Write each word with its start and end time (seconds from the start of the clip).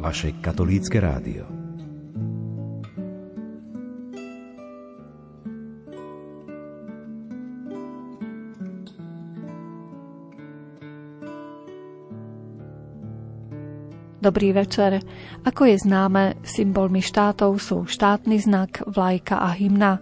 vaše 0.00 0.32
katolícke 0.40 0.96
rádio. 0.96 1.44
Dobrý 14.20 14.52
večer. 14.52 15.00
Ako 15.48 15.64
je 15.64 15.80
známe, 15.80 16.36
symbolmi 16.44 17.00
štátov 17.00 17.56
sú 17.56 17.88
štátny 17.88 18.36
znak, 18.36 18.84
vlajka 18.84 19.40
a 19.40 19.56
hymna. 19.56 19.96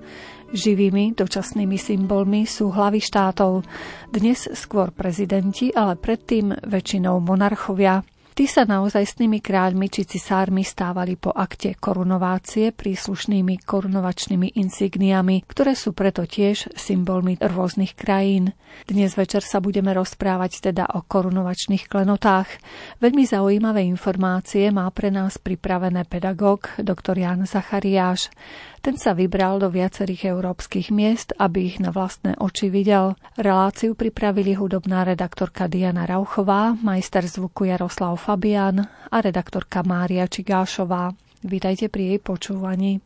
Živými 0.51 1.15
dočasnými 1.15 1.79
symbolmi 1.79 2.43
sú 2.43 2.75
hlavy 2.75 2.99
štátov. 2.99 3.63
Dnes 4.11 4.51
skôr 4.59 4.91
prezidenti, 4.91 5.71
ale 5.71 5.95
predtým 5.95 6.51
väčšinou 6.67 7.23
monarchovia. 7.23 8.03
Tí 8.39 8.47
sa 8.47 8.63
naozajstnými 8.63 9.43
kráľmi 9.43 9.91
či 9.91 10.07
cisármi 10.07 10.63
stávali 10.63 11.19
po 11.19 11.35
akte 11.35 11.75
korunovácie 11.75 12.71
príslušnými 12.71 13.67
korunovačnými 13.67 14.55
insigniami, 14.55 15.43
ktoré 15.43 15.75
sú 15.75 15.91
preto 15.91 16.23
tiež 16.23 16.71
symbolmi 16.79 17.35
rôznych 17.35 17.99
krajín. 17.99 18.55
Dnes 18.87 19.19
večer 19.19 19.43
sa 19.43 19.59
budeme 19.59 19.91
rozprávať 19.91 20.71
teda 20.71 20.87
o 20.95 21.03
korunovačných 21.03 21.91
klenotách. 21.91 22.63
Veľmi 23.03 23.27
zaujímavé 23.27 23.83
informácie 23.91 24.71
má 24.71 24.87
pre 24.95 25.11
nás 25.11 25.43
pripravené 25.43 26.07
pedagóg 26.07 26.79
dr. 26.79 27.19
Jan 27.19 27.43
Zachariáš. 27.43 28.31
Ten 28.79 28.95
sa 28.95 29.11
vybral 29.11 29.59
do 29.59 29.75
viacerých 29.75 30.31
európskych 30.31 30.95
miest, 30.95 31.35
aby 31.35 31.75
ich 31.75 31.83
na 31.83 31.91
vlastné 31.91 32.39
oči 32.39 32.71
videl. 32.71 33.19
Reláciu 33.35 33.99
pripravili 33.99 34.55
hudobná 34.55 35.03
redaktorka 35.03 35.67
Diana 35.67 36.07
Rauchová, 36.07 36.79
majster 36.79 37.27
zvuku 37.27 37.67
Jaroslav 37.75 38.15
Fabian 38.29 38.85
a 39.09 39.25
redaktorka 39.25 39.81
Mária 39.89 40.29
Čigášová. 40.29 41.17
Vítajte 41.49 41.89
pri 41.89 42.13
jej 42.13 42.21
počúvaní. 42.21 43.01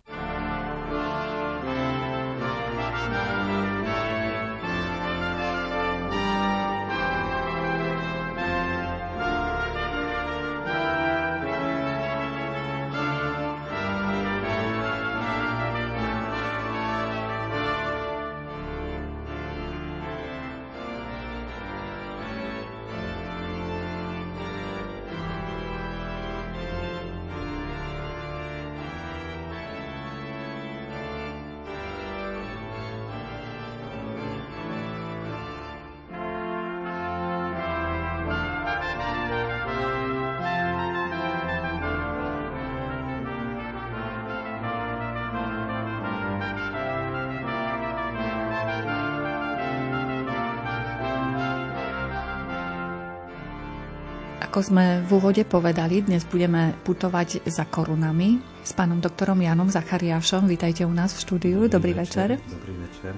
Ako 54.52 54.68
sme 54.68 55.00
v 55.00 55.16
úvode 55.16 55.48
povedali, 55.48 56.04
dnes 56.04 56.28
budeme 56.28 56.76
putovať 56.84 57.40
za 57.48 57.64
korunami 57.64 58.36
s 58.60 58.76
pánom 58.76 59.00
doktorom 59.00 59.40
Janom 59.40 59.72
Zachariášom. 59.72 60.44
Vítajte 60.44 60.84
u 60.84 60.92
nás 60.92 61.16
v 61.16 61.24
štúdiu. 61.24 61.58
Dobrý, 61.72 61.96
Dobrý 61.96 62.04
večer. 62.04 62.36
večer. 62.36 62.52
Dobrý 62.52 62.74
večer. 62.84 63.12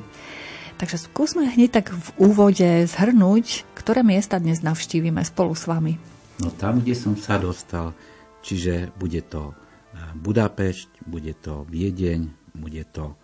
Takže 0.79 1.11
skúsme 1.11 1.51
hneď 1.51 1.83
tak 1.83 1.91
v 1.91 2.09
úvode 2.23 2.87
zhrnúť, 2.87 3.67
ktoré 3.75 4.07
miesta 4.07 4.39
dnes 4.39 4.63
navštívime 4.63 5.27
spolu 5.27 5.59
s 5.59 5.67
vami. 5.67 5.99
No 6.39 6.55
tam, 6.55 6.79
kde 6.79 6.95
som 6.95 7.19
sa 7.19 7.35
dostal, 7.43 7.99
čiže 8.47 8.95
bude 8.95 9.19
to 9.27 9.51
eh, 9.51 10.15
Budapešť, 10.15 11.03
bude 11.03 11.35
to 11.43 11.67
Viedeň, 11.67 12.31
bude 12.55 12.87
to 12.95 13.19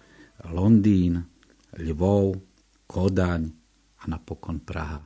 Londýn, 0.50 1.30
Lvov, 1.78 2.42
Kodaň 2.90 3.54
a 4.02 4.04
napokon 4.10 4.66
Praha. 4.66 4.98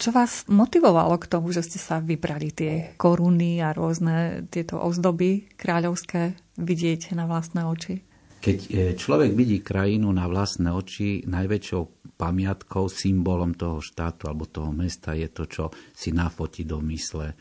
Čo 0.00 0.16
vás 0.16 0.48
motivovalo 0.48 1.20
k 1.20 1.28
tomu, 1.28 1.52
že 1.52 1.60
ste 1.60 1.76
sa 1.76 2.00
vybrali 2.00 2.48
tie 2.56 2.96
koruny 2.96 3.60
a 3.60 3.76
rôzne 3.76 4.48
tieto 4.48 4.80
ozdoby 4.80 5.44
kráľovské 5.60 6.40
vidieť 6.56 7.12
na 7.12 7.28
vlastné 7.28 7.68
oči? 7.68 8.00
Keď 8.40 8.58
e, 8.72 8.96
človek 8.96 9.36
vidí 9.36 9.60
krajinu 9.60 10.08
na 10.08 10.24
vlastné 10.24 10.72
oči, 10.72 11.28
najväčšou 11.28 12.16
pamiatkou, 12.16 12.88
symbolom 12.88 13.52
toho 13.52 13.84
štátu 13.84 14.32
alebo 14.32 14.48
toho 14.48 14.72
mesta 14.72 15.12
je 15.12 15.28
to, 15.28 15.44
čo 15.44 15.64
si 15.92 16.16
nafotí 16.16 16.64
do 16.64 16.80
mysle 16.88 17.36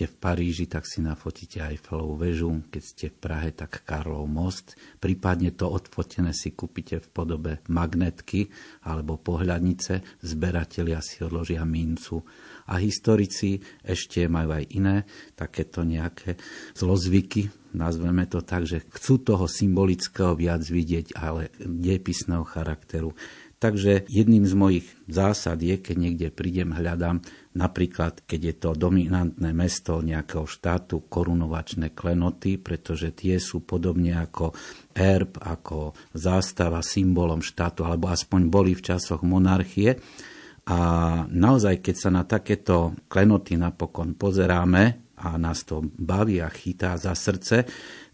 ste 0.00 0.16
v 0.16 0.22
Paríži, 0.32 0.64
tak 0.64 0.88
si 0.88 1.04
nafotíte 1.04 1.60
Eiffelovú 1.60 2.16
väžu, 2.16 2.64
keď 2.72 2.82
ste 2.88 3.06
v 3.12 3.20
Prahe, 3.20 3.52
tak 3.52 3.84
Karlov 3.84 4.24
most. 4.32 4.72
Prípadne 4.96 5.52
to 5.52 5.68
odfotené 5.68 6.32
si 6.32 6.56
kúpite 6.56 7.04
v 7.04 7.08
podobe 7.12 7.60
magnetky 7.68 8.48
alebo 8.88 9.20
pohľadnice, 9.20 10.24
zberatelia 10.24 11.04
si 11.04 11.20
odložia 11.20 11.68
mincu. 11.68 12.24
A 12.72 12.80
historici 12.80 13.60
ešte 13.84 14.24
majú 14.24 14.56
aj 14.56 14.64
iné 14.72 15.04
takéto 15.36 15.84
nejaké 15.84 16.40
zlozvyky, 16.72 17.52
nazveme 17.76 18.24
to 18.24 18.40
tak, 18.40 18.64
že 18.64 18.88
chcú 18.88 19.20
toho 19.20 19.44
symbolického 19.44 20.32
viac 20.32 20.64
vidieť, 20.64 21.12
ale 21.12 21.52
dejepisného 21.60 22.48
charakteru. 22.48 23.12
Takže 23.60 24.08
jedným 24.08 24.48
z 24.48 24.54
mojich 24.56 24.86
zásad 25.04 25.60
je, 25.60 25.76
keď 25.76 25.96
niekde 26.00 26.28
prídem, 26.32 26.72
hľadám 26.72 27.20
napríklad, 27.52 28.24
keď 28.24 28.40
je 28.40 28.54
to 28.56 28.70
dominantné 28.72 29.52
mesto 29.52 30.00
nejakého 30.00 30.48
štátu, 30.48 31.04
korunovačné 31.04 31.92
klenoty, 31.92 32.56
pretože 32.56 33.12
tie 33.12 33.36
sú 33.36 33.60
podobne 33.60 34.16
ako 34.16 34.56
erb, 34.96 35.36
ako 35.44 35.92
zástava 36.16 36.80
symbolom 36.80 37.44
štátu, 37.44 37.84
alebo 37.84 38.08
aspoň 38.08 38.48
boli 38.48 38.72
v 38.72 38.80
časoch 38.80 39.20
monarchie. 39.20 40.00
A 40.64 40.80
naozaj, 41.28 41.84
keď 41.84 41.96
sa 42.00 42.08
na 42.08 42.24
takéto 42.24 42.96
klenoty 43.12 43.60
napokon 43.60 44.16
pozeráme 44.16 45.12
a 45.20 45.36
nás 45.36 45.68
to 45.68 45.84
baví 45.84 46.40
a 46.40 46.48
chytá 46.48 46.96
za 46.96 47.12
srdce, 47.12 47.68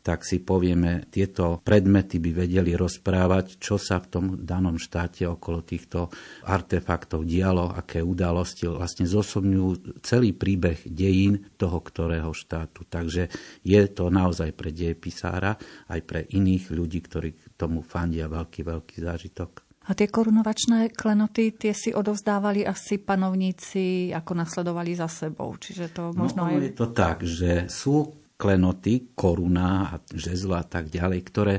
tak 0.06 0.22
si 0.22 0.38
povieme, 0.38 1.10
tieto 1.10 1.58
predmety 1.66 2.22
by 2.22 2.46
vedeli 2.46 2.78
rozprávať, 2.78 3.58
čo 3.58 3.74
sa 3.74 3.98
v 3.98 4.06
tom 4.06 4.24
danom 4.38 4.78
štáte 4.78 5.26
okolo 5.26 5.66
týchto 5.66 6.14
artefaktov 6.46 7.26
dialo, 7.26 7.74
aké 7.74 8.06
udalosti 8.06 8.70
vlastne 8.70 9.10
zosobňujú 9.10 9.98
celý 10.06 10.30
príbeh 10.30 10.86
dejín 10.86 11.50
toho 11.58 11.82
ktorého 11.82 12.30
štátu. 12.30 12.86
Takže 12.86 13.26
je 13.66 13.82
to 13.90 14.06
naozaj 14.14 14.54
pre 14.54 14.70
dejepisára 14.70 15.58
aj 15.90 16.00
pre 16.06 16.22
iných 16.22 16.70
ľudí, 16.70 17.02
ktorí 17.02 17.58
tomu 17.58 17.82
fandia 17.82 18.30
veľký, 18.30 18.62
veľký 18.62 19.02
zážitok. 19.02 19.66
A 19.86 19.94
tie 19.94 20.06
korunovačné 20.06 20.94
klenoty, 20.94 21.54
tie 21.54 21.70
si 21.74 21.90
odovzdávali 21.94 22.62
asi 22.62 22.98
panovníci, 22.98 24.14
ako 24.14 24.32
nasledovali 24.38 24.98
za 24.98 25.06
sebou. 25.10 25.54
Čiže 25.54 25.94
to 25.94 26.14
no, 26.14 26.26
možno 26.26 26.46
no, 26.46 26.50
aj... 26.50 26.54
je 26.62 26.74
to 26.74 26.86
tak, 26.90 27.16
že 27.22 27.70
sú 27.70 28.25
klenoty, 28.36 29.16
koruna 29.16 29.90
a 29.90 29.94
žezlo 30.12 30.60
a 30.60 30.64
tak 30.64 30.92
ďalej, 30.92 31.20
ktoré 31.24 31.54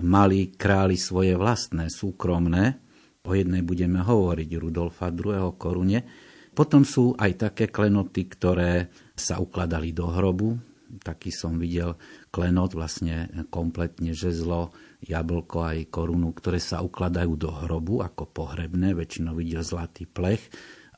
mali 0.00 0.54
králi 0.54 0.94
svoje 0.94 1.34
vlastné, 1.34 1.90
súkromné. 1.90 2.78
O 3.26 3.36
jednej 3.36 3.60
budeme 3.60 4.00
hovoriť, 4.00 4.50
Rudolfa 4.56 5.12
II. 5.12 5.52
korune. 5.60 6.06
Potom 6.54 6.82
sú 6.86 7.14
aj 7.18 7.50
také 7.50 7.68
klenoty, 7.68 8.26
ktoré 8.26 8.88
sa 9.12 9.38
ukladali 9.42 9.92
do 9.92 10.08
hrobu. 10.08 10.56
Taký 10.90 11.30
som 11.30 11.54
videl 11.60 11.94
klenot, 12.34 12.74
vlastne 12.74 13.30
kompletne 13.52 14.10
žezlo, 14.10 14.74
jablko 15.06 15.62
aj 15.62 15.78
korunu, 15.92 16.34
ktoré 16.34 16.58
sa 16.58 16.82
ukladajú 16.82 17.38
do 17.38 17.50
hrobu 17.54 18.02
ako 18.02 18.26
pohrebné. 18.26 18.96
Väčšinou 18.98 19.38
videl 19.38 19.62
zlatý 19.62 20.10
plech 20.10 20.50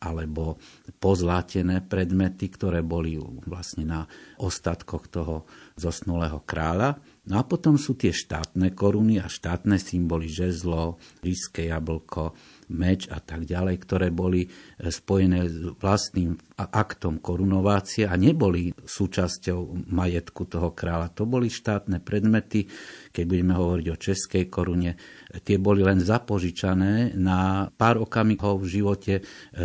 alebo 0.03 0.59
pozlátené 0.99 1.87
predmety, 1.87 2.51
ktoré 2.51 2.83
boli 2.83 3.15
vlastne 3.47 3.87
na 3.87 4.01
ostatkoch 4.43 5.07
toho 5.07 5.47
zosnulého 5.79 6.43
kráľa. 6.43 6.99
No 7.31 7.39
a 7.39 7.47
potom 7.47 7.79
sú 7.79 7.95
tie 7.95 8.11
štátne 8.11 8.75
koruny 8.75 9.23
a 9.23 9.31
štátne 9.31 9.79
symboly, 9.79 10.27
žezlo, 10.27 10.99
líské 11.23 11.71
jablko, 11.71 12.35
meč 12.73 13.07
a 13.13 13.21
tak 13.21 13.45
ďalej, 13.45 13.77
ktoré 13.85 14.09
boli 14.09 14.45
e, 14.45 14.49
spojené 14.89 15.47
s 15.47 15.57
vlastným 15.77 16.35
aktom 16.59 17.19
korunovácie 17.19 18.07
a 18.07 18.15
neboli 18.15 18.73
súčasťou 18.73 19.91
majetku 19.91 20.47
toho 20.47 20.73
kráľa. 20.73 21.13
To 21.17 21.29
boli 21.29 21.51
štátne 21.51 22.01
predmety, 22.01 22.67
keď 23.13 23.25
budeme 23.29 23.55
hovoriť 23.57 23.87
o 23.93 24.01
českej 24.01 24.45
korune, 24.49 24.97
tie 25.43 25.57
boli 25.61 25.85
len 25.85 26.01
zapožičané 26.01 27.17
na 27.19 27.69
pár 27.71 28.01
okamihov 28.01 28.65
v 28.65 28.71
živote 28.81 29.15
e, 29.19 29.23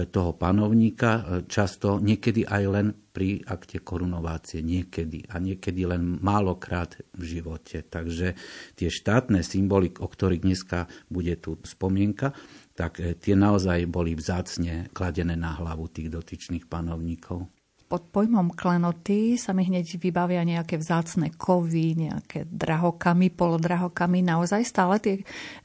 toho 0.10 0.36
panovníka, 0.36 1.12
e, 1.12 1.22
často 1.48 2.00
niekedy 2.04 2.44
aj 2.44 2.64
len 2.68 2.88
pri 3.18 3.42
akte 3.50 3.82
korunovácie 3.82 4.62
niekedy 4.62 5.26
a 5.34 5.42
niekedy 5.42 5.90
len 5.90 6.22
málokrát 6.22 7.02
v 7.18 7.24
živote. 7.26 7.82
Takže 7.82 8.38
tie 8.78 8.90
štátne 8.94 9.42
symboly, 9.42 9.90
o 9.98 10.06
ktorých 10.06 10.46
dneska 10.46 10.86
bude 11.10 11.34
tu 11.42 11.58
spomienka, 11.66 12.38
tak 12.78 13.02
e, 13.02 13.18
tie 13.18 13.34
naozaj 13.34 13.90
boli 13.90 14.14
vzácne 14.14 14.94
kladené 14.94 15.34
na 15.34 15.58
hlavu 15.58 15.90
tých 15.90 16.14
dotyčných 16.14 16.70
panovníkov. 16.70 17.50
Pod 17.88 18.04
pojmom 18.12 18.52
klenoty 18.52 19.40
sa 19.40 19.56
mi 19.56 19.64
hneď 19.64 19.96
vybavia 19.96 20.44
nejaké 20.44 20.76
vzácne 20.76 21.32
kovy, 21.40 21.96
nejaké 21.96 22.44
drahokamy, 22.44 23.32
polodrahokamy. 23.32 24.22
Naozaj 24.22 24.62
stále 24.68 25.02
tie 25.02 25.16
e, 25.18 25.24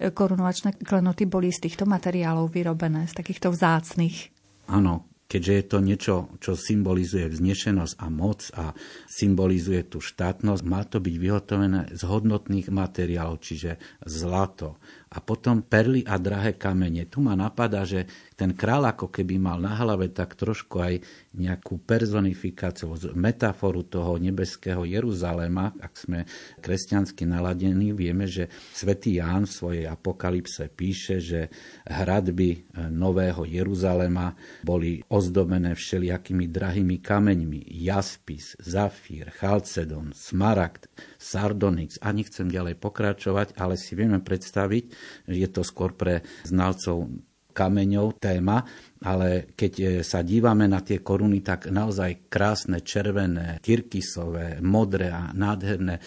korunovačné 0.09 0.81
klenoty 0.81 1.29
boli 1.29 1.53
z 1.53 1.69
týchto 1.69 1.85
materiálov 1.85 2.49
vyrobené, 2.49 3.05
z 3.11 3.15
takýchto 3.21 3.53
vzácnych. 3.53 4.33
Áno, 4.71 5.13
keďže 5.33 5.53
je 5.53 5.65
to 5.65 5.79
niečo, 5.81 6.15
čo 6.39 6.53
symbolizuje 6.55 7.27
vznešenosť 7.27 7.95
a 7.99 8.07
moc 8.13 8.41
a 8.53 8.77
symbolizuje 9.11 9.89
tú 9.89 9.99
štátnosť, 10.05 10.63
má 10.63 10.87
to 10.87 11.01
byť 11.01 11.15
vyhotovené 11.17 11.81
z 11.97 12.03
hodnotných 12.05 12.69
materiálov, 12.69 13.41
čiže 13.41 13.81
zlato, 14.05 14.79
a 15.13 15.21
potom 15.21 15.61
perly 15.61 16.01
a 16.09 16.17
drahé 16.17 16.57
kamene. 16.57 17.05
Tu 17.05 17.21
ma 17.21 17.37
napadá, 17.37 17.85
že 17.85 18.09
ten 18.33 18.57
král 18.57 18.89
ako 18.89 19.13
keby 19.13 19.37
mal 19.37 19.61
na 19.61 19.77
hlave 19.77 20.09
tak 20.09 20.35
trošku 20.41 20.81
aj 20.81 21.05
nejakú 21.37 21.85
personifikáciu, 21.85 22.97
metaforu 23.13 23.85
toho 23.85 24.17
nebeského 24.17 24.89
Jeruzalema. 24.89 25.77
Ak 25.77 26.01
sme 26.01 26.25
kresťansky 26.65 27.29
naladení, 27.29 27.93
vieme, 27.93 28.25
že 28.25 28.49
svätý 28.73 29.21
Ján 29.21 29.45
v 29.45 29.53
svojej 29.53 29.85
apokalypse 29.85 30.73
píše, 30.73 31.21
že 31.21 31.53
hradby 31.85 32.51
e, 32.57 32.59
nového 32.89 33.45
Jeruzalema 33.45 34.33
boli 34.65 35.05
ozdobené 35.13 35.77
všelijakými 35.77 36.49
drahými 36.49 37.05
kameňmi. 37.05 37.69
Jaspis, 37.69 38.57
zafír, 38.65 39.29
chalcedon, 39.37 40.17
smaragd, 40.17 40.89
sardonyx. 41.23 42.03
Ani 42.03 42.27
chcem 42.27 42.51
ďalej 42.51 42.83
pokračovať, 42.83 43.55
ale 43.55 43.79
si 43.79 43.95
vieme 43.95 44.19
predstaviť, 44.19 44.85
je 45.31 45.49
to 45.49 45.63
skôr 45.63 45.95
pre 45.95 46.27
znalcov 46.43 47.07
kameňov 47.53 48.17
téma, 48.17 48.65
ale 49.05 49.53
keď 49.53 49.73
e, 49.77 49.85
sa 50.01 50.25
dívame 50.25 50.65
na 50.65 50.81
tie 50.81 51.05
koruny, 51.05 51.45
tak 51.45 51.69
naozaj 51.69 52.33
krásne 52.33 52.81
červené, 52.81 53.61
tyrkysové, 53.61 54.65
modré 54.65 55.13
a 55.13 55.31
nádherné 55.37 56.01
e, 56.01 56.03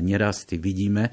nerasty 0.00 0.56
vidíme 0.56 1.10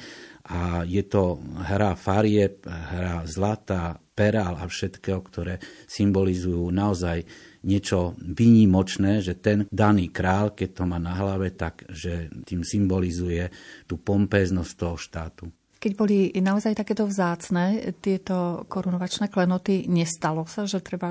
a 0.47 0.85
je 0.85 1.01
to 1.09 1.41
hra 1.65 1.97
farieb, 1.97 2.61
hra 2.69 3.25
zlata, 3.25 3.97
perál 3.97 4.61
a 4.61 4.69
všetkého, 4.69 5.19
ktoré 5.25 5.57
symbolizujú 5.89 6.69
naozaj 6.69 7.25
niečo 7.61 8.17
výnimočné, 8.17 9.21
že 9.21 9.37
ten 9.37 9.69
daný 9.69 10.09
král, 10.09 10.53
keď 10.57 10.69
to 10.81 10.83
má 10.89 10.97
na 10.97 11.13
hlave, 11.13 11.53
tak 11.53 11.85
že 11.89 12.29
tým 12.45 12.65
symbolizuje 12.65 13.49
tú 13.85 14.01
pompéznosť 14.01 14.71
toho 14.73 14.97
štátu. 14.97 15.45
Keď 15.81 15.91
boli 15.97 16.29
naozaj 16.37 16.77
takéto 16.77 17.09
vzácne 17.09 17.93
tieto 18.01 18.65
korunovačné 18.69 19.33
klenoty, 19.33 19.89
nestalo 19.89 20.45
sa, 20.45 20.69
že 20.69 20.77
treba 20.77 21.09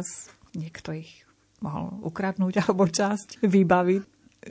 niekto 0.54 0.94
ich 0.94 1.26
mohol 1.58 1.98
ukradnúť 2.06 2.54
alebo 2.66 2.86
časť 2.86 3.42
vybaviť? 3.42 4.02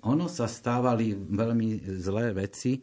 Ono 0.05 0.29
sa 0.29 0.45
stávali 0.45 1.17
veľmi 1.17 1.97
zlé 1.97 2.29
veci. 2.35 2.77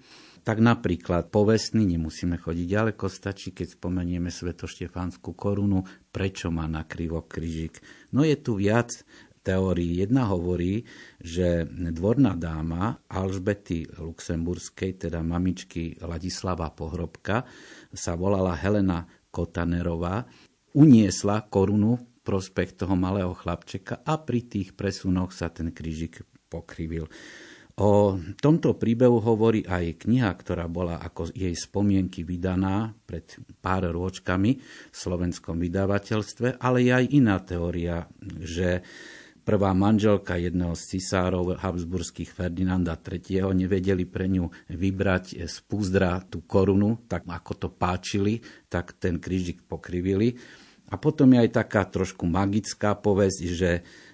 Tak 0.47 0.63
napríklad 0.63 1.35
povestný, 1.35 1.99
nemusíme 1.99 2.39
chodiť 2.39 2.67
ďaleko, 2.71 3.11
stačí, 3.11 3.51
keď 3.51 3.83
spomenieme 3.83 4.31
Svetoštefánsku 4.31 5.35
korunu, 5.35 5.83
prečo 6.15 6.55
má 6.55 6.71
na 6.71 6.87
krivo 6.87 7.27
kryžik. 7.27 7.83
No 8.15 8.23
je 8.23 8.39
tu 8.39 8.55
viac 8.55 8.95
teórií. 9.43 9.99
Jedna 10.07 10.31
hovorí, 10.31 10.87
že 11.19 11.67
dvorná 11.67 12.39
dáma 12.39 13.03
Alžbety 13.11 13.91
Luxemburskej, 13.99 15.11
teda 15.11 15.19
mamičky 15.27 15.99
Ladislava 15.99 16.71
Pohrobka, 16.71 17.43
sa 17.91 18.15
volala 18.15 18.55
Helena 18.55 19.03
Kotanerová, 19.35 20.31
uniesla 20.79 21.43
korunu 21.51 22.23
prospech 22.23 22.87
toho 22.87 22.95
malého 22.95 23.35
chlapčeka 23.35 24.03
a 24.07 24.15
pri 24.19 24.47
tých 24.47 24.79
presunoch 24.79 25.35
sa 25.35 25.51
ten 25.51 25.75
krížik 25.75 26.23
pokrivil. 26.47 27.11
O 27.77 28.17
tomto 28.41 28.81
príbehu 28.81 29.21
hovorí 29.21 29.61
aj 29.69 30.09
kniha, 30.09 30.33
ktorá 30.33 30.65
bola 30.65 30.97
ako 30.97 31.29
jej 31.37 31.53
spomienky 31.53 32.25
vydaná 32.25 32.97
pred 33.05 33.29
pár 33.61 33.93
ročkami 33.93 34.57
v 34.65 34.97
slovenskom 34.97 35.61
vydavateľstve, 35.61 36.57
ale 36.57 36.89
je 36.89 36.93
aj 36.97 37.07
iná 37.13 37.37
teória, 37.45 38.09
že 38.41 38.81
prvá 39.45 39.77
manželka 39.77 40.41
jedného 40.41 40.73
z 40.73 40.97
cisárov 40.97 41.61
habsburských 41.61 42.33
Ferdinanda 42.33 42.97
III. 42.97 43.53
nevedeli 43.53 44.09
pre 44.09 44.25
ňu 44.25 44.49
vybrať 44.73 45.45
z 45.45 45.57
púzdra 45.69 46.25
tú 46.25 46.49
korunu, 46.49 47.05
tak 47.05 47.29
ako 47.29 47.53
to 47.61 47.69
páčili, 47.77 48.41
tak 48.73 48.97
ten 48.97 49.21
krížik 49.21 49.69
pokrivili. 49.69 50.33
A 50.87 50.95
potom 51.03 51.35
je 51.35 51.43
aj 51.43 51.51
taká 51.51 51.83
trošku 51.83 52.31
magická 52.31 52.95
povesť, 52.95 53.41
že 53.51 53.71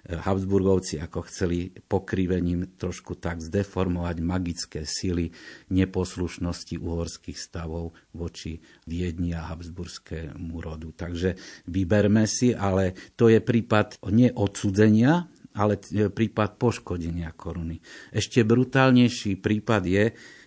Habsburgovci 0.09 0.99
ako 0.99 1.29
chceli 1.31 1.69
pokrivením 1.69 2.75
trošku 2.75 3.21
tak 3.21 3.39
zdeformovať 3.45 4.17
magické 4.19 4.81
sily 4.83 5.31
neposlušnosti 5.71 6.81
uhorských 6.81 7.39
stavov 7.39 7.95
voči 8.17 8.59
Viedni 8.89 9.37
a 9.37 9.53
Habsburskému 9.53 10.59
rodu. 10.59 10.91
Takže 10.91 11.37
vyberme 11.69 12.25
si, 12.25 12.57
ale 12.57 12.97
to 13.15 13.29
je 13.29 13.39
prípad 13.39 14.03
nie 14.11 14.33
odsudzenia, 14.33 15.29
ale 15.53 15.77
prípad 16.09 16.57
poškodenia 16.57 17.31
koruny. 17.37 17.85
Ešte 18.11 18.41
brutálnejší 18.43 19.37
prípad 19.37 19.83
je, 19.85 20.05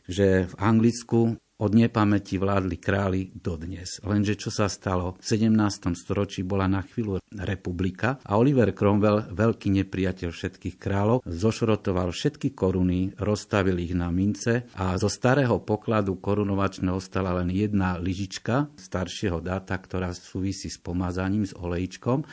že 0.10 0.50
v 0.50 0.54
Anglicku 0.58 1.38
od 1.56 1.72
nepamäti 1.72 2.36
vládli 2.36 2.76
králi 2.76 3.22
dodnes. 3.32 4.04
Lenže 4.04 4.36
čo 4.36 4.52
sa 4.52 4.68
stalo? 4.68 5.16
V 5.20 5.24
17. 5.24 5.96
storočí 5.96 6.44
bola 6.44 6.68
na 6.68 6.84
chvíľu 6.84 7.24
republika 7.32 8.20
a 8.28 8.36
Oliver 8.36 8.76
Cromwell, 8.76 9.32
veľký 9.32 9.72
nepriateľ 9.84 10.30
všetkých 10.36 10.76
kráľov, 10.76 11.24
zošrotoval 11.24 12.12
všetky 12.12 12.52
koruny, 12.52 13.16
rozstavil 13.16 13.80
ich 13.80 13.96
na 13.96 14.12
mince 14.12 14.68
a 14.76 15.00
zo 15.00 15.08
starého 15.08 15.64
pokladu 15.64 16.20
korunovačného 16.20 17.00
ostala 17.00 17.32
len 17.40 17.52
jedna 17.52 17.96
lyžička 18.00 18.76
staršieho 18.76 19.40
dáta, 19.40 19.80
ktorá 19.80 20.12
súvisí 20.12 20.68
s 20.68 20.80
pomazaním, 20.80 21.48
s 21.48 21.56
olejčkom 21.56 22.28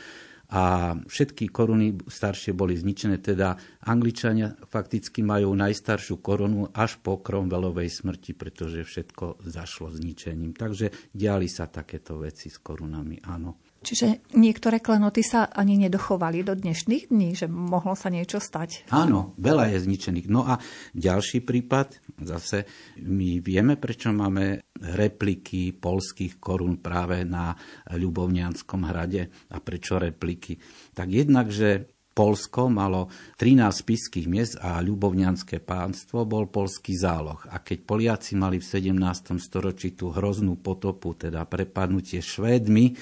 a 0.53 0.93
všetky 1.09 1.49
koruny 1.49 1.97
staršie 2.05 2.53
boli 2.53 2.77
zničené, 2.77 3.25
teda 3.25 3.57
Angličania 3.89 4.53
fakticky 4.69 5.25
majú 5.25 5.57
najstaršiu 5.57 6.21
korunu 6.21 6.69
až 6.77 7.01
po 7.01 7.25
Cromwellovej 7.25 7.89
smrti, 7.89 8.37
pretože 8.37 8.85
všetko 8.85 9.41
zašlo 9.49 9.89
zničením. 9.97 10.53
Takže 10.53 10.93
diali 11.17 11.49
sa 11.49 11.73
takéto 11.73 12.21
veci 12.21 12.53
s 12.53 12.61
korunami, 12.61 13.25
áno. 13.25 13.62
Čiže 13.83 14.23
niektoré 14.39 14.79
klenoty 14.79 15.27
sa 15.27 15.51
ani 15.51 15.75
nedochovali 15.75 16.47
do 16.47 16.55
dnešných 16.55 17.11
dní, 17.11 17.35
že 17.35 17.51
mohlo 17.51 17.99
sa 17.99 18.15
niečo 18.15 18.39
stať. 18.39 18.87
Áno, 18.95 19.35
veľa 19.43 19.75
je 19.75 19.83
zničených. 19.83 20.31
No 20.31 20.47
a 20.47 20.63
ďalší 20.95 21.43
prípad, 21.43 21.99
zase 22.23 22.65
my 23.03 23.43
vieme, 23.43 23.75
prečo 23.75 24.15
máme 24.15 24.63
repliky 24.79 25.75
polských 25.75 26.39
korún 26.39 26.79
práve 26.79 27.27
na 27.27 27.59
Ľubovnianskom 27.91 28.87
hrade 28.87 29.29
a 29.51 29.59
prečo 29.59 29.99
repliky. 29.99 30.59
Tak 30.95 31.09
jednak, 31.11 31.51
že 31.51 31.91
Polsko 32.13 32.69
malo 32.69 33.09
13 33.41 33.73
spiských 33.73 34.29
miest 34.29 34.61
a 34.61 34.85
ľubovňanské 34.85 35.65
pánstvo 35.65 36.29
bol 36.29 36.45
polský 36.45 36.93
záloh. 36.93 37.41
A 37.49 37.65
keď 37.65 37.89
Poliaci 37.89 38.37
mali 38.37 38.61
v 38.61 38.69
17. 38.69 39.41
storočí 39.41 39.97
tú 39.97 40.13
hroznú 40.13 40.61
potopu, 40.61 41.17
teda 41.17 41.49
prepadnutie 41.49 42.21
Švédmi, 42.21 42.93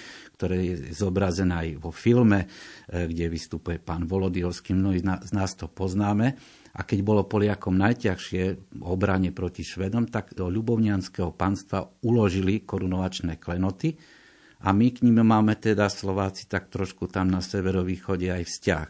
ktoré 0.41 0.57
je 0.73 0.97
zobrazené 0.97 1.53
aj 1.53 1.69
vo 1.77 1.93
filme, 1.93 2.49
e, 2.89 3.05
kde 3.05 3.29
vystupuje 3.29 3.77
pán 3.77 4.09
Volodilský, 4.09 4.73
mnohí 4.73 5.05
z 5.05 5.33
nás 5.37 5.53
to 5.53 5.69
poznáme, 5.69 6.33
a 6.73 6.81
keď 6.81 6.99
bolo 7.05 7.29
Poliakom 7.29 7.77
najťažšie 7.77 8.73
v 8.73 8.83
obrane 8.89 9.37
proti 9.37 9.61
Švedom, 9.61 10.09
tak 10.09 10.33
do 10.33 10.49
ľubovňanského 10.49 11.37
panstva 11.37 11.85
uložili 12.01 12.65
korunovačné 12.65 13.37
klenoty, 13.37 14.01
a 14.61 14.77
my 14.77 14.93
k 14.93 15.09
ním 15.09 15.25
máme 15.25 15.57
teda 15.57 15.89
Slováci 15.89 16.45
tak 16.45 16.69
trošku 16.69 17.09
tam 17.09 17.33
na 17.33 17.41
severovýchode 17.41 18.29
aj 18.29 18.45
vzťah. 18.45 18.87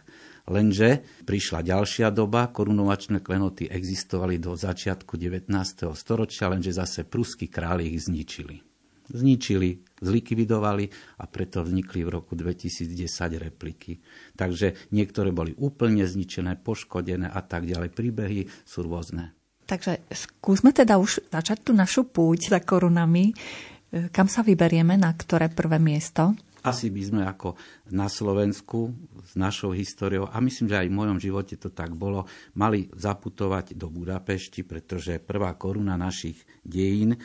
Lenže 0.50 1.06
prišla 1.22 1.62
ďalšia 1.62 2.10
doba, 2.10 2.50
korunovačné 2.50 3.22
klenoty 3.22 3.70
existovali 3.70 4.42
do 4.42 4.58
začiatku 4.58 5.14
19. 5.14 5.46
storočia, 5.94 6.50
lenže 6.50 6.74
zase 6.74 7.06
pruskí 7.06 7.46
králi 7.46 7.86
ich 7.94 8.02
zničili. 8.02 8.69
Zničili, 9.10 9.82
zlikvidovali 9.98 10.86
a 11.18 11.24
preto 11.26 11.66
vznikli 11.66 12.06
v 12.06 12.10
roku 12.14 12.38
2010 12.38 12.94
repliky. 13.36 13.98
Takže 14.38 14.90
niektoré 14.94 15.34
boli 15.34 15.52
úplne 15.58 16.06
zničené, 16.06 16.62
poškodené 16.62 17.26
a 17.26 17.40
tak 17.42 17.66
ďalej. 17.66 17.90
Príbehy 17.90 18.40
sú 18.62 18.86
rôzne. 18.86 19.34
Takže 19.66 20.02
skúsme 20.10 20.74
teda 20.74 20.98
už 20.98 21.30
začať 21.30 21.66
tú 21.66 21.72
našu 21.74 22.06
púť 22.06 22.50
za 22.50 22.58
korunami. 22.62 23.34
Kam 24.10 24.30
sa 24.30 24.46
vyberieme, 24.46 24.94
na 24.94 25.14
ktoré 25.14 25.50
prvé 25.50 25.82
miesto? 25.82 26.34
asi 26.60 26.92
by 26.92 27.02
sme 27.02 27.22
ako 27.24 27.56
na 27.92 28.06
Slovensku 28.06 28.92
s 29.24 29.32
našou 29.36 29.72
históriou, 29.72 30.28
a 30.28 30.36
myslím, 30.44 30.68
že 30.68 30.80
aj 30.80 30.88
v 30.92 30.98
mojom 30.98 31.18
živote 31.18 31.56
to 31.56 31.72
tak 31.72 31.96
bolo, 31.96 32.28
mali 32.56 32.88
zaputovať 32.92 33.76
do 33.76 33.88
Budapešti, 33.88 34.64
pretože 34.64 35.20
prvá 35.20 35.56
koruna 35.56 35.96
našich 35.96 36.44
dejín, 36.60 37.16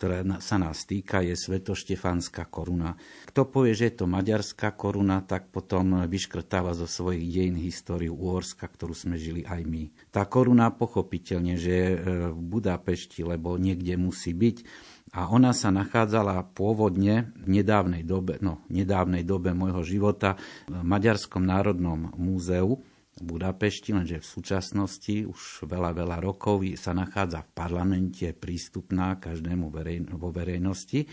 ktorá 0.00 0.24
sa 0.40 0.56
nás 0.56 0.88
týka, 0.88 1.20
je 1.20 1.36
Svetoštefánska 1.36 2.48
koruna. 2.48 2.96
Kto 3.28 3.44
povie, 3.44 3.76
že 3.76 3.92
je 3.92 4.00
to 4.00 4.06
maďarská 4.08 4.72
koruna, 4.72 5.20
tak 5.20 5.52
potom 5.52 6.08
vyškrtáva 6.08 6.72
zo 6.72 6.88
svojich 6.88 7.20
dejín 7.28 7.60
históriu 7.60 8.16
Uhorska, 8.16 8.64
ktorú 8.64 8.96
sme 8.96 9.20
žili 9.20 9.44
aj 9.44 9.60
my. 9.68 9.92
Tá 10.08 10.24
koruna 10.24 10.72
pochopiteľne, 10.72 11.60
že 11.60 11.72
je 11.76 11.88
v 12.32 12.40
Budapešti, 12.40 13.28
lebo 13.28 13.60
niekde 13.60 14.00
musí 14.00 14.32
byť, 14.32 14.88
a 15.10 15.26
ona 15.28 15.50
sa 15.50 15.74
nachádzala 15.74 16.54
pôvodne 16.54 17.34
v 17.36 17.60
nedávnej 17.60 18.06
dobe, 18.06 18.38
no, 18.38 18.62
nedávnej 18.70 19.26
dobe 19.26 19.50
môjho 19.52 19.82
života 19.82 20.38
v 20.70 20.80
Maďarskom 20.80 21.42
národnom 21.42 22.14
múzeu 22.14 22.80
Budapešti, 23.20 23.92
lenže 23.92 24.24
v 24.24 24.30
súčasnosti 24.32 25.28
už 25.28 25.68
veľa, 25.68 25.92
veľa 25.92 26.18
rokov 26.24 26.64
sa 26.80 26.96
nachádza 26.96 27.44
v 27.44 27.52
parlamente 27.52 28.32
prístupná 28.32 29.20
každému 29.20 29.68
vo 30.16 30.28
verejnosti. 30.32 31.04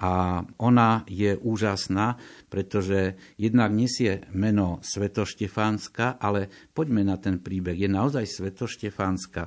A 0.00 0.42
ona 0.58 1.06
je 1.06 1.38
úžasná, 1.38 2.18
pretože 2.50 3.14
jednak 3.38 3.70
nesie 3.70 4.26
meno 4.34 4.82
Svetoštefánska, 4.82 6.18
ale 6.18 6.50
poďme 6.74 7.06
na 7.06 7.20
ten 7.20 7.38
príbeh. 7.38 7.78
Je 7.78 7.86
naozaj 7.86 8.26
Svetoštefánska. 8.26 9.46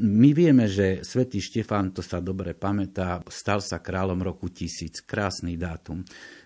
My 0.00 0.32
vieme, 0.32 0.72
že 0.72 1.04
svätý 1.04 1.44
Štefán, 1.44 1.92
to 1.92 2.00
sa 2.00 2.24
dobre 2.24 2.56
pamätá, 2.56 3.20
stal 3.28 3.60
sa 3.60 3.84
kráľom 3.84 4.24
roku 4.24 4.48
tisíc. 4.48 5.04
Krásny 5.04 5.60
dátum. 5.60 6.00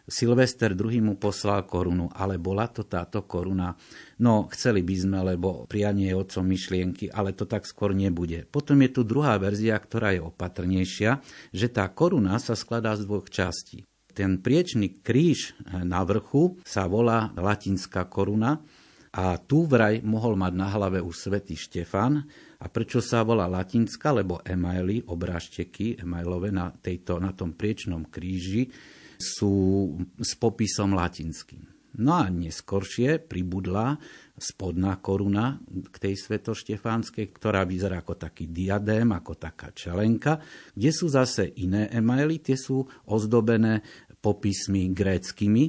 Silvester 0.06 0.70
II 0.78 1.02
mu 1.02 1.14
poslal 1.18 1.66
korunu, 1.66 2.06
ale 2.14 2.38
bola 2.38 2.70
to 2.70 2.86
táto 2.86 3.26
koruna. 3.26 3.74
No, 4.22 4.46
chceli 4.54 4.86
by 4.86 4.94
sme, 4.94 5.18
lebo 5.34 5.66
prianie 5.66 6.14
je 6.14 6.18
otcom 6.22 6.46
myšlienky, 6.46 7.10
ale 7.10 7.34
to 7.34 7.42
tak 7.42 7.66
skôr 7.66 7.90
nebude. 7.90 8.46
Potom 8.46 8.78
je 8.86 8.90
tu 8.94 9.02
druhá 9.02 9.34
verzia, 9.34 9.74
ktorá 9.74 10.14
je 10.14 10.22
opatrnejšia, 10.22 11.10
že 11.50 11.66
tá 11.74 11.90
koruna 11.90 12.38
sa 12.38 12.54
skladá 12.54 12.94
z 12.94 13.02
dvoch 13.02 13.26
častí. 13.26 13.82
Ten 14.16 14.40
priečný 14.40 15.02
kríž 15.02 15.58
na 15.66 16.00
vrchu 16.06 16.56
sa 16.64 16.86
volá 16.86 17.34
latinská 17.36 18.06
koruna 18.06 18.64
a 19.12 19.36
tu 19.42 19.66
vraj 19.66 20.00
mohol 20.06 20.38
mať 20.40 20.52
na 20.56 20.68
hlave 20.72 21.04
už 21.04 21.28
svätý 21.28 21.52
Štefan 21.52 22.24
a 22.56 22.64
prečo 22.72 23.04
sa 23.04 23.20
volá 23.26 23.44
latinská? 23.44 24.14
Lebo 24.16 24.40
emaily, 24.40 25.04
obrážteky 25.04 26.00
emailové 26.00 26.48
na, 26.48 26.72
tejto, 26.72 27.20
na 27.20 27.36
tom 27.36 27.52
priečnom 27.52 28.08
kríži 28.08 28.70
sú 29.16 29.96
s 30.20 30.32
popisom 30.36 30.92
latinským. 30.94 31.76
No 31.96 32.12
a 32.20 32.28
neskoršie 32.28 33.24
pribudla 33.24 33.96
spodná 34.36 35.00
koruna 35.00 35.56
k 35.64 35.96
tej 35.96 36.14
svetoštefánskej, 36.20 37.32
ktorá 37.32 37.64
vyzerá 37.64 38.04
ako 38.04 38.20
taký 38.20 38.52
diadém, 38.52 39.08
ako 39.16 39.40
taká 39.40 39.72
čelenka, 39.72 40.36
kde 40.76 40.90
sú 40.92 41.08
zase 41.08 41.56
iné 41.56 41.88
emaily, 41.88 42.44
tie 42.44 42.60
sú 42.60 42.84
ozdobené 43.08 43.80
popismi 44.20 44.92
gréckými 44.92 45.64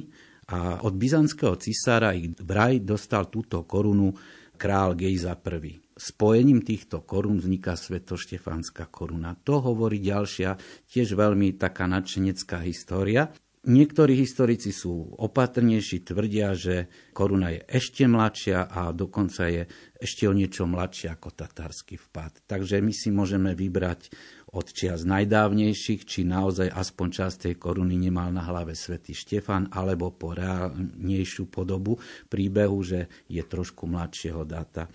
a 0.52 0.84
od 0.84 0.92
byzantského 0.96 1.56
cisára 1.56 2.12
ich 2.12 2.32
vraj 2.44 2.84
dostal 2.84 3.32
túto 3.32 3.64
korunu 3.64 4.12
král 4.60 4.92
Gejza 4.96 5.32
I 5.32 5.87
spojením 5.98 6.62
týchto 6.62 7.02
korún 7.02 7.42
vzniká 7.42 7.74
Svetoštefánska 7.74 8.86
koruna. 8.88 9.34
To 9.42 9.58
hovorí 9.58 9.98
ďalšia, 9.98 10.54
tiež 10.86 11.18
veľmi 11.18 11.58
taká 11.58 11.90
nadšenecká 11.90 12.62
história. 12.62 13.34
Niektorí 13.68 14.14
historici 14.14 14.70
sú 14.70 15.18
opatrnejší, 15.18 16.06
tvrdia, 16.06 16.54
že 16.54 16.86
koruna 17.10 17.50
je 17.52 17.60
ešte 17.66 18.06
mladšia 18.06 18.70
a 18.70 18.94
dokonca 18.94 19.50
je 19.50 19.66
ešte 19.98 20.30
o 20.30 20.32
niečo 20.32 20.64
mladšia 20.64 21.18
ako 21.18 21.34
tatársky 21.34 21.98
vpad. 21.98 22.46
Takže 22.46 22.78
my 22.78 22.94
si 22.94 23.10
môžeme 23.10 23.58
vybrať 23.58 24.14
od 24.52 24.66
čias 24.72 25.04
najdávnejších, 25.04 26.08
či 26.08 26.24
naozaj 26.24 26.72
aspoň 26.72 27.08
časť 27.12 27.36
tej 27.48 27.54
koruny 27.60 28.00
nemal 28.00 28.32
na 28.32 28.44
hlave 28.48 28.72
svätý 28.72 29.12
Štefan, 29.12 29.68
alebo 29.68 30.14
po 30.14 30.32
reálnejšiu 30.32 31.52
podobu 31.52 32.00
príbehu, 32.32 32.78
že 32.80 33.28
je 33.28 33.42
trošku 33.44 33.84
mladšieho 33.84 34.48
data. 34.48 34.88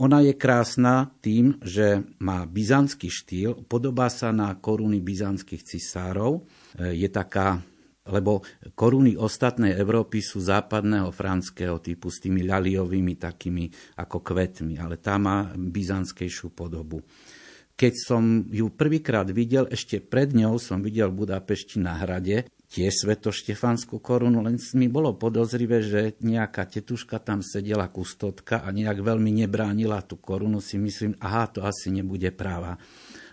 Ona 0.00 0.24
je 0.24 0.32
krásna 0.34 1.12
tým, 1.20 1.60
že 1.60 2.00
má 2.24 2.48
byzantský 2.48 3.12
štýl, 3.12 3.68
podobá 3.68 4.08
sa 4.08 4.32
na 4.32 4.56
koruny 4.56 5.04
byzantských 5.04 5.62
cisárov, 5.62 6.44
je 6.80 7.08
taká 7.12 7.60
lebo 8.04 8.44
koruny 8.76 9.16
ostatnej 9.16 9.72
Európy 9.80 10.20
sú 10.20 10.36
západného 10.36 11.08
franského 11.08 11.80
typu 11.80 12.12
s 12.12 12.20
tými 12.20 12.44
ľaliovými 12.44 13.16
takými 13.16 13.96
ako 13.96 14.20
kvetmi, 14.20 14.76
ale 14.76 15.00
tá 15.00 15.16
má 15.16 15.48
byzantskejšiu 15.56 16.52
podobu. 16.52 17.00
Keď 17.74 17.94
som 17.98 18.46
ju 18.46 18.70
prvýkrát 18.70 19.26
videl, 19.34 19.66
ešte 19.66 19.98
pred 19.98 20.30
ňou 20.30 20.62
som 20.62 20.78
videl 20.78 21.10
v 21.10 21.26
Budapešti 21.26 21.82
na 21.82 21.98
hrade, 21.98 22.46
tiež 22.70 23.02
svetoštefanskú 23.02 23.98
korunu, 23.98 24.42
len 24.42 24.58
mi 24.78 24.86
bolo 24.86 25.14
podozrivé, 25.14 25.82
že 25.82 26.14
nejaká 26.22 26.70
tetuška 26.70 27.18
tam 27.18 27.42
sedela 27.42 27.90
kustotka 27.90 28.62
a 28.62 28.70
nejak 28.70 29.02
veľmi 29.02 29.30
nebránila 29.42 30.06
tú 30.06 30.18
korunu, 30.18 30.62
si 30.62 30.78
myslím, 30.78 31.18
aha, 31.18 31.50
to 31.50 31.66
asi 31.66 31.90
nebude 31.90 32.30
práva 32.30 32.78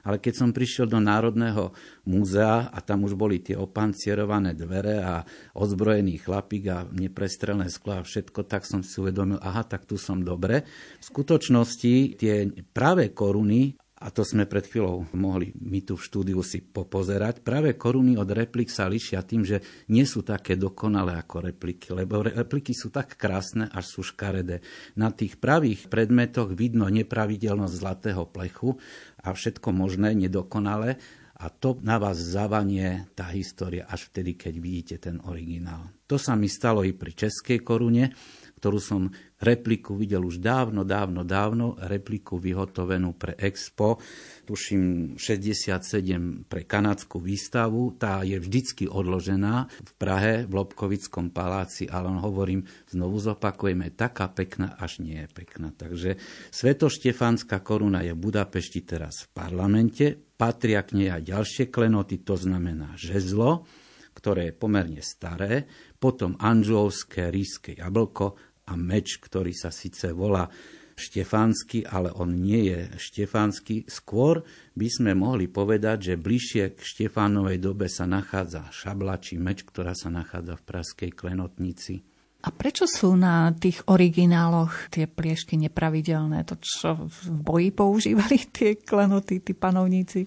ale 0.05 0.17
keď 0.17 0.33
som 0.33 0.50
prišiel 0.55 0.89
do 0.89 0.98
Národného 0.98 1.74
múzea 2.10 2.69
a 2.74 2.79
tam 2.81 3.05
už 3.05 3.13
boli 3.13 3.41
tie 3.41 3.53
opancierované 3.57 4.57
dvere 4.57 5.01
a 5.01 5.21
ozbrojený 5.57 6.21
chlapík 6.21 6.63
a 6.69 6.86
neprestrelné 6.89 7.69
sklo 7.69 8.01
a 8.01 8.05
všetko, 8.05 8.45
tak 8.50 8.65
som 8.65 8.81
si 8.81 8.98
uvedomil, 8.98 9.38
aha, 9.41 9.65
tak 9.65 9.86
tu 9.86 10.01
som 10.01 10.21
dobre. 10.21 10.65
V 11.01 11.05
skutočnosti 11.05 12.17
tie 12.17 12.50
práve 12.74 13.13
koruny 13.13 13.77
a 14.01 14.10
to 14.10 14.25
sme 14.25 14.50
pred 14.50 14.65
chvíľou 14.65 15.05
mohli 15.13 15.53
my 15.62 15.86
tu 15.86 15.93
v 15.93 16.01
štúdiu 16.01 16.41
si 16.41 16.65
popozerať. 16.65 17.46
Práve 17.46 17.77
koruny 17.77 18.17
od 18.17 18.25
replik 18.34 18.74
sa 18.74 18.89
lišia 18.89 19.22
tým, 19.22 19.46
že 19.46 19.62
nie 19.93 20.10
sú 20.10 20.25
také 20.25 20.58
dokonalé 20.58 21.22
ako 21.22 21.53
repliky, 21.53 21.93
lebo 21.93 22.25
repliky 22.25 22.74
sú 22.74 22.89
tak 22.89 23.13
krásne, 23.13 23.70
až 23.70 23.86
sú 23.93 24.01
škaredé. 24.01 24.65
Na 24.98 25.13
tých 25.13 25.38
pravých 25.38 25.86
predmetoch 25.86 26.50
vidno 26.50 26.89
nepravidelnosť 26.89 27.77
zlatého 27.77 28.25
plechu 28.25 28.81
a 29.22 29.38
všetko 29.38 29.70
možné, 29.70 30.17
nedokonalé. 30.17 30.98
A 31.41 31.50
to 31.50 31.77
na 31.81 31.98
vás 31.98 32.17
zavanie 32.22 33.10
tá 33.17 33.29
história 33.34 33.86
až 33.89 34.10
vtedy, 34.10 34.38
keď 34.38 34.53
vidíte 34.62 34.96
ten 34.98 35.17
originál. 35.25 35.89
To 36.10 36.17
sa 36.17 36.38
mi 36.38 36.50
stalo 36.50 36.86
i 36.86 36.93
pri 36.93 37.17
českej 37.17 37.62
korune, 37.62 38.13
ktorú 38.62 38.77
som 38.77 39.10
repliku 39.41 39.98
videl 39.98 40.22
už 40.22 40.38
dávno, 40.38 40.86
dávno, 40.86 41.25
dávno, 41.25 41.74
repliku 41.82 42.38
vyhotovenú 42.38 43.18
pre 43.18 43.34
Expo, 43.34 43.98
tuším 44.46 45.18
67 45.18 46.46
pre 46.46 46.70
kanadskú 46.70 47.18
výstavu. 47.18 47.98
Tá 47.98 48.22
je 48.22 48.38
vždycky 48.38 48.86
odložená 48.86 49.65
v 49.65 49.91
Prahe, 49.98 50.46
v 50.46 50.53
Lobkovickom 50.53 51.34
paláci, 51.34 51.89
ale 51.89 52.13
on 52.13 52.22
hovorím, 52.22 52.62
znovu 52.86 53.18
zopakujeme, 53.18 53.98
taká 53.98 54.30
pekná, 54.30 54.77
až 54.77 55.01
nie 55.01 55.25
je 55.25 55.30
pekná. 55.34 55.74
Takže 55.74 56.22
Svetoštefánska 56.53 57.65
koruna 57.65 58.06
je 58.06 58.13
v 58.13 58.22
Budapešti 58.22 58.86
teraz 58.86 59.25
v 59.25 59.27
parlamente, 59.34 60.13
patria 60.13 60.86
k 60.86 61.01
nej 61.01 61.10
aj 61.10 61.34
ďalšie 61.34 61.74
klenoty, 61.74 62.22
to 62.22 62.38
znamená 62.38 62.94
žezlo, 62.94 63.65
ktoré 64.12 64.51
je 64.51 64.60
pomerne 64.60 65.01
staré, 65.01 65.65
potom 65.98 66.36
anžovské 66.38 67.32
ríske 67.32 67.74
jablko 67.74 68.50
a 68.71 68.73
meč, 68.79 69.19
ktorý 69.19 69.51
sa 69.51 69.67
síce 69.67 70.15
volá 70.15 70.47
štefánsky, 70.95 71.83
ale 71.83 72.13
on 72.15 72.31
nie 72.39 72.71
je 72.71 72.79
štefánsky. 72.95 73.89
Skôr 73.91 74.47
by 74.77 74.87
sme 74.87 75.11
mohli 75.17 75.51
povedať, 75.51 76.13
že 76.13 76.21
bližšie 76.21 76.77
k 76.77 76.79
Štefánovej 76.79 77.57
dobe 77.59 77.91
sa 77.91 78.07
nachádza 78.07 78.69
šabla 78.69 79.19
či 79.19 79.35
meč, 79.35 79.67
ktorá 79.67 79.97
sa 79.97 80.13
nachádza 80.13 80.55
v 80.61 80.63
praskej 80.63 81.11
klenotnici. 81.11 82.05
A 82.41 82.49
prečo 82.49 82.89
sú 82.89 83.13
na 83.13 83.53
tých 83.53 83.85
origináloch 83.85 84.89
tie 84.89 85.05
pliešky 85.05 85.61
nepravidelné? 85.61 86.41
To, 86.49 86.57
čo 86.57 86.97
v 87.05 87.37
boji 87.37 87.69
používali 87.69 88.49
tie 88.49 88.81
klenoty, 88.81 89.45
tí 89.45 89.53
panovníci? 89.53 90.25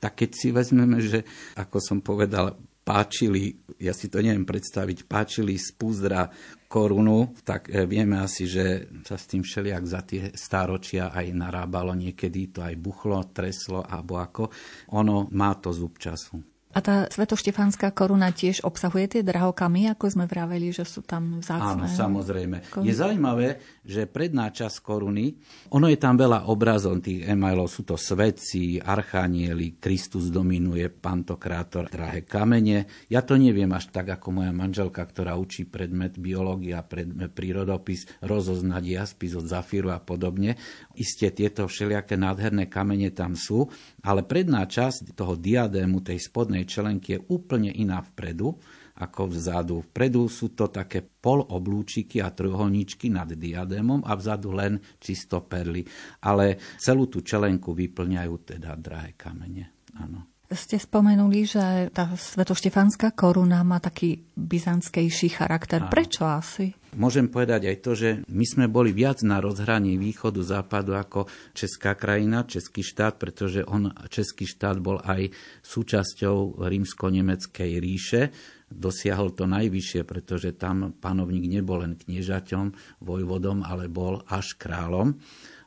Tak 0.00 0.24
keď 0.24 0.30
si 0.32 0.48
vezmeme, 0.56 1.04
že 1.04 1.20
ako 1.60 1.76
som 1.84 1.98
povedal, 2.00 2.56
páčili, 2.90 3.54
ja 3.78 3.94
si 3.94 4.10
to 4.10 4.18
neviem 4.18 4.42
predstaviť, 4.42 5.06
páčili 5.06 5.54
z 5.54 5.70
púzdra 5.78 6.26
korunu, 6.66 7.38
tak 7.46 7.70
e, 7.70 7.86
vieme 7.86 8.18
asi, 8.18 8.50
že 8.50 8.90
sa 9.06 9.14
s 9.14 9.30
tým 9.30 9.46
všelijak 9.46 9.84
za 9.86 10.02
tie 10.02 10.34
stáročia 10.34 11.14
aj 11.14 11.30
narábalo, 11.30 11.94
niekedy 11.94 12.50
to 12.50 12.66
aj 12.66 12.74
buchlo, 12.74 13.30
treslo 13.30 13.86
alebo 13.86 14.18
ako. 14.18 14.50
Ono 14.98 15.30
má 15.30 15.54
to 15.62 15.70
zub 15.70 16.02
času. 16.02 16.49
A 16.70 16.78
tá 16.78 17.10
svetoštefánska 17.10 17.90
koruna 17.90 18.30
tiež 18.30 18.62
obsahuje 18.62 19.18
tie 19.18 19.22
drahokamy, 19.26 19.90
ako 19.90 20.06
sme 20.06 20.24
vraveli, 20.30 20.70
že 20.70 20.86
sú 20.86 21.02
tam 21.02 21.42
vzácne? 21.42 21.82
Áno, 21.82 21.86
samozrejme. 21.90 22.70
Koruny. 22.70 22.86
Je 22.86 22.94
zaujímavé, 22.94 23.48
že 23.82 24.06
predná 24.06 24.54
časť 24.54 24.78
koruny, 24.78 25.34
ono 25.74 25.90
je 25.90 25.98
tam 25.98 26.14
veľa 26.14 26.46
obrazov 26.46 27.02
tých 27.02 27.26
emailov, 27.26 27.66
sú 27.66 27.82
to 27.82 27.98
svetci, 27.98 28.78
archanieli, 28.78 29.82
Kristus 29.82 30.30
dominuje, 30.30 30.86
pantokrátor, 30.94 31.90
drahé 31.90 32.22
kamene. 32.22 32.86
Ja 33.10 33.26
to 33.26 33.34
neviem 33.34 33.74
až 33.74 33.90
tak, 33.90 34.06
ako 34.14 34.38
moja 34.38 34.54
manželka, 34.54 35.02
ktorá 35.02 35.34
učí 35.34 35.66
predmet 35.66 36.22
biológia, 36.22 36.86
predmet 36.86 37.34
prírodopis, 37.34 38.06
rozoznať 38.22 38.82
jaspis 38.86 39.34
od 39.34 39.50
zafíru 39.50 39.90
a 39.90 39.98
podobne. 39.98 40.54
Isté 40.94 41.34
tieto 41.34 41.66
všelijaké 41.66 42.14
nádherné 42.14 42.70
kamene 42.70 43.10
tam 43.10 43.34
sú, 43.34 43.66
ale 44.06 44.22
predná 44.22 44.62
časť 44.70 45.18
toho 45.18 45.34
diadému, 45.34 45.98
tej 46.06 46.22
spodnej 46.22 46.59
hornej 46.60 46.68
čelenky 46.68 47.16
je 47.16 47.24
úplne 47.32 47.72
iná 47.72 48.04
vpredu 48.04 48.52
ako 49.00 49.32
vzadu. 49.32 49.80
Vpredu 49.88 50.28
sú 50.28 50.52
to 50.52 50.68
také 50.68 51.00
poloblúčiky 51.00 52.20
a 52.20 52.28
trojuholníčky 52.28 53.08
nad 53.08 53.32
diadémom 53.32 54.04
a 54.04 54.12
vzadu 54.12 54.52
len 54.52 54.76
čisto 55.00 55.40
perly. 55.48 55.80
Ale 56.20 56.60
celú 56.76 57.08
tú 57.08 57.24
čelenku 57.24 57.72
vyplňajú 57.72 58.34
teda 58.44 58.76
drahé 58.76 59.16
kamene. 59.16 59.88
Áno. 59.96 60.39
Ste 60.50 60.82
spomenuli, 60.82 61.46
že 61.46 61.94
tá 61.94 62.10
svetoštefánska 62.10 63.14
koruna 63.14 63.62
má 63.62 63.78
taký 63.78 64.18
byzantskejší 64.34 65.30
charakter. 65.30 65.86
Áno. 65.86 65.94
Prečo 65.94 66.26
asi? 66.26 66.74
Môžem 66.98 67.30
povedať 67.30 67.70
aj 67.70 67.76
to, 67.78 67.94
že 67.94 68.08
my 68.26 68.42
sme 68.42 68.66
boli 68.66 68.90
viac 68.90 69.22
na 69.22 69.38
rozhraní 69.38 69.94
východu, 69.94 70.42
západu 70.42 70.98
ako 70.98 71.30
česká 71.54 71.94
krajina, 71.94 72.50
český 72.50 72.82
štát, 72.82 73.14
pretože 73.14 73.62
on, 73.62 73.94
český 74.10 74.42
štát 74.42 74.82
bol 74.82 74.98
aj 74.98 75.30
súčasťou 75.62 76.66
rímsko-nemeckej 76.66 77.70
ríše. 77.78 78.34
Dosiahol 78.66 79.38
to 79.38 79.46
najvyššie, 79.46 80.02
pretože 80.02 80.58
tam 80.58 80.98
panovník 80.98 81.46
nebol 81.46 81.86
len 81.86 81.94
kniežaťom, 81.94 82.98
vojvodom, 83.06 83.62
ale 83.62 83.86
bol 83.86 84.26
až 84.26 84.58
kráľom 84.58 85.14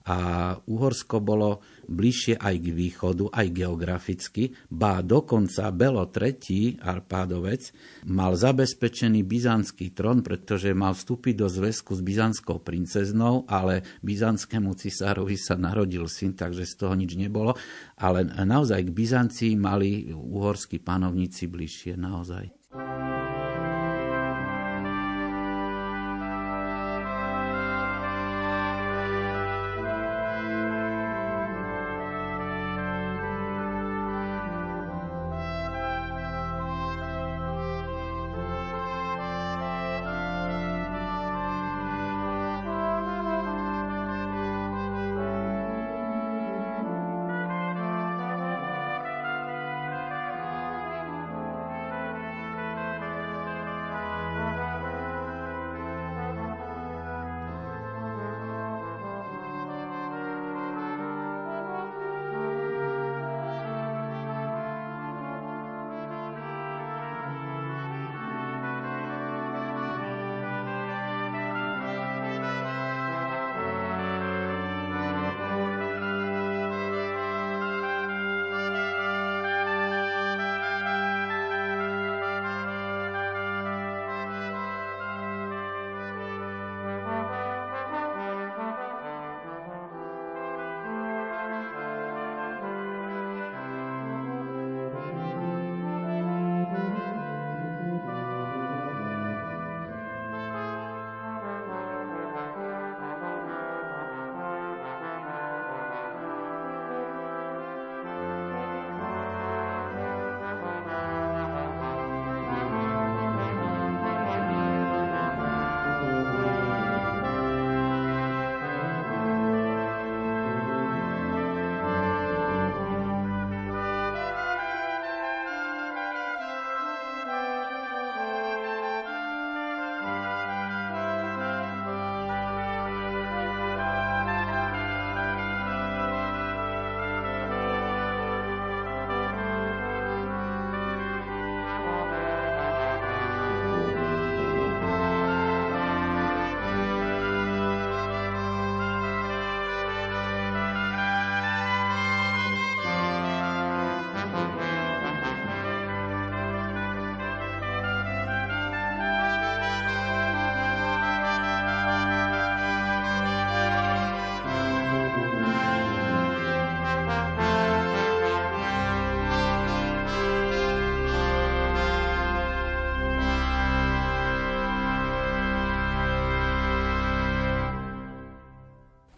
a 0.03 0.17
Uhorsko 0.67 1.23
bolo 1.23 1.63
bližšie 1.87 2.39
aj 2.39 2.55
k 2.59 2.67
východu, 2.73 3.29
aj 3.31 3.47
geograficky, 3.53 4.55
ba 4.71 4.99
dokonca 5.03 5.69
Belo 5.71 6.07
III, 6.07 6.81
Arpádovec, 6.81 7.75
mal 8.09 8.35
zabezpečený 8.35 9.23
byzantský 9.23 9.91
trón, 9.93 10.25
pretože 10.25 10.71
mal 10.71 10.97
vstúpiť 10.97 11.35
do 11.39 11.47
zväzku 11.47 11.93
s 11.93 12.01
byzantskou 12.01 12.63
princeznou, 12.63 13.45
ale 13.47 13.85
byzantskému 14.01 14.75
cisárovi 14.75 15.35
sa 15.39 15.55
narodil 15.55 16.09
syn, 16.09 16.35
takže 16.35 16.67
z 16.67 16.73
toho 16.79 16.93
nič 16.97 17.15
nebolo. 17.15 17.55
Ale 17.99 18.25
naozaj 18.25 18.89
k 18.89 18.95
Byzancii 18.95 19.53
mali 19.55 20.11
uhorskí 20.11 20.81
panovníci 20.81 21.47
bližšie, 21.47 21.95
naozaj. 21.95 22.51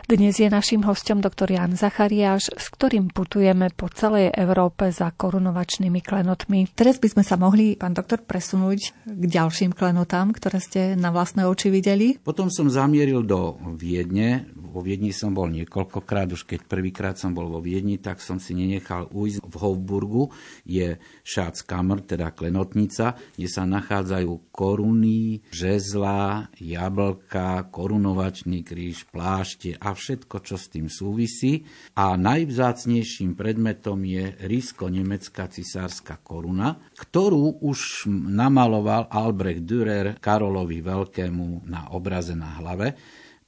Dnes 0.05 0.37
je 0.37 0.45
našim 0.45 0.85
hostom 0.85 1.17
doktor 1.17 1.49
Jan 1.49 1.73
Zachariáš, 1.73 2.53
s 2.53 2.69
ktorým 2.69 3.09
putujeme 3.09 3.73
po 3.73 3.89
celej 3.89 4.29
Európe 4.37 4.93
za 4.93 5.09
korunovačnými 5.09 5.97
klenotmi. 6.05 6.69
Teraz 6.77 7.01
by 7.01 7.09
sme 7.09 7.23
sa 7.25 7.41
mohli, 7.41 7.73
pán 7.73 7.97
doktor, 7.97 8.21
presunúť 8.21 8.93
k 9.01 9.23
ďalším 9.25 9.73
klenotám, 9.73 10.29
ktoré 10.29 10.61
ste 10.61 10.93
na 10.93 11.09
vlastné 11.09 11.49
oči 11.49 11.73
videli. 11.73 12.21
Potom 12.21 12.53
som 12.53 12.69
zamieril 12.69 13.25
do 13.25 13.57
Viedne, 13.73 14.45
vo 14.53 14.85
Viedni 14.85 15.09
som 15.09 15.33
bol 15.33 15.49
niekoľkokrát, 15.49 16.37
už 16.37 16.45
keď 16.45 16.69
prvýkrát 16.69 17.15
som 17.17 17.33
bol 17.33 17.49
vo 17.49 17.57
Viedni, 17.57 17.97
tak 17.97 18.21
som 18.21 18.37
si 18.37 18.53
nenechal 18.53 19.09
ujsť. 19.09 19.41
V 19.41 19.55
Hofburgu 19.57 20.29
je 20.69 21.01
Schatzkammer, 21.25 22.05
teda 22.05 22.29
klenotnica, 22.29 23.17
kde 23.33 23.49
sa 23.49 23.65
nachádzajú 23.65 24.53
koruny, 24.53 25.41
žezla, 25.49 26.53
jablka, 26.61 27.73
korunovačný 27.73 28.61
kríž, 28.61 29.09
plášte 29.09 29.73
a 29.79 29.94
všetko, 29.95 30.43
čo 30.43 30.59
s 30.59 30.67
tým 30.69 30.91
súvisí. 30.91 31.63
A 31.95 32.13
najvzácnejším 32.19 33.33
predmetom 33.33 34.03
je 34.03 34.35
rísko-nemecká 34.43 35.47
cisárska 35.47 36.19
koruna, 36.21 36.77
ktorú 36.99 37.63
už 37.63 38.11
namaloval 38.11 39.07
Albrecht 39.07 39.63
Dürer 39.63 40.19
Karolovi 40.19 40.83
Veľkému 40.83 41.65
na 41.65 41.89
obraze 41.95 42.35
na 42.35 42.59
hlave. 42.61 42.93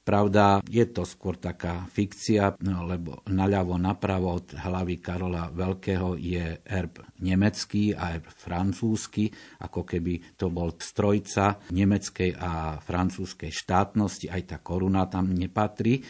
Pravda, 0.08 0.64
je 0.64 0.88
to 0.88 1.04
skôr 1.04 1.36
taká 1.36 1.84
fikcia, 1.92 2.56
no, 2.64 2.88
lebo 2.88 3.20
naľavo 3.28 3.76
napravo 3.76 4.40
od 4.40 4.56
hlavy 4.56 5.04
Karola 5.04 5.52
Veľkého 5.52 6.16
je 6.16 6.64
erb 6.64 7.04
nemecký 7.20 7.92
a 7.92 8.16
erb 8.16 8.24
francúzsky, 8.32 9.28
ako 9.60 9.84
keby 9.84 10.32
to 10.40 10.48
bol 10.48 10.72
strojca 10.80 11.60
nemeckej 11.68 12.40
a 12.40 12.80
francúzskej 12.80 13.52
štátnosti, 13.52 14.32
aj 14.32 14.42
tá 14.48 14.56
koruna 14.64 15.04
tam 15.12 15.28
nepatrí 15.28 16.00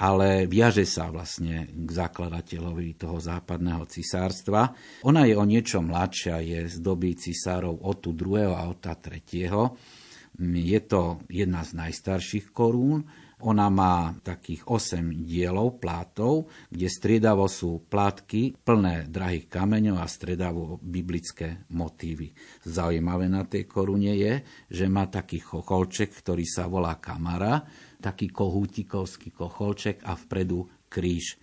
ale 0.00 0.48
viaže 0.48 0.88
sa 0.88 1.12
vlastne 1.12 1.68
k 1.68 1.88
zakladateľovi 1.92 2.96
toho 2.96 3.20
západného 3.20 3.84
cisárstva. 3.84 4.72
Ona 5.04 5.28
je 5.28 5.36
o 5.36 5.44
niečo 5.44 5.84
mladšia, 5.84 6.40
je 6.40 6.60
z 6.72 6.76
doby 6.80 7.12
cisárov 7.12 7.84
Otu 7.84 8.16
II. 8.16 8.48
a 8.56 8.64
Ota 8.64 8.96
III. 8.96 9.52
Je 10.40 10.80
to 10.88 11.20
jedna 11.28 11.60
z 11.60 11.76
najstarších 11.76 12.56
korún. 12.56 13.04
Ona 13.40 13.72
má 13.72 14.12
takých 14.20 14.68
8 14.68 15.24
dielov 15.24 15.80
plátov, 15.80 16.52
kde 16.68 16.88
striedavo 16.92 17.48
sú 17.48 17.88
plátky 17.88 18.60
plné 18.60 19.08
drahých 19.08 19.48
kameňov 19.48 19.96
a 19.96 20.04
striedavo 20.04 20.76
biblické 20.80 21.64
motívy. 21.72 22.36
Zaujímavé 22.68 23.32
na 23.32 23.48
tej 23.48 23.64
korune 23.64 24.12
je, 24.12 24.44
že 24.68 24.92
má 24.92 25.08
taký 25.08 25.40
chocholček, 25.40 26.12
ktorý 26.20 26.44
sa 26.44 26.68
volá 26.68 27.00
kamara, 27.00 27.64
taký 28.00 28.32
kohútikovský 28.32 29.30
kocholček 29.30 30.02
a 30.08 30.16
vpredu 30.16 30.66
kríž. 30.90 31.38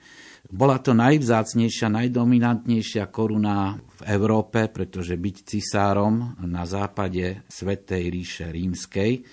Bola 0.48 0.80
to 0.80 0.96
najvzácnejšia, 0.96 1.91
najdominantnejšia 1.91 3.08
koruna 3.12 3.76
v 3.76 4.02
Európe, 4.12 4.67
pretože 4.72 5.15
byť 5.15 5.36
cisárom 5.43 6.39
na 6.43 6.63
západe 6.67 7.48
Svetej 7.48 8.04
ríše 8.12 8.46
rímskej 8.52 9.24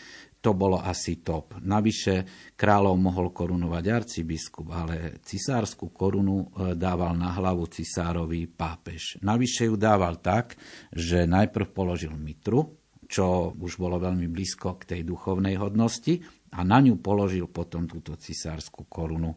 to 0.44 0.52
bolo 0.52 0.76
asi 0.76 1.24
top. 1.24 1.56
Navyše 1.64 2.52
kráľov 2.52 3.00
mohol 3.00 3.32
korunovať 3.32 3.84
arcibiskup, 3.88 4.68
ale 4.76 5.16
cisárskú 5.24 5.88
korunu 5.88 6.44
e, 6.44 6.76
dával 6.76 7.16
na 7.16 7.32
hlavu 7.32 7.64
cisárovi 7.64 8.44
pápež. 8.52 9.24
Navyše 9.24 9.72
ju 9.72 9.80
dával 9.80 10.20
tak, 10.20 10.60
že 10.92 11.24
najprv 11.24 11.72
položil 11.72 12.12
mitru, 12.12 12.76
čo 13.08 13.56
už 13.56 13.80
bolo 13.80 13.96
veľmi 13.96 14.28
blízko 14.28 14.76
k 14.76 14.84
tej 14.84 15.00
duchovnej 15.08 15.56
hodnosti, 15.56 16.20
a 16.54 16.62
na 16.62 16.78
ňu 16.78 17.02
položil 17.02 17.50
potom 17.50 17.90
túto 17.90 18.14
cisárskú 18.14 18.86
korunu. 18.86 19.34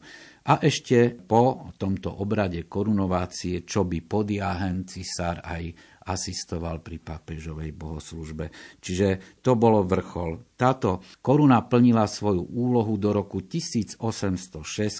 A 0.47 0.61
ešte 0.61 1.17
po 1.17 1.73
tomto 1.75 2.13
obrade 2.21 2.69
korunovácie, 2.69 3.65
čo 3.65 3.83
by 3.83 3.99
podiahen 4.05 4.85
cisár 4.85 5.41
aj 5.41 5.73
asistoval 6.07 6.79
pri 6.79 7.03
pápežovej 7.03 7.75
bohoslužbe. 7.75 8.47
Čiže 8.79 9.41
to 9.43 9.59
bolo 9.59 9.83
vrchol. 9.83 10.55
Táto 10.55 11.03
koruna 11.19 11.67
plnila 11.67 12.07
svoju 12.07 12.47
úlohu 12.47 12.95
do 12.95 13.11
roku 13.11 13.43
1806, 13.43 13.99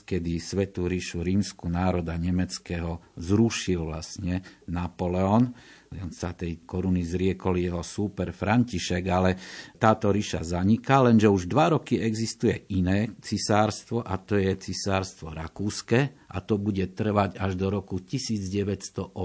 kedy 0.04 0.36
Svetú 0.38 0.92
ríšu 0.92 1.24
rímsku 1.24 1.72
národa 1.72 2.20
nemeckého 2.20 3.00
zrušil 3.16 3.88
vlastne 3.88 4.44
Napoleon 4.68 5.56
on 5.96 6.12
sa 6.12 6.36
tej 6.36 6.68
koruny 6.68 7.04
zriekol 7.08 7.56
jeho 7.56 7.80
súper 7.80 8.36
František, 8.36 9.04
ale 9.08 9.40
táto 9.80 10.12
ríša 10.12 10.44
zaniká, 10.44 11.00
lenže 11.00 11.32
už 11.32 11.48
dva 11.48 11.72
roky 11.76 12.00
existuje 12.04 12.68
iné 12.76 13.16
cisárstvo 13.24 14.04
a 14.04 14.20
to 14.20 14.36
je 14.36 14.52
cisárstvo 14.60 15.32
rakúske 15.32 16.28
a 16.28 16.38
to 16.44 16.60
bude 16.60 16.84
trvať 16.92 17.40
až 17.40 17.56
do 17.56 17.72
roku 17.72 18.04
1918. 18.04 19.16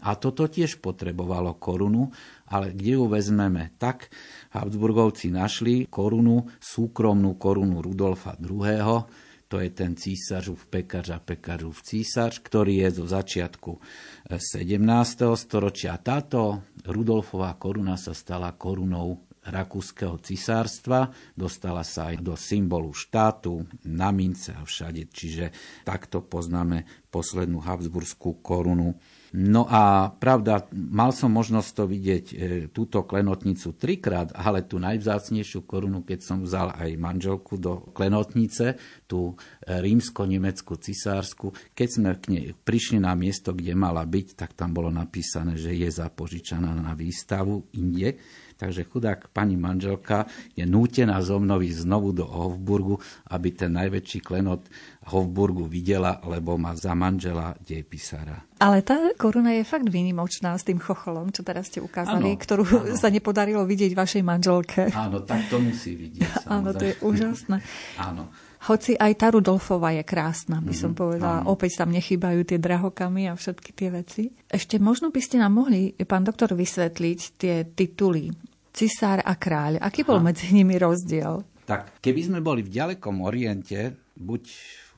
A 0.00 0.16
toto 0.16 0.48
tiež 0.48 0.80
potrebovalo 0.80 1.58
korunu, 1.60 2.08
ale 2.48 2.72
kde 2.72 2.96
ju 2.96 3.04
vezmeme? 3.10 3.76
Tak 3.76 4.08
Habsburgovci 4.56 5.28
našli 5.28 5.90
korunu, 5.90 6.48
súkromnú 6.56 7.36
korunu 7.36 7.84
Rudolfa 7.84 8.38
II., 8.40 9.28
to 9.50 9.58
je 9.58 9.70
ten 9.74 9.98
císařov 9.98 10.70
pekař 10.70 11.10
a 11.10 11.18
pekařov 11.18 11.82
císař, 11.82 12.38
ktorý 12.38 12.86
je 12.86 13.02
zo 13.02 13.06
začiatku 13.10 13.82
17. 14.30 15.26
Eh, 15.26 15.34
storočia. 15.34 15.98
Táto 15.98 16.62
Rudolfová 16.86 17.58
koruna 17.58 17.98
sa 17.98 18.14
stala 18.14 18.54
korunou 18.54 19.26
rakúskeho 19.42 20.22
cisárstva, 20.22 21.10
dostala 21.34 21.82
sa 21.82 22.14
aj 22.14 22.22
do 22.22 22.34
symbolu 22.38 22.94
štátu, 22.94 23.66
na 23.88 24.14
mince 24.14 24.54
a 24.54 24.62
všade, 24.62 25.10
čiže 25.10 25.50
takto 25.82 26.22
poznáme 26.22 26.86
poslednú 27.10 27.58
Habsburskú 27.58 28.38
korunu 28.44 29.00
No 29.30 29.62
a 29.70 30.10
pravda, 30.10 30.66
mal 30.74 31.14
som 31.14 31.30
možnosť 31.30 31.70
to 31.70 31.84
vidieť 31.86 32.24
e, 32.26 32.36
túto 32.74 33.06
klenotnicu 33.06 33.78
trikrát, 33.78 34.34
ale 34.34 34.66
tú 34.66 34.82
najvzácnejšiu 34.82 35.70
korunu, 35.70 36.02
keď 36.02 36.18
som 36.18 36.38
vzal 36.42 36.74
aj 36.74 36.98
manželku 36.98 37.54
do 37.54 37.94
klenotnice, 37.94 38.74
tú 39.06 39.38
e, 39.62 39.78
rímsko-nemeckú 39.78 40.74
cisársku, 40.82 41.54
keď 41.78 41.88
sme 41.88 42.10
k 42.18 42.24
nej 42.26 42.46
prišli 42.58 42.98
na 42.98 43.14
miesto, 43.14 43.54
kde 43.54 43.70
mala 43.78 44.02
byť, 44.02 44.34
tak 44.34 44.58
tam 44.58 44.74
bolo 44.74 44.90
napísané, 44.90 45.54
že 45.54 45.78
je 45.78 45.86
zapožičaná 45.86 46.74
na 46.74 46.98
výstavu 46.98 47.70
inde. 47.78 48.18
Takže 48.60 48.84
chudák 48.84 49.32
pani 49.32 49.56
manželka 49.56 50.28
je 50.52 50.68
nútená 50.68 51.16
zomnoviť 51.24 51.88
znovu 51.88 52.12
do 52.12 52.28
Hofburgu, 52.28 53.00
aby 53.32 53.56
ten 53.56 53.72
najväčší 53.72 54.20
klenot 54.20 54.68
Hofburgu 55.10 55.66
videla, 55.66 56.22
lebo 56.22 56.54
má 56.54 56.72
za 56.78 56.94
manžela 56.94 57.58
dejpisára. 57.58 58.46
Ale 58.62 58.86
tá 58.86 59.10
koruna 59.18 59.56
je 59.56 59.66
fakt 59.66 59.90
výnimočná 59.90 60.54
s 60.54 60.62
tým 60.62 60.78
chocholom, 60.78 61.34
čo 61.34 61.42
teraz 61.42 61.66
ste 61.66 61.82
ukázali, 61.82 62.36
ano, 62.36 62.40
ktorú 62.40 62.62
ano. 62.64 62.94
sa 63.02 63.10
nepodarilo 63.10 63.66
vidieť 63.66 63.92
vašej 63.92 64.22
manželke. 64.22 64.82
Áno, 64.94 65.26
tak 65.26 65.50
to 65.50 65.58
musí 65.58 65.98
vidieť. 65.98 66.46
Áno, 66.54 66.70
to 66.70 66.86
je 66.86 66.94
úžasné. 67.02 67.58
Áno. 67.98 68.30
Hoci 68.60 68.92
aj 68.92 69.12
tá 69.16 69.32
Rudolfova 69.32 69.96
je 69.96 70.04
krásna, 70.04 70.60
by 70.60 70.74
som 70.76 70.92
mm, 70.92 70.98
povedala. 71.00 71.40
Áno. 71.40 71.56
Opäť 71.56 71.80
tam 71.80 71.96
nechýbajú 71.96 72.44
tie 72.44 72.60
drahokamy 72.60 73.32
a 73.32 73.34
všetky 73.34 73.72
tie 73.72 73.88
veci. 73.88 74.22
Ešte 74.52 74.76
možno 74.76 75.08
by 75.08 75.20
ste 75.24 75.40
nám 75.40 75.56
mohli, 75.56 75.96
pán 76.04 76.28
doktor, 76.28 76.52
vysvetliť 76.52 77.20
tie 77.40 77.64
tituly 77.72 78.28
cisár 78.70 79.24
a 79.24 79.34
kráľ. 79.34 79.80
Aký 79.82 80.04
bol 80.06 80.20
Aha. 80.22 80.30
medzi 80.30 80.52
nimi 80.52 80.78
rozdiel? 80.78 81.42
Tak 81.64 82.02
keby 82.02 82.20
sme 82.20 82.38
boli 82.42 82.66
v 82.66 82.74
ďalekom 82.74 83.22
Oriente, 83.22 83.94
buď 84.18 84.42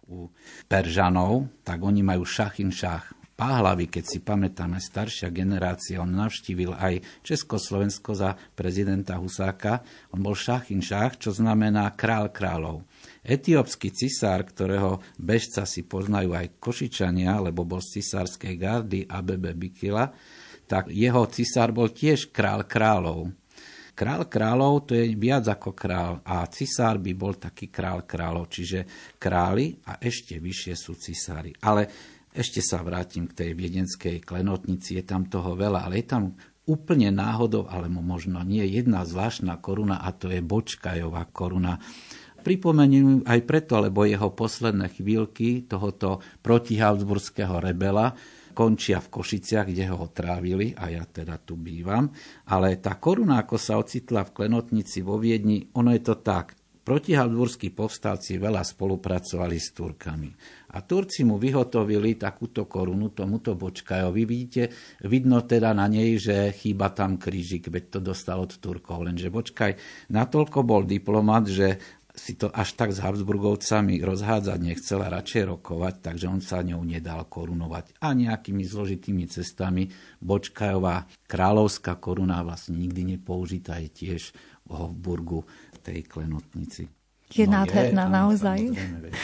u 0.09 0.31
Peržanov, 0.67 1.51
tak 1.63 1.83
oni 1.83 2.03
majú 2.03 2.27
šachin 2.27 2.71
šach. 2.71 3.15
Páhlavy, 3.33 3.91
keď 3.91 4.05
si 4.07 4.19
pamätáme, 4.23 4.79
staršia 4.79 5.33
generácia, 5.33 5.99
on 5.99 6.15
navštívil 6.15 6.79
aj 6.79 7.25
Československo 7.27 8.15
za 8.15 8.39
prezidenta 8.55 9.19
Husáka. 9.19 9.83
On 10.15 10.21
bol 10.23 10.37
šachin 10.37 10.79
šach, 10.79 11.19
čo 11.19 11.35
znamená 11.35 11.91
král 11.99 12.31
kráľov. 12.31 12.87
Etiópsky 13.25 13.91
cisár, 13.91 14.47
ktorého 14.47 15.03
bežca 15.19 15.67
si 15.67 15.83
poznajú 15.83 16.39
aj 16.39 16.61
Košičania, 16.61 17.41
lebo 17.43 17.67
bol 17.67 17.83
z 17.83 17.99
cisárskej 17.99 18.55
gardy 18.55 19.01
Abebe 19.11 19.57
Bikila, 19.59 20.13
tak 20.71 20.93
jeho 20.95 21.27
cisár 21.27 21.75
bol 21.75 21.91
tiež 21.91 22.31
král 22.31 22.63
kráľov. 22.69 23.33
Král 23.93 24.25
kráľov 24.25 24.89
to 24.89 24.97
je 24.97 25.13
viac 25.15 25.45
ako 25.53 25.77
král 25.77 26.25
a 26.25 26.49
cisár 26.49 26.97
by 26.97 27.13
bol 27.13 27.37
taký 27.37 27.69
král 27.69 28.09
kráľov, 28.09 28.49
čiže 28.49 28.89
králi 29.21 29.77
a 29.85 30.01
ešte 30.01 30.41
vyššie 30.41 30.75
sú 30.75 30.97
cisári. 30.97 31.53
Ale 31.61 31.89
ešte 32.33 32.65
sa 32.65 32.81
vrátim 32.81 33.29
k 33.29 33.37
tej 33.45 33.51
viedenskej 33.53 34.25
klenotnici, 34.25 34.97
je 34.97 35.05
tam 35.05 35.29
toho 35.29 35.53
veľa, 35.53 35.85
ale 35.85 36.01
je 36.01 36.07
tam 36.09 36.33
úplne 36.65 37.13
náhodou, 37.13 37.69
ale 37.69 37.93
možno 37.93 38.41
nie 38.41 38.65
jedna 38.65 39.05
zvláštna 39.05 39.61
koruna 39.61 40.01
a 40.01 40.15
to 40.17 40.33
je 40.33 40.41
Bočkajová 40.41 41.29
koruna. 41.29 41.77
Pripomeniem 42.43 43.23
aj 43.29 43.41
preto, 43.47 43.79
lebo 43.79 44.09
jeho 44.09 44.33
posledné 44.33 44.91
chvíľky 44.91 45.69
tohoto 45.69 46.25
protihabsburského 46.43 47.61
rebela 47.63 48.19
končia 48.53 49.03
v 49.03 49.13
Košiciach, 49.13 49.67
kde 49.69 49.91
ho 49.91 50.09
trávili 50.13 50.77
a 50.77 50.93
ja 50.93 51.05
teda 51.09 51.41
tu 51.43 51.59
bývam. 51.59 52.09
Ale 52.49 52.79
tá 52.79 53.01
koruna, 53.01 53.43
ako 53.43 53.57
sa 53.59 53.81
ocitla 53.81 54.29
v 54.29 54.33
Klenotnici 54.37 55.03
vo 55.03 55.19
Viedni, 55.19 55.67
ono 55.75 55.91
je 55.91 56.03
to 56.05 56.21
tak. 56.21 56.57
Protihabdvorskí 56.83 57.71
povstalci 57.71 58.43
veľa 58.43 58.67
spolupracovali 58.67 59.55
s 59.55 59.71
Turkami. 59.71 60.31
A 60.75 60.83
Turci 60.83 61.23
mu 61.23 61.39
vyhotovili 61.39 62.19
takúto 62.19 62.67
korunu 62.67 63.15
tomuto 63.15 63.55
Bočkajovi. 63.55 64.23
Vidíte, 64.27 64.63
vidno 65.07 65.47
teda 65.47 65.71
na 65.79 65.87
nej, 65.87 66.19
že 66.19 66.51
chýba 66.51 66.91
tam 66.91 67.23
krížik, 67.23 67.71
veď 67.71 67.85
to 67.87 67.99
dostal 68.03 68.43
od 68.43 68.59
Turkov. 68.59 69.07
Lenže 69.07 69.31
Bočkaj 69.31 69.79
natoľko 70.11 70.67
bol 70.67 70.83
diplomat, 70.83 71.47
že 71.47 71.79
si 72.13 72.37
to 72.37 72.53
až 72.53 72.77
tak 72.77 72.93
s 72.93 73.01
Habsburgovcami 73.01 74.05
rozhádzať 74.05 74.59
nechcel 74.61 75.01
a 75.01 75.09
radšej 75.09 75.49
rokovať, 75.49 75.95
takže 76.13 76.29
on 76.29 76.45
sa 76.45 76.61
ňou 76.61 76.85
nedal 76.85 77.25
korunovať. 77.25 77.97
A 78.05 78.13
nejakými 78.13 78.61
zložitými 78.69 79.25
cestami 79.33 79.89
Bočkajová 80.21 81.09
kráľovská 81.25 81.97
koruna 81.97 82.45
vlastne 82.45 82.77
nikdy 82.77 83.17
nepoužitá 83.17 83.81
je 83.81 83.89
tiež 83.89 84.23
v 84.69 84.71
Hofburgu 84.77 85.49
v 85.49 85.79
tej 85.81 85.99
klenotnici. 86.05 86.85
Je 87.33 87.49
no 87.49 87.57
nádherná 87.57 88.05
je, 88.05 88.13
naozaj. 88.13 88.59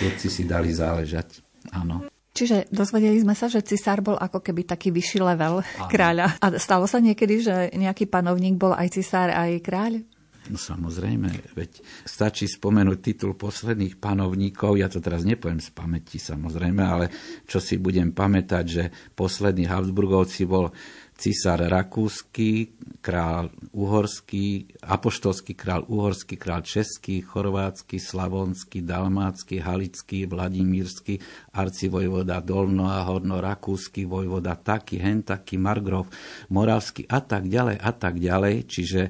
Turci 0.01 0.29
si 0.33 0.48
dali 0.48 0.72
záležať, 0.72 1.44
áno. 1.77 2.09
Čiže 2.33 2.70
dozvedeli 2.70 3.18
sme 3.18 3.35
sa, 3.35 3.51
že 3.51 3.66
cisár 3.66 3.98
bol 3.98 4.14
ako 4.14 4.38
keby 4.38 4.62
taký 4.62 4.94
vyšší 4.94 5.18
level 5.27 5.59
Áno. 5.59 5.90
kráľa. 5.90 6.38
A 6.38 6.55
stalo 6.62 6.87
sa 6.87 7.03
niekedy, 7.03 7.42
že 7.42 7.74
nejaký 7.74 8.07
panovník 8.07 8.55
bol 8.55 8.70
aj 8.79 8.94
cisár, 8.94 9.35
aj 9.35 9.59
kráľ? 9.59 10.07
No 10.48 10.56
samozrejme, 10.56 11.52
veď 11.52 11.84
stačí 12.08 12.48
spomenúť 12.48 12.98
titul 13.04 13.37
posledných 13.37 14.00
panovníkov, 14.00 14.80
ja 14.80 14.88
to 14.88 15.00
teraz 15.04 15.28
nepoviem 15.28 15.61
z 15.61 15.70
pamäti 15.76 16.16
samozrejme, 16.16 16.80
ale 16.80 17.06
čo 17.44 17.61
si 17.61 17.76
budem 17.76 18.16
pamätať, 18.16 18.64
že 18.64 18.84
posledný 19.12 19.68
Habsburgovci 19.68 20.48
bol 20.48 20.72
cisár 21.18 21.66
rakúsky, 21.66 22.78
král 23.02 23.50
uhorský, 23.74 24.70
apoštolský 24.87 25.59
král 25.59 25.83
uhorský, 25.90 26.38
král 26.38 26.62
český, 26.62 27.26
chorvátsky, 27.26 27.98
slavonský, 27.98 28.87
dalmátsky, 28.87 29.59
halický, 29.59 30.31
vladimírsky, 30.31 31.18
arcivojvoda 31.59 32.38
dolno 32.38 32.87
a 32.87 33.02
horno, 33.02 33.42
rakúsky 33.42 34.07
vojvoda 34.07 34.54
taký, 34.54 35.02
hen 35.02 35.26
taký, 35.26 35.59
margrov, 35.59 36.07
moravský 36.54 37.11
a 37.11 37.18
tak 37.18 37.50
ďalej 37.50 37.76
a 37.83 37.90
tak 37.90 38.22
ďalej. 38.22 38.54
Čiže 38.70 39.00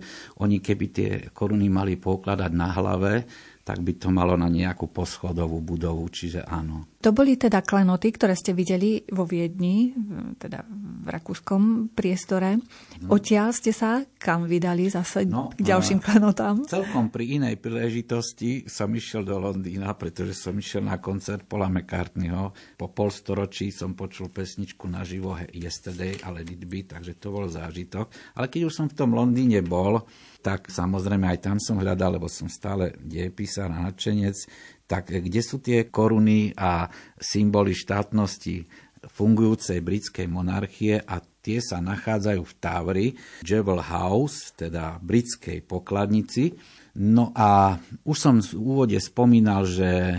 oni 0.41 0.65
keby 0.65 0.87
tie 0.89 1.11
koruny 1.29 1.69
mali 1.69 2.01
pokladať 2.01 2.53
na 2.57 2.69
hlave, 2.73 3.13
tak 3.69 3.85
by 3.85 4.01
to 4.01 4.09
malo 4.09 4.33
na 4.41 4.49
nejakú 4.49 4.89
poschodovú 4.89 5.61
budovu, 5.61 6.09
čiže 6.09 6.41
áno. 6.41 6.89
To 6.99 7.15
boli 7.15 7.39
teda 7.39 7.63
klenoty, 7.63 8.11
ktoré 8.11 8.35
ste 8.35 8.51
videli 8.51 9.07
vo 9.15 9.23
Viedni, 9.23 9.95
teda 10.35 10.67
v 10.99 11.07
rakúskom 11.07 11.95
priestore. 11.95 12.59
No. 13.07 13.15
Odtiaľ 13.15 13.55
ste 13.55 13.71
sa 13.71 14.03
kam 14.19 14.51
vydali 14.51 14.91
zase 14.91 15.23
no, 15.23 15.55
k 15.55 15.63
ďalším 15.63 16.03
klenotám? 16.03 16.67
Celkom 16.67 17.15
pri 17.15 17.39
inej 17.39 17.63
príležitosti 17.63 18.67
som 18.67 18.91
išiel 18.91 19.23
do 19.23 19.39
Londýna, 19.39 19.95
pretože 19.95 20.35
som 20.35 20.59
išiel 20.59 20.91
na 20.91 20.99
koncert 20.99 21.47
Paula 21.47 21.71
McCartneyho. 21.71 22.51
Po 22.75 22.91
polstoročí 22.91 23.71
som 23.71 23.95
počul 23.95 24.35
pesničku 24.35 24.91
naživo 24.91 25.39
Yesterday 25.55 26.19
ale 26.27 26.43
It 26.43 26.67
takže 26.67 27.15
to 27.15 27.31
bol 27.31 27.47
zážitok. 27.47 28.11
Ale 28.35 28.51
keď 28.51 28.67
už 28.67 28.75
som 28.75 28.87
v 28.91 28.99
tom 28.99 29.15
Londýne 29.15 29.63
bol, 29.63 30.03
tak 30.43 30.67
samozrejme 30.67 31.31
aj 31.31 31.39
tam 31.47 31.59
som 31.63 31.79
hľadal, 31.79 32.19
lebo 32.19 32.27
som 32.27 32.51
stále 32.51 32.95
dejepísar 32.99 33.71
a 33.71 33.87
nadšenec, 33.87 34.37
tak 34.89 35.13
kde 35.13 35.41
sú 35.45 35.61
tie 35.61 35.93
koruny 35.93 36.57
a 36.57 36.89
symboly 37.21 37.77
štátnosti 37.77 38.65
fungujúcej 39.07 39.79
britskej 39.85 40.27
monarchie 40.27 40.99
a 40.99 41.23
tie 41.23 41.63
sa 41.63 41.79
nachádzajú 41.79 42.43
v 42.43 42.57
Távri, 42.59 43.07
Jewel 43.47 43.79
House, 43.79 44.51
teda 44.59 44.99
britskej 44.99 45.63
pokladnici. 45.63 46.59
No 46.99 47.31
a 47.37 47.79
už 48.03 48.17
som 48.19 48.43
v 48.43 48.59
úvode 48.59 48.99
spomínal, 48.99 49.69
že 49.69 50.19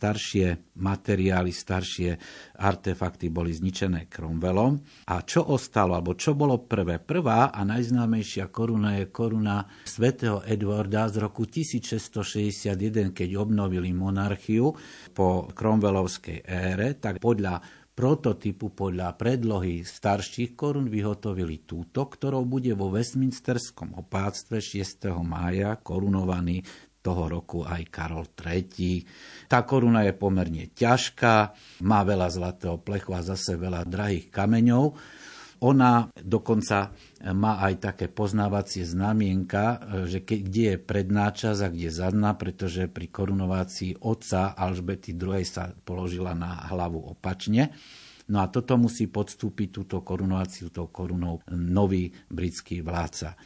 staršie 0.00 0.72
materiály, 0.80 1.52
staršie 1.52 2.16
artefakty 2.56 3.28
boli 3.28 3.52
zničené 3.52 4.08
Cromwellom. 4.08 4.80
A 5.12 5.20
čo 5.28 5.44
ostalo, 5.44 5.92
alebo 5.92 6.16
čo 6.16 6.32
bolo 6.32 6.64
prvé? 6.64 6.96
Prvá 6.96 7.52
a 7.52 7.60
najznámejšia 7.68 8.48
koruna 8.48 8.96
je 8.96 9.12
koruna 9.12 9.68
svätého 9.84 10.40
Edwarda 10.48 11.04
z 11.12 11.20
roku 11.20 11.44
1661, 11.44 13.12
keď 13.12 13.28
obnovili 13.36 13.92
monarchiu 13.92 14.72
po 15.12 15.52
Cromwellovskej 15.52 16.48
ére, 16.48 16.96
tak 16.96 17.20
podľa 17.20 17.60
prototypu 17.92 18.72
podľa 18.72 19.12
predlohy 19.20 19.84
starších 19.84 20.56
korun 20.56 20.88
vyhotovili 20.88 21.68
túto, 21.68 22.08
ktorou 22.08 22.48
bude 22.48 22.72
vo 22.72 22.88
Westminsterskom 22.88 23.92
opáctve 24.00 24.64
6. 24.64 25.12
mája 25.20 25.76
korunovaný 25.76 26.64
toho 27.00 27.32
roku 27.32 27.64
aj 27.64 27.88
Karol 27.88 28.28
III. 28.28 29.04
Tá 29.48 29.64
koruna 29.64 30.04
je 30.04 30.12
pomerne 30.12 30.68
ťažká, 30.70 31.34
má 31.84 32.00
veľa 32.04 32.28
zlatého 32.28 32.76
plechu 32.80 33.16
a 33.16 33.24
zase 33.24 33.56
veľa 33.56 33.88
drahých 33.88 34.28
kameňov. 34.28 34.84
Ona 35.60 36.08
dokonca 36.16 36.88
má 37.36 37.60
aj 37.60 37.92
také 37.92 38.08
poznávacie 38.08 38.80
znamienka, 38.80 39.84
že 40.08 40.24
kde 40.24 40.76
je 40.76 40.78
predná 40.80 41.28
časť 41.28 41.60
a 41.60 41.68
kde 41.68 41.92
zadná, 41.92 42.32
pretože 42.32 42.88
pri 42.88 43.12
korunovácii 43.12 44.00
otca 44.00 44.56
Alžbety 44.56 45.12
II 45.12 45.44
sa 45.44 45.68
položila 45.84 46.32
na 46.32 46.64
hlavu 46.72 47.04
opačne. 47.12 47.76
No 48.32 48.40
a 48.40 48.48
toto 48.48 48.80
musí 48.80 49.10
podstúpiť 49.10 49.68
túto 49.68 50.00
korunováciu 50.00 50.72
tou 50.72 50.88
korunou 50.88 51.44
nový 51.52 52.08
britský 52.32 52.80
vládca. 52.80 53.36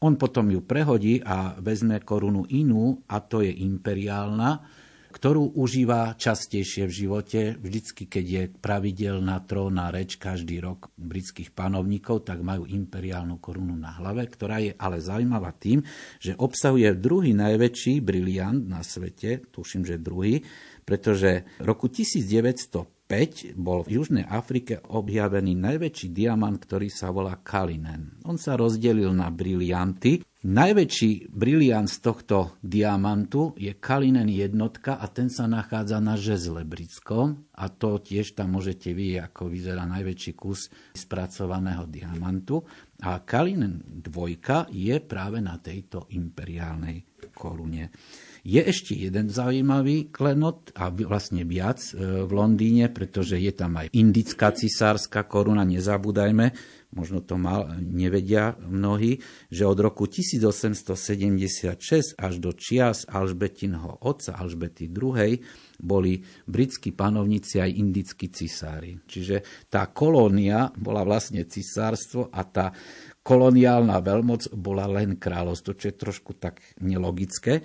On 0.00 0.16
potom 0.16 0.48
ju 0.48 0.64
prehodí 0.64 1.20
a 1.20 1.60
vezme 1.60 2.00
korunu 2.00 2.48
inú, 2.48 3.04
a 3.04 3.20
to 3.20 3.44
je 3.44 3.52
imperiálna, 3.52 4.64
ktorú 5.10 5.58
užíva 5.58 6.14
častejšie 6.16 6.86
v 6.86 6.96
živote. 7.04 7.40
Vždycky, 7.58 8.06
keď 8.06 8.24
je 8.24 8.42
pravidelná 8.48 9.42
tróna 9.44 9.90
reč 9.92 10.16
každý 10.16 10.62
rok 10.62 10.88
britských 10.96 11.50
panovníkov, 11.52 12.24
tak 12.24 12.40
majú 12.40 12.64
imperiálnu 12.64 13.42
korunu 13.42 13.74
na 13.74 13.92
hlave, 13.98 14.24
ktorá 14.30 14.62
je 14.62 14.72
ale 14.78 15.02
zaujímavá 15.02 15.52
tým, 15.52 15.82
že 16.22 16.38
obsahuje 16.38 16.96
druhý 16.96 17.34
najväčší 17.36 18.00
briliant 18.00 18.62
na 18.64 18.80
svete, 18.80 19.50
tuším, 19.52 19.84
že 19.84 20.00
druhý, 20.00 20.40
pretože 20.86 21.44
roku 21.60 21.90
1905 21.90 22.99
5 23.10 23.58
bol 23.58 23.82
v 23.82 23.98
Južnej 23.98 24.22
Afrike 24.22 24.78
objavený 24.86 25.58
najväčší 25.58 26.14
diamant, 26.14 26.62
ktorý 26.62 26.86
sa 26.86 27.10
volá 27.10 27.42
Kalinen. 27.42 28.22
On 28.22 28.38
sa 28.38 28.54
rozdelil 28.54 29.10
na 29.10 29.34
brilianty. 29.34 30.22
Najväčší 30.46 31.28
briliant 31.34 31.90
z 31.90 31.98
tohto 32.00 32.54
diamantu 32.62 33.58
je 33.58 33.74
Kalinen 33.74 34.30
jednotka 34.30 35.02
a 35.02 35.10
ten 35.10 35.26
sa 35.26 35.50
nachádza 35.50 35.98
na 35.98 36.14
žezle 36.14 36.62
britskom 36.62 37.50
a 37.50 37.66
to 37.66 37.98
tiež 37.98 38.38
tam 38.38 38.54
môžete 38.54 38.94
vidieť, 38.94 39.26
ako 39.26 39.50
vyzerá 39.50 39.84
najväčší 39.90 40.32
kus 40.38 40.70
spracovaného 40.94 41.90
diamantu. 41.90 42.62
A 43.02 43.26
Kalinen 43.26 43.82
dvojka 43.84 44.70
je 44.70 44.96
práve 45.02 45.42
na 45.42 45.58
tejto 45.58 46.06
imperiálnej 46.14 47.10
korune. 47.34 47.90
Je 48.40 48.60
ešte 48.60 48.96
jeden 48.96 49.28
zaujímavý 49.28 50.08
klenot 50.08 50.72
a 50.72 50.88
vlastne 50.88 51.44
viac 51.44 51.92
e, 51.92 52.24
v 52.24 52.30
Londýne, 52.32 52.88
pretože 52.88 53.36
je 53.36 53.52
tam 53.52 53.76
aj 53.76 53.92
indická 53.92 54.56
cisárska 54.56 55.28
koruna, 55.28 55.68
nezabúdajme, 55.68 56.56
možno 56.90 57.22
to 57.22 57.38
mal, 57.38 57.70
nevedia 57.78 58.58
mnohí, 58.58 59.22
že 59.52 59.68
od 59.68 59.78
roku 59.78 60.10
1876 60.10 62.18
až 62.18 62.34
do 62.42 62.50
čias 62.56 63.06
Alžbetinho 63.06 64.02
otca 64.02 64.34
Alžbety 64.34 64.90
II 64.90 65.38
boli 65.80 66.20
britskí 66.44 66.92
panovníci 66.92 67.62
aj 67.62 67.70
indickí 67.72 68.28
cisári. 68.28 69.00
Čiže 69.06 69.68
tá 69.70 69.86
kolónia 69.92 70.72
bola 70.74 71.06
vlastne 71.06 71.46
cisárstvo 71.46 72.28
a 72.32 72.44
tá 72.44 72.72
koloniálna 73.20 74.00
veľmoc 74.00 74.48
bola 74.56 74.88
len 74.90 75.20
kráľovstvo, 75.20 75.76
čo 75.76 75.92
je 75.92 75.96
trošku 75.96 76.40
tak 76.40 76.64
nelogické. 76.82 77.60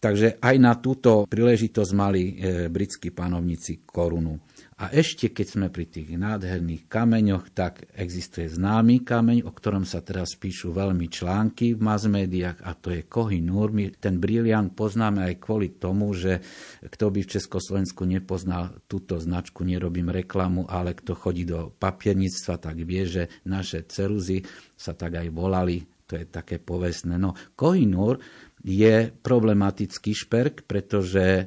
Takže 0.00 0.40
aj 0.40 0.56
na 0.56 0.72
túto 0.80 1.28
príležitosť 1.28 1.92
mali 1.92 2.22
e, 2.32 2.32
britskí 2.72 3.12
panovníci 3.12 3.84
korunu. 3.84 4.40
A 4.80 4.88
ešte 4.96 5.28
keď 5.28 5.46
sme 5.46 5.66
pri 5.68 5.92
tých 5.92 6.16
nádherných 6.16 6.88
kameňoch, 6.88 7.52
tak 7.52 7.84
existuje 7.92 8.48
známy 8.48 9.04
kameň, 9.04 9.44
o 9.44 9.52
ktorom 9.52 9.84
sa 9.84 10.00
teraz 10.00 10.32
píšu 10.40 10.72
veľmi 10.72 11.04
články 11.04 11.76
v 11.76 11.84
mass 11.84 12.08
a 12.08 12.72
to 12.80 12.88
je 12.96 13.04
Kohinúr. 13.04 13.76
My 13.76 13.92
ten 13.92 14.16
briliant 14.16 14.72
poznáme 14.72 15.20
aj 15.28 15.34
kvôli 15.36 15.76
tomu, 15.76 16.16
že 16.16 16.40
kto 16.80 17.12
by 17.12 17.20
v 17.20 17.32
Československu 17.36 18.08
nepoznal 18.08 18.72
túto 18.88 19.20
značku, 19.20 19.68
nerobím 19.68 20.08
reklamu, 20.08 20.64
ale 20.64 20.96
kto 20.96 21.12
chodí 21.12 21.44
do 21.44 21.76
papierníctva, 21.76 22.56
tak 22.56 22.80
vie, 22.80 23.04
že 23.04 23.28
naše 23.44 23.84
ceruzy 23.84 24.48
sa 24.80 24.96
tak 24.96 25.20
aj 25.20 25.28
volali 25.28 25.84
to 26.10 26.18
je 26.18 26.26
také 26.26 26.58
povestné. 26.58 27.14
No, 27.14 27.38
Kohinúr 27.54 28.18
je 28.66 29.14
problematický 29.14 30.10
šperk, 30.10 30.66
pretože 30.66 31.46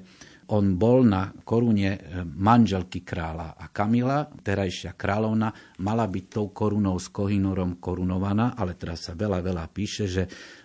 on 0.55 0.75
bol 0.75 1.03
na 1.03 1.31
korune 1.43 1.91
eh, 1.95 1.99
manželky 2.23 3.03
kráľa 3.03 3.59
a 3.59 3.67
Kamila, 3.71 4.27
terajšia 4.27 4.95
kráľovna, 4.95 5.51
mala 5.83 6.05
byť 6.07 6.25
tou 6.31 6.47
korunou 6.55 6.95
s 6.95 7.11
Kohinorom 7.11 7.83
korunovaná, 7.83 8.55
ale 8.55 8.79
teraz 8.79 9.07
sa 9.07 9.13
veľa, 9.15 9.43
veľa 9.43 9.65
píše, 9.71 10.05
že 10.07 10.23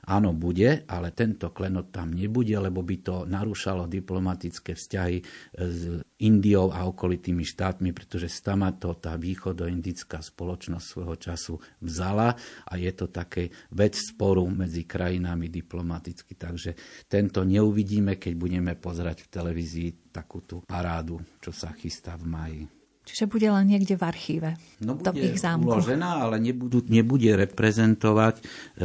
áno, 0.09 0.33
bude, 0.33 0.89
ale 0.89 1.13
tento 1.13 1.53
klenot 1.53 1.93
tam 1.93 2.17
nebude, 2.17 2.57
lebo 2.57 2.81
by 2.81 2.97
to 3.05 3.17
narúšalo 3.29 3.85
diplomatické 3.85 4.73
vzťahy 4.73 5.17
eh, 5.21 5.25
s 5.61 6.01
Indiou 6.19 6.75
a 6.75 6.83
okolitými 6.89 7.47
štátmi, 7.47 7.95
pretože 7.95 8.27
stama 8.27 8.75
to 8.75 8.99
tá 8.99 9.15
východoindická 9.15 10.19
spoločnosť 10.19 10.83
svojho 10.83 11.15
času 11.15 11.55
vzala 11.79 12.35
a 12.67 12.75
je 12.75 12.91
to 12.91 13.07
také 13.07 13.55
vec 13.71 13.95
sporu 13.95 14.43
medzi 14.51 14.83
krajinami 14.83 15.47
diplomaticky. 15.47 16.35
Takže 16.35 16.75
tento 17.07 17.47
neuvidíme, 17.47 18.19
keď 18.19 18.33
budeme 18.35 18.75
pozerať 18.75 19.29
v 19.29 19.31
televízii 19.31 19.91
takú 20.11 20.43
tú 20.43 20.67
parádu, 20.67 21.23
čo 21.39 21.55
sa 21.55 21.71
chystá 21.71 22.19
v 22.19 22.27
maji. 22.27 22.78
Čiže 23.09 23.25
bude 23.25 23.49
len 23.49 23.65
niekde 23.73 23.97
v 23.97 24.05
archíve. 24.05 24.51
No 24.85 25.01
bude 25.01 25.33
ich 25.33 25.41
uložená, 25.41 26.29
ale 26.29 26.37
nebudú, 26.45 26.85
nebude 26.93 27.33
reprezentovať 27.33 28.37
e, 28.37 28.43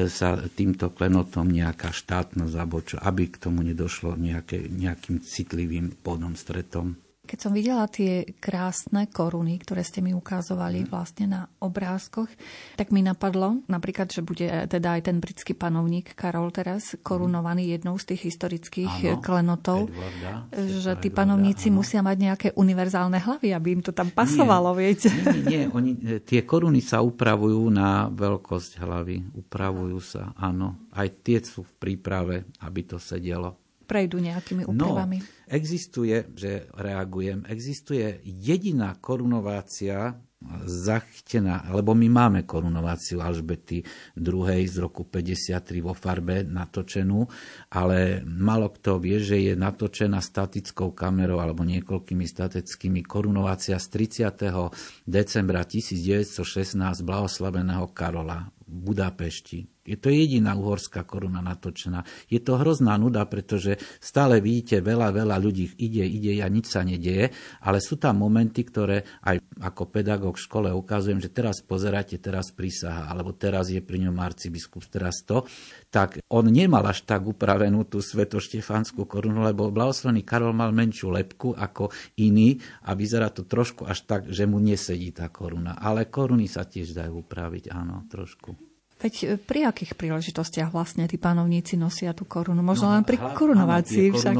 sa 0.08 0.40
týmto 0.48 0.96
klenotom 0.96 1.52
nejaká 1.52 1.92
štátna 1.92 2.48
alebo 2.48 2.80
aby 2.80 3.24
k 3.28 3.36
tomu 3.36 3.68
nedošlo 3.68 4.16
nejaké, 4.16 4.72
nejakým 4.72 5.20
citlivým 5.20 6.00
podom 6.00 6.40
stretom. 6.40 6.96
Keď 7.24 7.40
som 7.40 7.56
videla 7.56 7.88
tie 7.88 8.28
krásne 8.36 9.08
koruny, 9.08 9.56
ktoré 9.56 9.80
ste 9.88 10.04
mi 10.04 10.12
ukázovali 10.12 10.84
vlastne 10.92 11.24
na 11.24 11.42
obrázkoch, 11.64 12.28
tak 12.76 12.92
mi 12.92 13.00
napadlo 13.00 13.64
napríklad, 13.72 14.12
že 14.12 14.20
bude 14.20 14.44
teda 14.68 15.00
aj 15.00 15.08
ten 15.08 15.24
britský 15.24 15.56
panovník 15.56 16.20
Karol 16.20 16.52
teraz 16.52 17.00
korunovaný 17.00 17.72
jednou 17.72 17.96
z 17.96 18.12
tých 18.12 18.28
historických 18.28 19.16
áno, 19.16 19.24
klenotov, 19.24 19.88
Edwarda, 19.88 20.52
že 20.68 20.92
tí 21.00 21.16
panovníci 21.16 21.72
áno. 21.72 21.80
musia 21.80 22.04
mať 22.04 22.18
nejaké 22.20 22.48
univerzálne 22.60 23.24
hlavy, 23.24 23.56
aby 23.56 23.80
im 23.80 23.82
to 23.88 23.96
tam 23.96 24.12
pasovalo, 24.12 24.76
nie, 24.76 24.92
viete. 24.92 25.08
Nie, 25.08 25.40
nie, 25.48 25.64
oni, 25.72 25.92
tie 26.28 26.44
koruny 26.44 26.84
sa 26.84 27.00
upravujú 27.00 27.72
na 27.72 28.12
veľkosť 28.12 28.84
hlavy, 28.84 29.32
upravujú 29.32 30.00
sa, 30.04 30.36
áno. 30.36 30.92
Aj 30.92 31.08
tie 31.08 31.40
sú 31.40 31.64
v 31.64 31.72
príprave, 31.80 32.52
aby 32.60 32.84
to 32.84 33.00
sedelo 33.00 33.63
prejdú 33.84 34.18
nejakými 34.20 34.64
no, 34.66 34.74
úpravami? 34.74 35.18
No, 35.20 35.28
existuje, 35.52 36.28
že 36.34 36.72
reagujem, 36.74 37.46
existuje 37.48 38.24
jediná 38.24 38.96
korunovácia 38.98 40.18
zachtená, 40.66 41.72
lebo 41.72 41.96
my 41.96 42.08
máme 42.12 42.40
korunováciu 42.44 43.24
Alžbety 43.24 43.84
II. 44.20 44.44
z 44.68 44.76
roku 44.80 45.08
53 45.08 45.64
vo 45.80 45.96
farbe 45.96 46.44
natočenú, 46.44 47.24
ale 47.72 48.22
malo 48.28 48.72
kto 48.72 49.00
vie, 49.00 49.24
že 49.24 49.40
je 49.40 49.54
natočená 49.56 50.20
statickou 50.20 50.92
kamerou 50.92 51.40
alebo 51.40 51.64
niekoľkými 51.64 52.26
statickými 52.28 53.02
korunovácia 53.08 53.80
z 53.80 53.88
30. 54.28 55.08
decembra 55.08 55.64
1916 55.64 56.76
blahoslaveného 57.08 57.88
Karola 57.96 58.52
v 58.68 58.76
Budapešti. 58.92 59.73
Je 59.84 60.00
to 60.00 60.08
jediná 60.08 60.56
uhorská 60.56 61.04
koruna 61.04 61.44
natočená. 61.44 62.08
Je 62.32 62.40
to 62.40 62.56
hrozná 62.56 62.96
nuda, 62.96 63.28
pretože 63.28 63.76
stále 64.00 64.40
vidíte, 64.40 64.80
veľa, 64.80 65.12
veľa 65.12 65.36
ľudí 65.44 65.76
ide, 65.76 66.08
ide 66.08 66.40
a 66.40 66.48
nič 66.48 66.72
sa 66.72 66.88
nedieje, 66.88 67.36
ale 67.60 67.84
sú 67.84 68.00
tam 68.00 68.24
momenty, 68.24 68.64
ktoré 68.64 69.04
aj 69.28 69.44
ako 69.60 69.92
pedagóg 69.92 70.40
v 70.40 70.46
škole 70.48 70.70
ukazujem, 70.72 71.20
že 71.20 71.36
teraz 71.36 71.60
pozeráte, 71.60 72.16
teraz 72.16 72.56
prísaha, 72.56 73.12
alebo 73.12 73.36
teraz 73.36 73.76
je 73.76 73.84
pri 73.84 74.08
ňom 74.08 74.24
arcibiskup, 74.24 74.88
teraz 74.88 75.20
to, 75.28 75.44
tak 75.92 76.24
on 76.32 76.48
nemal 76.48 76.88
až 76.88 77.04
tak 77.04 77.28
upravenú 77.28 77.84
tú 77.84 78.00
svetoštefanskú 78.00 79.04
korunu, 79.04 79.44
lebo 79.44 79.68
blahoslavný 79.68 80.24
Karol 80.24 80.56
mal 80.56 80.72
menšiu 80.72 81.12
lepku 81.12 81.60
ako 81.60 81.92
iný 82.24 82.56
a 82.88 82.96
vyzerá 82.96 83.36
to 83.36 83.44
trošku 83.44 83.84
až 83.84 84.08
tak, 84.08 84.32
že 84.32 84.48
mu 84.48 84.64
nesedí 84.64 85.12
tá 85.12 85.28
koruna. 85.28 85.76
Ale 85.76 86.08
koruny 86.08 86.48
sa 86.48 86.64
tiež 86.64 86.96
dajú 86.96 87.20
upraviť, 87.20 87.68
áno, 87.68 88.08
trošku. 88.08 88.73
Veď 89.04 89.14
e, 89.20 89.26
pri 89.36 89.68
akých 89.68 90.00
príležitostiach 90.00 90.72
vlastne 90.72 91.04
tí 91.12 91.20
panovníci 91.20 91.76
nosia 91.76 92.16
tú 92.16 92.24
korunu? 92.24 92.64
Možno 92.64 92.88
no, 92.88 92.96
len 92.96 93.04
pri 93.04 93.20
korunovácii 93.20 94.16
však. 94.16 94.34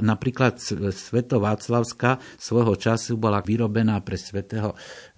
napríklad 0.00 0.56
Sveto 0.96 1.44
Václavská 1.44 2.16
svojho 2.40 2.72
času 2.80 3.20
bola 3.20 3.44
vyrobená 3.44 4.00
pre 4.00 4.16
svätého 4.16 4.72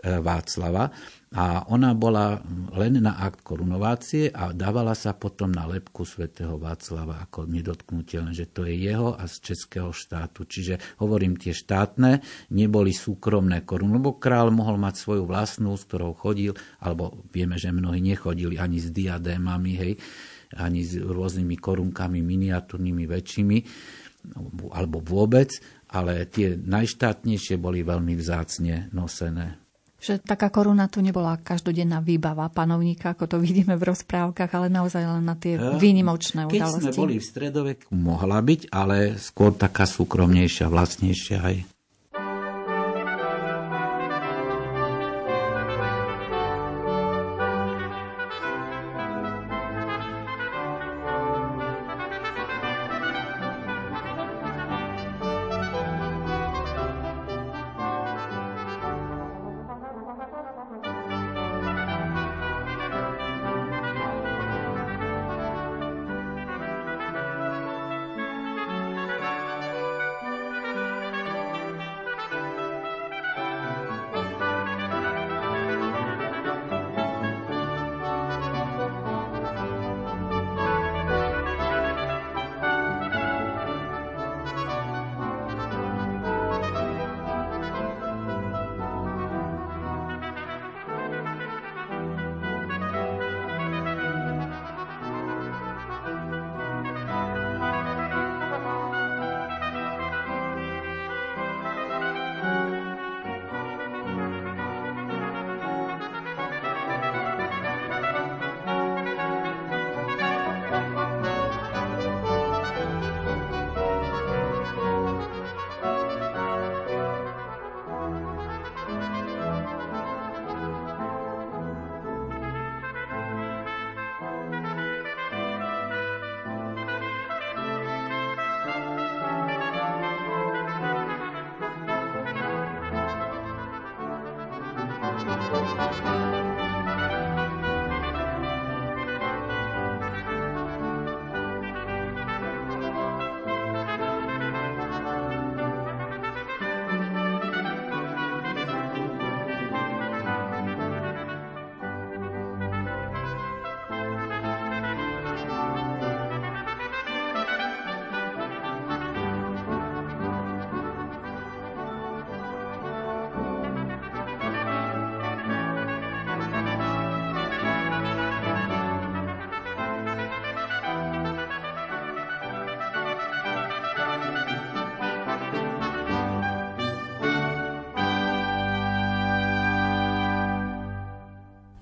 Václava 0.04 0.92
a 1.34 1.66
ona 1.66 1.98
bola 1.98 2.38
len 2.78 3.02
na 3.02 3.18
akt 3.18 3.42
korunovácie 3.42 4.30
a 4.30 4.54
dávala 4.54 4.94
sa 4.94 5.18
potom 5.18 5.50
na 5.50 5.66
lepku 5.66 6.06
svätého 6.06 6.60
Václava 6.62 7.18
ako 7.26 7.50
nedotknutelné, 7.50 8.30
že 8.30 8.46
to 8.46 8.62
je 8.70 8.86
jeho 8.86 9.18
a 9.18 9.26
z 9.26 9.50
českého 9.50 9.90
štátu. 9.90 10.46
Čiže 10.46 11.00
hovorím 11.02 11.34
tie 11.34 11.50
štátne, 11.50 12.22
neboli 12.54 12.94
súkromné 12.94 13.66
koruny, 13.66 13.98
lebo 13.98 14.14
král 14.14 14.54
mohol 14.54 14.78
mať 14.78 14.94
svoju 14.94 15.26
vlastnú, 15.26 15.74
s 15.74 15.90
ktorou 15.90 16.14
chodil, 16.14 16.54
alebo 16.78 17.26
vieme, 17.34 17.58
že 17.58 17.74
mnohí 17.74 17.98
nechodili 17.98 18.54
ani 18.54 18.78
s 18.78 18.94
diadémami, 18.94 19.72
hej, 19.74 19.92
ani 20.54 20.86
s 20.86 21.02
rôznymi 21.02 21.56
korunkami 21.58 22.22
miniatúrnymi, 22.22 23.10
väčšími, 23.10 23.58
alebo 24.70 25.02
vôbec, 25.02 25.50
ale 25.90 26.30
tie 26.30 26.54
najštátnejšie 26.54 27.58
boli 27.58 27.82
veľmi 27.82 28.14
vzácne 28.14 28.94
nosené 28.94 29.63
že 30.04 30.20
taká 30.20 30.52
koruna 30.52 30.84
tu 30.92 31.00
nebola 31.00 31.40
každodenná 31.40 32.04
výbava 32.04 32.52
panovníka, 32.52 33.16
ako 33.16 33.24
to 33.24 33.36
vidíme 33.40 33.72
v 33.80 33.88
rozprávkach, 33.88 34.52
ale 34.52 34.68
naozaj 34.68 35.00
len 35.00 35.24
na 35.24 35.32
tie 35.32 35.56
výnimočné 35.56 36.44
Keď 36.44 36.60
udalosti. 36.60 36.84
Keď 36.84 36.92
sme 36.92 37.00
boli 37.00 37.14
v 37.16 37.24
stredoveku, 37.24 37.88
mohla 37.96 38.44
byť, 38.44 38.60
ale 38.68 39.16
skôr 39.16 39.56
taká 39.56 39.88
súkromnejšia, 39.88 40.68
vlastnejšia 40.68 41.38
aj. 41.40 41.56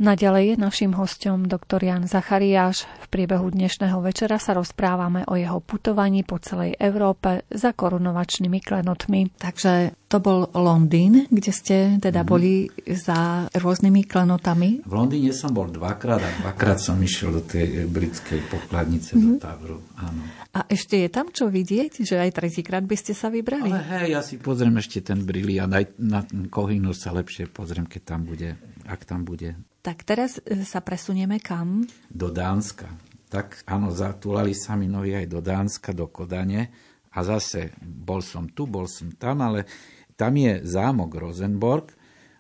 Naďalej 0.02 0.44
je 0.44 0.56
našim 0.58 0.98
hostom 0.98 1.46
doktor 1.46 1.78
Jan 1.78 2.10
Zachariáš. 2.10 2.90
V 2.90 3.06
priebehu 3.06 3.54
dnešného 3.54 4.02
večera 4.02 4.34
sa 4.42 4.50
rozprávame 4.50 5.22
o 5.30 5.38
jeho 5.38 5.62
putovaní 5.62 6.26
po 6.26 6.42
celej 6.42 6.74
Európe 6.82 7.46
za 7.46 7.70
korunovačnými 7.70 8.58
klenotmi. 8.58 9.30
Takže 9.38 9.94
to 10.10 10.18
bol 10.18 10.50
Londýn, 10.58 11.30
kde 11.30 11.52
ste 11.54 11.76
teda 12.02 12.26
mm. 12.26 12.28
boli 12.28 12.66
za 12.90 13.46
rôznymi 13.54 14.02
klenotami. 14.02 14.82
V 14.82 14.90
Londýne 14.90 15.30
som 15.30 15.54
bol 15.54 15.70
dvakrát 15.70 16.18
a 16.18 16.30
dvakrát 16.50 16.82
som 16.82 16.98
išiel 16.98 17.38
do 17.38 17.46
tej 17.46 17.86
britskej 17.86 18.50
pokladnice 18.50 19.14
mm. 19.14 19.22
do 19.22 19.30
mhm. 19.30 19.38
Tavru. 19.38 19.78
Áno. 20.02 20.22
A 20.50 20.66
ešte 20.66 20.98
je 20.98 21.14
tam 21.14 21.30
čo 21.30 21.46
vidieť, 21.46 22.02
že 22.02 22.18
aj 22.18 22.42
tretíkrát 22.42 22.83
by 22.83 22.98
ste 22.98 23.14
sa 23.14 23.31
vybrali? 23.31 23.70
Ale 23.70 23.87
hej, 24.02 24.18
ja 24.18 24.20
si 24.27 24.42
pozriem 24.42 24.74
ešte 24.83 24.98
ten 24.98 25.22
briliant, 25.22 25.70
aj 25.70 25.94
na 26.02 26.27
Kohinu 26.50 26.90
sa 26.90 27.14
lepšie 27.14 27.46
pozriem, 27.46 27.87
keď 27.87 28.02
tam 28.02 28.27
bude, 28.27 28.58
ak 28.83 29.06
tam 29.06 29.22
bude. 29.22 29.54
Tak 29.83 30.06
teraz 30.06 30.38
e, 30.46 30.62
sa 30.62 30.78
presunieme 30.78 31.42
kam? 31.42 31.83
Do 32.06 32.30
Dánska. 32.30 32.87
Tak 33.26 33.66
áno, 33.66 33.90
zatúlali 33.90 34.54
sa 34.54 34.78
mi 34.78 34.87
nohy 34.87 35.18
aj 35.18 35.26
do 35.26 35.42
Dánska, 35.42 35.90
do 35.90 36.06
Kodane. 36.06 36.70
A 37.12 37.26
zase 37.26 37.74
bol 37.83 38.22
som 38.22 38.46
tu, 38.46 38.70
bol 38.70 38.87
som 38.87 39.10
tam, 39.18 39.42
ale 39.42 39.66
tam 40.14 40.38
je 40.38 40.62
zámok 40.62 41.18
Rosenborg, 41.18 41.92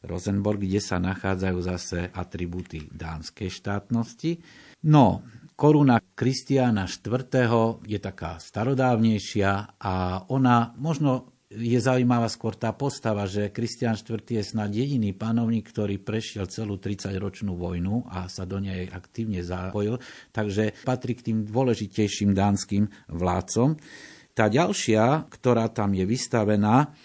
Rosenborg, 0.06 0.62
kde 0.62 0.78
sa 0.78 1.02
nachádzajú 1.02 1.58
zase 1.62 1.98
atribúty 2.14 2.86
dánskej 2.90 3.50
štátnosti. 3.50 4.38
No, 4.86 5.26
koruna 5.58 5.98
Kristiána 6.14 6.86
IV. 6.86 7.26
je 7.86 7.98
taká 7.98 8.38
starodávnejšia 8.38 9.82
a 9.82 9.94
ona 10.30 10.74
možno 10.78 11.30
je 11.56 11.78
zaujímavá 11.78 12.28
skôr 12.32 12.56
tá 12.56 12.72
postava, 12.72 13.28
že 13.28 13.52
Kristián 13.52 13.94
IV. 13.94 14.24
je 14.24 14.42
snad 14.42 14.72
jediný 14.72 15.12
panovník, 15.12 15.68
ktorý 15.68 16.00
prešiel 16.00 16.48
celú 16.48 16.80
30-ročnú 16.80 17.52
vojnu 17.54 18.08
a 18.08 18.26
sa 18.32 18.48
do 18.48 18.56
nej 18.58 18.88
aktívne 18.88 19.44
zapojil, 19.44 20.00
takže 20.32 20.72
patrí 20.82 21.12
k 21.12 21.32
tým 21.32 21.38
dôležitejším 21.44 22.32
dánskym 22.32 22.88
vládcom. 23.12 23.76
Tá 24.32 24.48
ďalšia, 24.48 25.28
ktorá 25.28 25.68
tam 25.68 25.92
je 25.92 26.08
vystavená, 26.08 26.96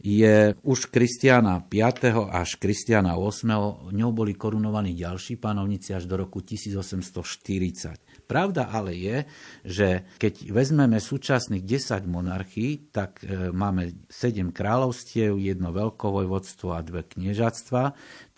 je 0.00 0.56
už 0.64 0.88
Kristiana 0.88 1.60
5. 1.60 2.32
až 2.32 2.56
Kristiana 2.56 3.20
8. 3.20 3.92
ňou 3.92 4.10
boli 4.16 4.32
korunovaní 4.32 4.96
ďalší 4.96 5.36
panovníci 5.36 5.92
až 5.92 6.08
do 6.08 6.16
roku 6.24 6.40
1840. 6.40 8.09
Pravda 8.30 8.70
ale 8.70 8.94
je, 8.94 9.16
že 9.66 10.06
keď 10.22 10.54
vezmeme 10.54 11.02
súčasných 11.02 11.66
10 11.66 12.06
monarchií, 12.06 12.94
tak 12.94 13.26
e, 13.26 13.50
máme 13.50 14.06
7 14.06 14.54
kráľovstiev, 14.54 15.34
jedno 15.34 15.74
veľkovojvodstvo 15.74 16.70
a 16.70 16.78
dve 16.86 17.02
kniežatstva, 17.10 17.82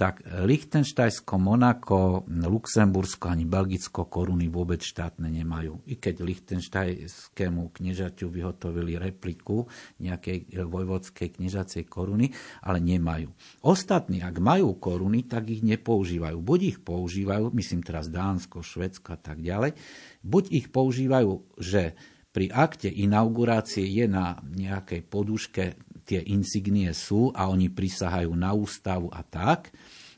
tak 0.03 0.27
Lichtenštajsko, 0.27 1.39
Monako, 1.39 2.27
Luxembursko 2.27 3.31
ani 3.31 3.47
Belgicko 3.47 4.11
koruny 4.11 4.51
vôbec 4.51 4.83
štátne 4.83 5.31
nemajú. 5.31 5.79
I 5.87 5.95
keď 5.95 6.27
Lichtenštajskému 6.27 7.71
kniežaťu 7.71 8.27
vyhotovili 8.27 8.99
repliku 8.99 9.71
nejakej 10.03 10.59
vojvodskej 10.59 11.39
kniežacej 11.39 11.87
koruny, 11.87 12.35
ale 12.67 12.83
nemajú. 12.83 13.31
Ostatní, 13.63 14.27
ak 14.27 14.43
majú 14.43 14.75
koruny, 14.75 15.23
tak 15.23 15.47
ich 15.55 15.63
nepoužívajú. 15.63 16.35
Buď 16.43 16.61
ich 16.75 16.79
používajú, 16.83 17.55
myslím 17.55 17.87
teraz 17.87 18.11
Dánsko, 18.11 18.59
Švedsko 18.59 19.15
a 19.15 19.19
tak 19.23 19.39
ďalej, 19.39 19.79
buď 20.27 20.45
ich 20.51 20.67
používajú, 20.75 21.47
že 21.63 21.95
pri 22.33 22.49
akte 22.49 22.89
inaugurácie 22.89 23.85
je 23.85 24.09
na 24.09 24.41
nejakej 24.41 25.05
poduške 25.05 25.65
tie 26.03 26.21
insignie 26.33 26.91
sú 26.97 27.31
a 27.37 27.47
oni 27.47 27.71
prisahajú 27.71 28.33
na 28.35 28.57
ústavu 28.57 29.13
a 29.13 29.23
tak, 29.23 29.71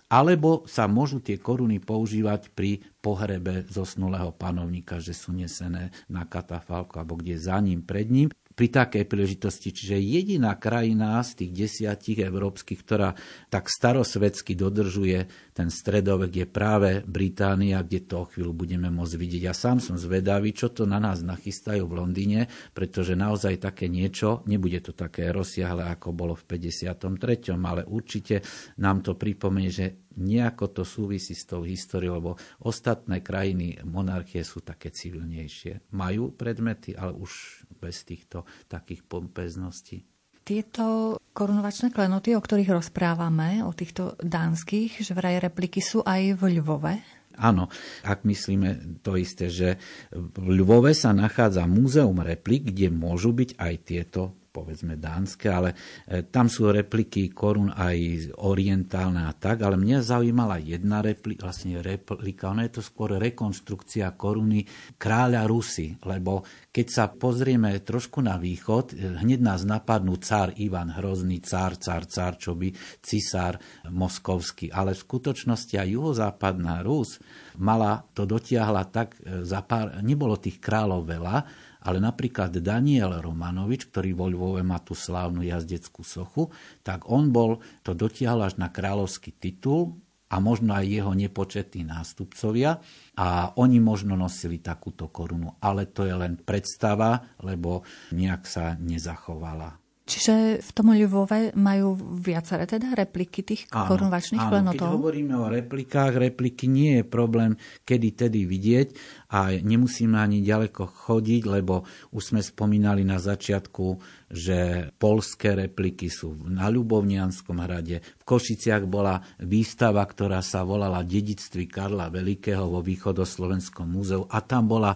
alebo 0.09 0.63
sa 0.71 0.87
môžu 0.87 1.19
tie 1.19 1.43
koruny 1.43 1.83
používať 1.83 2.55
pri 2.55 2.81
pohrebe 3.03 3.67
zosnulého 3.67 4.31
panovníka, 4.31 5.03
že 5.03 5.11
sú 5.11 5.35
nesené 5.35 5.91
na 6.07 6.23
katafalku 6.23 6.97
alebo 6.97 7.19
kde 7.19 7.35
za 7.35 7.59
ním, 7.59 7.83
pred 7.83 8.09
ním 8.09 8.29
pri 8.55 8.71
takej 8.71 9.05
príležitosti. 9.11 9.75
Čiže 9.75 9.99
jediná 9.99 10.55
krajina 10.55 11.19
z 11.27 11.43
tých 11.43 11.67
desiatich 11.67 12.23
európskych, 12.23 12.81
ktorá 12.87 13.19
tak 13.51 13.67
starosvedsky 13.67 14.55
dodržuje 14.55 15.27
ten 15.55 15.69
stredovek, 15.71 16.33
je 16.33 16.47
práve 16.47 16.91
Británia, 17.03 17.83
kde 17.83 18.07
to 18.07 18.31
chvíľu 18.31 18.55
budeme 18.55 18.91
môcť 18.91 19.15
vidieť. 19.19 19.43
Ja 19.51 19.55
sám 19.55 19.83
som 19.83 19.99
zvedavý, 19.99 20.55
čo 20.55 20.71
to 20.71 20.87
na 20.87 21.03
nás 21.03 21.23
nachystajú 21.27 21.87
v 21.87 21.97
Londýne, 21.99 22.41
pretože 22.71 23.19
naozaj 23.19 23.59
také 23.59 23.91
niečo, 23.91 24.47
nebude 24.47 24.79
to 24.83 24.95
také 24.95 25.35
rozsiahle, 25.35 25.91
ako 25.91 26.15
bolo 26.15 26.35
v 26.39 26.55
53., 26.55 27.59
ale 27.59 27.83
určite 27.91 28.43
nám 28.79 29.03
to 29.03 29.19
pripomenie, 29.19 29.71
že 29.71 30.04
nejako 30.17 30.71
to 30.71 30.83
súvisí 30.83 31.35
s 31.35 31.47
tou 31.47 31.63
históriou, 31.67 32.19
lebo 32.19 32.33
ostatné 32.63 33.21
krajiny 33.21 33.83
monarchie 33.87 34.43
sú 34.47 34.63
také 34.63 34.91
civilnejšie. 34.91 35.91
Majú 35.95 36.35
predmety, 36.35 36.95
ale 36.95 37.15
už 37.15 37.65
bez 37.79 38.07
týchto 38.07 38.47
takých 38.71 39.05
pompezností. 39.07 40.07
Tieto 40.45 41.17
korunovačné 41.33 41.89
klenoty, 41.89 42.37
o 42.37 42.45
ktorých 42.45 42.77
rozprávame, 42.77 43.65
o 43.65 43.73
týchto 43.73 44.21
dánskych, 44.21 45.01
že 45.01 45.17
vraj 45.17 45.41
repliky 45.41 45.81
sú 45.81 46.05
aj 46.05 46.37
v 46.37 46.61
Ľvove. 46.61 46.95
Áno, 47.41 47.67
ak 48.07 48.23
myslíme 48.23 49.01
to 49.03 49.19
isté, 49.19 49.51
že 49.51 49.81
v 50.15 50.49
Ľvove 50.63 50.95
sa 50.95 51.11
nachádza 51.11 51.67
múzeum 51.67 52.23
replik, 52.23 52.71
kde 52.71 52.93
môžu 52.93 53.35
byť 53.35 53.59
aj 53.59 53.75
tieto 53.83 54.39
povedzme 54.55 54.95
dánske, 54.95 55.51
ale 55.51 55.75
e, 56.07 56.23
tam 56.31 56.47
sú 56.47 56.71
repliky 56.71 57.35
korun 57.35 57.75
aj 57.75 58.31
orientálne 58.39 59.27
a 59.27 59.35
tak, 59.35 59.67
ale 59.67 59.75
mňa 59.75 59.99
zaujímala 59.99 60.63
jedna 60.63 61.03
replika, 61.03 61.51
vlastne 61.51 61.83
replika, 61.83 62.55
ona 62.55 62.71
je 62.71 62.79
to 62.79 62.83
skôr 62.87 63.19
rekonstrukcia 63.19 64.15
koruny 64.15 64.63
kráľa 64.95 65.51
Rusy, 65.51 65.99
lebo 66.07 66.47
keď 66.71 66.87
sa 66.87 67.05
pozrieme 67.11 67.75
trošku 67.83 68.23
na 68.23 68.39
východ, 68.39 68.95
e, 68.95 69.19
hneď 69.19 69.43
nás 69.43 69.67
napadnú 69.67 70.23
cár 70.23 70.55
Ivan 70.63 70.95
Hrozný, 70.95 71.43
cár, 71.43 71.75
cár, 71.75 72.07
cár, 72.07 72.39
čo 72.39 72.55
by 72.55 72.71
cisár 73.03 73.59
moskovský, 73.91 74.71
ale 74.71 74.95
v 74.95 75.03
skutočnosti 75.03 75.75
aj 75.75 75.89
juhozápadná 75.91 76.87
Rus 76.87 77.19
mala, 77.59 78.07
to 78.15 78.23
dotiahla 78.23 78.87
tak, 78.95 79.19
e, 79.19 79.43
za 79.43 79.67
pár, 79.67 79.99
nebolo 79.99 80.39
tých 80.39 80.63
kráľov 80.63 81.11
veľa, 81.11 81.37
ale 81.85 82.01
napríklad 82.01 82.57
Daniel 82.65 83.21
Romanovič, 83.21 83.93
ktorý 83.93 84.17
vo 84.17 84.27
Lvove 84.33 84.65
má 84.65 84.81
tú 84.81 84.97
slávnu 84.97 85.45
jazdeckú 85.45 86.01
sochu, 86.01 86.49
tak 86.81 87.07
on 87.13 87.29
bol, 87.29 87.61
to 87.85 87.93
dotiahol 87.93 88.49
až 88.49 88.57
na 88.57 88.73
kráľovský 88.73 89.37
titul 89.37 90.01
a 90.33 90.41
možno 90.41 90.73
aj 90.73 90.89
jeho 90.89 91.13
nepočetní 91.13 91.85
nástupcovia 91.85 92.81
a 93.15 93.53
oni 93.61 93.79
možno 93.79 94.17
nosili 94.17 94.59
takúto 94.59 95.13
korunu, 95.13 95.61
ale 95.61 95.93
to 95.93 96.09
je 96.09 96.17
len 96.17 96.41
predstava, 96.41 97.37
lebo 97.45 97.85
nejak 98.11 98.43
sa 98.49 98.75
nezachovala. 98.81 99.84
Čiže 100.05 100.61
v 100.61 100.71
tom 100.77 100.93
Ľubove 100.93 101.57
majú 101.57 101.97
viaceré 101.97 102.69
teda 102.69 102.93
repliky 102.93 103.41
tých 103.41 103.65
áno, 103.73 103.89
korunovačných 103.89 104.45
áno, 104.45 104.51
klenotov? 104.53 104.93
Keď 104.93 104.99
hovoríme 105.01 105.33
o 105.33 105.49
replikách, 105.49 106.21
repliky 106.21 106.69
nie 106.69 107.01
je 107.01 107.05
problém 107.09 107.57
kedy 107.89 108.09
tedy 108.13 108.45
vidieť 108.45 108.89
a 109.33 109.57
nemusíme 109.57 110.13
ani 110.13 110.45
ďaleko 110.45 111.09
chodiť, 111.09 111.43
lebo 111.49 111.89
už 112.13 112.21
sme 112.21 112.45
spomínali 112.45 113.01
na 113.01 113.17
začiatku, 113.17 113.97
že 114.29 114.93
polské 115.01 115.57
repliky 115.57 116.13
sú 116.13 116.37
na 116.53 116.69
Ľubovnianskom 116.69 117.65
hrade. 117.65 118.05
V 118.21 118.25
Košiciach 118.29 118.85
bola 118.85 119.25
výstava, 119.41 120.05
ktorá 120.05 120.45
sa 120.45 120.69
volala 120.69 121.01
Dedictví 121.01 121.65
Karla 121.65 122.13
Velikého 122.13 122.69
vo 122.69 122.85
východoslovenskom 122.85 123.89
múzeu 123.89 124.29
a 124.29 124.45
tam 124.45 124.69
bola 124.69 124.93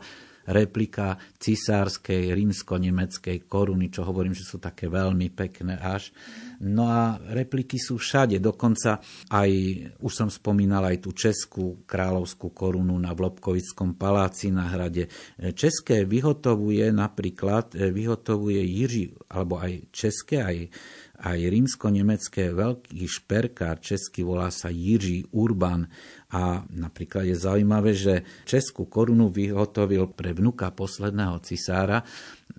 replika 0.48 1.20
cisárskej 1.36 2.32
rímsko-nemeckej 2.32 3.44
koruny, 3.44 3.92
čo 3.92 4.02
hovorím, 4.08 4.32
že 4.32 4.48
sú 4.48 4.56
také 4.56 4.88
veľmi 4.88 5.28
pekné 5.30 5.76
až. 5.76 6.10
No 6.64 6.88
a 6.88 7.20
repliky 7.20 7.78
sú 7.78 8.00
všade, 8.00 8.40
dokonca 8.42 8.98
aj, 9.30 9.50
už 10.02 10.12
som 10.12 10.28
spomínal 10.32 10.88
aj 10.88 11.04
tú 11.04 11.14
českú 11.14 11.84
kráľovskú 11.84 12.50
korunu 12.50 12.96
na 12.98 13.14
Vlobkovickom 13.14 13.94
paláci 13.94 14.50
na 14.50 14.66
hrade. 14.66 15.06
České 15.54 16.02
vyhotovuje 16.08 16.90
napríklad, 16.90 17.76
vyhotovuje 17.76 18.58
Jiří, 18.58 19.14
alebo 19.30 19.60
aj 19.60 19.92
české, 19.94 20.42
aj 20.42 20.58
aj 21.18 21.50
rímsko-nemecké 21.50 22.54
veľký 22.54 23.02
šperkár 23.10 23.82
český 23.82 24.22
volá 24.22 24.54
sa 24.54 24.70
Jiří 24.70 25.34
Urban 25.34 25.90
a 26.28 26.60
napríklad 26.68 27.24
je 27.24 27.36
zaujímavé, 27.40 27.96
že 27.96 28.20
českú 28.44 28.84
korunu 28.84 29.32
vyhotovil 29.32 30.12
pre 30.12 30.36
vnuka 30.36 30.68
posledného 30.76 31.40
cisára 31.40 32.04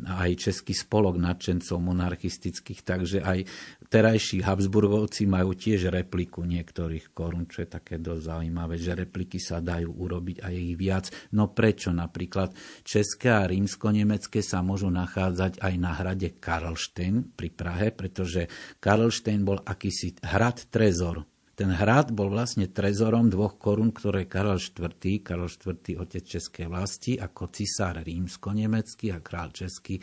aj 0.10 0.50
český 0.50 0.74
spolok 0.74 1.22
nadšencov 1.22 1.78
monarchistických, 1.78 2.82
takže 2.82 3.22
aj 3.22 3.46
terajší 3.94 4.42
Habsburgovci 4.42 5.30
majú 5.30 5.54
tiež 5.54 5.94
repliku 5.94 6.50
niektorých 6.50 7.14
korun, 7.14 7.46
čo 7.46 7.62
je 7.62 7.70
také 7.70 8.02
dosť 8.02 8.22
zaujímavé, 8.26 8.82
že 8.82 8.98
repliky 8.98 9.38
sa 9.38 9.62
dajú 9.62 9.94
urobiť 9.94 10.42
aj 10.42 10.54
ich 10.54 10.74
viac. 10.74 11.06
No 11.38 11.54
prečo 11.54 11.94
napríklad 11.94 12.54
české 12.82 13.30
a 13.30 13.46
rímsko-nemecké 13.46 14.42
sa 14.42 14.66
môžu 14.66 14.90
nachádzať 14.90 15.62
aj 15.62 15.74
na 15.78 15.94
hrade 15.94 16.42
Karlštejn 16.42 17.38
pri 17.38 17.50
Prahe, 17.54 17.94
pretože 17.94 18.50
Karlštejn 18.82 19.40
bol 19.46 19.62
akýsi 19.62 20.18
hrad 20.26 20.70
trezor 20.74 21.22
ten 21.60 21.76
hrad 21.76 22.16
bol 22.16 22.32
vlastne 22.32 22.72
trezorom 22.72 23.28
dvoch 23.28 23.60
korún, 23.60 23.92
ktoré 23.92 24.32
Karol 24.32 24.56
IV., 24.56 24.96
Karol 25.20 25.52
IV. 25.52 26.00
otec 26.00 26.24
Českej 26.24 26.72
vlasti, 26.72 27.20
ako 27.20 27.52
cisár 27.52 28.00
rímsko-nemecký 28.00 29.12
a 29.12 29.20
král 29.20 29.52
Český, 29.52 30.00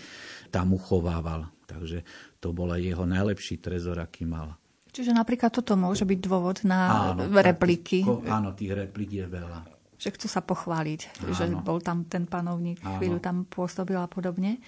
tam 0.53 0.77
uchovával. 0.77 1.49
Takže 1.65 2.05
to 2.45 2.53
bol 2.53 2.77
jeho 2.77 3.09
najlepší 3.09 3.65
trezor, 3.65 3.97
aký 4.05 4.29
mal. 4.29 4.53
Čiže 4.93 5.17
napríklad 5.17 5.49
toto 5.49 5.81
môže 5.81 6.05
byť 6.05 6.19
dôvod 6.21 6.61
na 6.69 7.13
áno, 7.17 7.25
repliky. 7.33 8.05
Tých, 8.05 8.29
áno, 8.29 8.53
tých 8.53 8.73
replik 8.77 9.17
je 9.17 9.25
veľa. 9.25 9.59
Že 9.97 10.09
chcú 10.13 10.27
sa 10.29 10.45
pochváliť, 10.45 11.25
áno. 11.25 11.33
že 11.33 11.45
bol 11.57 11.81
tam 11.81 12.05
ten 12.05 12.29
panovník, 12.29 12.85
áno. 12.85 13.01
chvíľu 13.01 13.17
tam 13.25 13.49
pôsobil 13.49 13.97
a 13.97 14.05
podobne. 14.05 14.61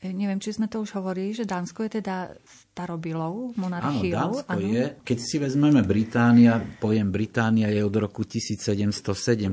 Neviem, 0.00 0.40
či 0.40 0.56
sme 0.56 0.64
to 0.64 0.80
už 0.80 0.96
hovorili, 0.96 1.36
že 1.36 1.44
Dánsko 1.44 1.84
je 1.84 2.00
teda 2.00 2.32
starobilou 2.72 3.52
monarchiou. 3.60 4.16
Áno, 4.16 4.40
Dánsko 4.40 4.56
áno. 4.56 4.72
je. 4.72 4.84
Keď 5.04 5.18
si 5.20 5.36
vezmeme 5.36 5.84
Británia, 5.84 6.56
pojem 6.80 7.12
Británia 7.12 7.68
je 7.68 7.84
od 7.84 7.92
roku 8.00 8.24
1707, 8.24 8.96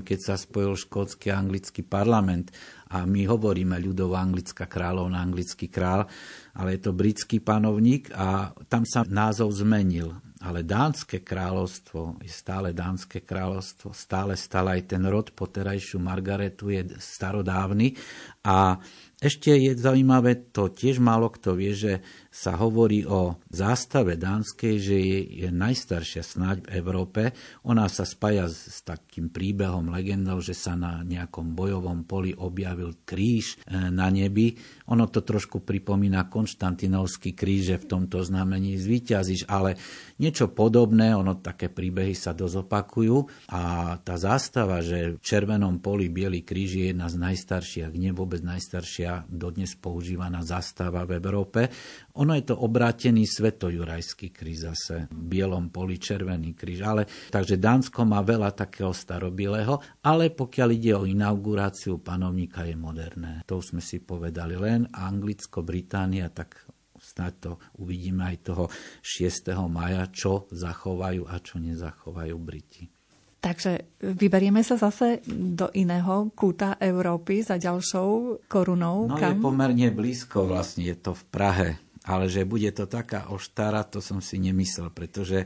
keď 0.07 0.19
sa 0.23 0.39
spojil 0.39 0.79
škótsky 0.79 1.35
a 1.35 1.43
anglický 1.43 1.83
parlament 1.83 2.55
a 2.95 3.03
my 3.03 3.27
hovoríme 3.27 3.75
ľudovo 3.75 4.15
anglická 4.15 4.71
kráľovna, 4.71 5.19
anglický 5.19 5.67
král, 5.67 6.07
ale 6.55 6.79
je 6.79 6.87
to 6.87 6.95
britský 6.95 7.43
panovník 7.43 8.07
a 8.15 8.55
tam 8.71 8.87
sa 8.87 9.03
názov 9.03 9.51
zmenil. 9.51 10.15
Ale 10.37 10.61
dánske 10.61 11.25
kráľovstvo 11.25 12.21
je 12.21 12.29
stále 12.29 12.69
dánske 12.69 13.25
kráľovstvo, 13.25 13.89
stále 13.91 14.37
stále 14.37 14.79
aj 14.79 14.95
ten 14.95 15.03
rod 15.09 15.33
po 15.33 15.49
terajšiu 15.49 15.97
Margaretu 15.97 16.69
je 16.69 16.93
starodávny 17.01 17.97
a 18.45 18.77
ešte 19.17 19.49
je 19.49 19.73
zaujímavé, 19.73 20.53
to 20.53 20.69
tiež 20.69 21.01
málo 21.01 21.33
kto 21.33 21.57
vie, 21.57 21.73
že 21.73 22.05
sa 22.29 22.53
hovorí 22.53 23.01
o 23.01 23.41
zástave 23.49 24.13
dánskej, 24.13 24.75
že 24.77 24.97
je, 25.01 25.49
najstaršia 25.49 26.21
snáď 26.21 26.69
v 26.69 26.77
Európe. 26.77 27.21
Ona 27.65 27.89
sa 27.89 28.05
spája 28.05 28.45
s, 28.45 28.77
s 28.77 28.79
takým 28.85 29.33
príbehom, 29.33 29.89
legendou, 29.89 30.37
že 30.37 30.53
sa 30.53 30.77
na 30.77 31.01
nejakom 31.01 31.57
bojovom 31.57 32.05
poli 32.05 32.37
objavil 32.37 32.93
kríž 33.09 33.57
e, 33.65 33.89
na 33.89 34.05
nebi. 34.13 34.53
Ono 34.93 35.09
to 35.09 35.25
trošku 35.25 35.65
pripomína 35.65 36.29
Konštantinovský 36.29 37.33
kríž, 37.33 37.73
že 37.73 37.81
v 37.81 37.89
tomto 37.89 38.21
znamení 38.21 38.77
zvíťazíš, 38.77 39.49
ale 39.49 39.81
niečo 40.21 40.53
podobné, 40.53 41.17
ono 41.17 41.41
také 41.41 41.73
príbehy 41.73 42.13
sa 42.13 42.37
dosť 42.37 42.69
opakujú 42.69 43.49
a 43.49 43.97
tá 43.97 44.13
zástava, 44.13 44.85
že 44.85 45.17
v 45.17 45.25
červenom 45.25 45.81
poli 45.81 46.05
biely 46.05 46.45
kríž 46.45 46.77
je 46.77 46.85
jedna 46.93 47.09
z 47.09 47.17
najstarších, 47.17 47.89
ak 47.89 47.95
nie 47.97 48.13
vôbec 48.13 48.45
najstaršia, 48.45 49.06
dodnes 49.27 49.77
používaná 49.77 50.43
zástava 50.43 51.07
v 51.07 51.21
Európe. 51.21 51.71
Ono 52.19 52.33
je 52.35 52.43
to 52.43 52.55
obrátený 52.59 53.23
svetojurajský 53.23 54.33
kríž 54.33 54.67
zase, 54.67 55.07
bielom 55.13 55.69
poli 55.71 56.01
červený 56.01 56.57
kríž. 56.57 56.83
Ale, 56.83 57.07
takže 57.31 57.61
Dánsko 57.61 58.03
má 58.03 58.19
veľa 58.25 58.51
takého 58.51 58.91
starobilého, 58.91 60.03
ale 60.03 60.33
pokiaľ 60.33 60.69
ide 60.73 60.91
o 60.97 61.07
inauguráciu 61.07 62.01
panovníka 62.01 62.67
je 62.67 62.75
moderné. 62.75 63.33
To 63.47 63.61
už 63.61 63.77
sme 63.77 63.81
si 63.83 64.03
povedali. 64.03 64.57
Len 64.57 64.89
Anglicko, 64.89 65.63
Británia, 65.63 66.27
tak 66.33 66.67
snáď 66.97 67.33
to 67.39 67.51
uvidíme 67.77 68.25
aj 68.25 68.37
toho 68.41 68.65
6. 69.05 69.53
maja, 69.69 70.09
čo 70.09 70.49
zachovajú 70.49 71.29
a 71.29 71.35
čo 71.39 71.61
nezachovajú 71.61 72.35
Briti. 72.41 72.96
Takže 73.47 74.03
vyberieme 74.03 74.59
sa 74.59 74.75
zase 74.75 75.23
do 75.23 75.71
iného 75.71 76.27
kúta 76.35 76.75
Európy 76.83 77.47
za 77.47 77.55
ďalšou 77.55 78.43
korunou. 78.51 79.07
No 79.07 79.15
kam? 79.15 79.39
je 79.39 79.39
pomerne 79.39 79.87
blízko, 79.95 80.51
vlastne 80.51 80.83
je 80.83 80.99
to 80.99 81.15
v 81.15 81.23
Prahe 81.31 81.69
ale 82.07 82.31
že 82.31 82.47
bude 82.47 82.71
to 82.71 82.87
taká 82.87 83.27
oštára, 83.35 83.83
to 83.83 83.99
som 83.99 84.23
si 84.23 84.39
nemyslel, 84.39 84.95
pretože 84.95 85.43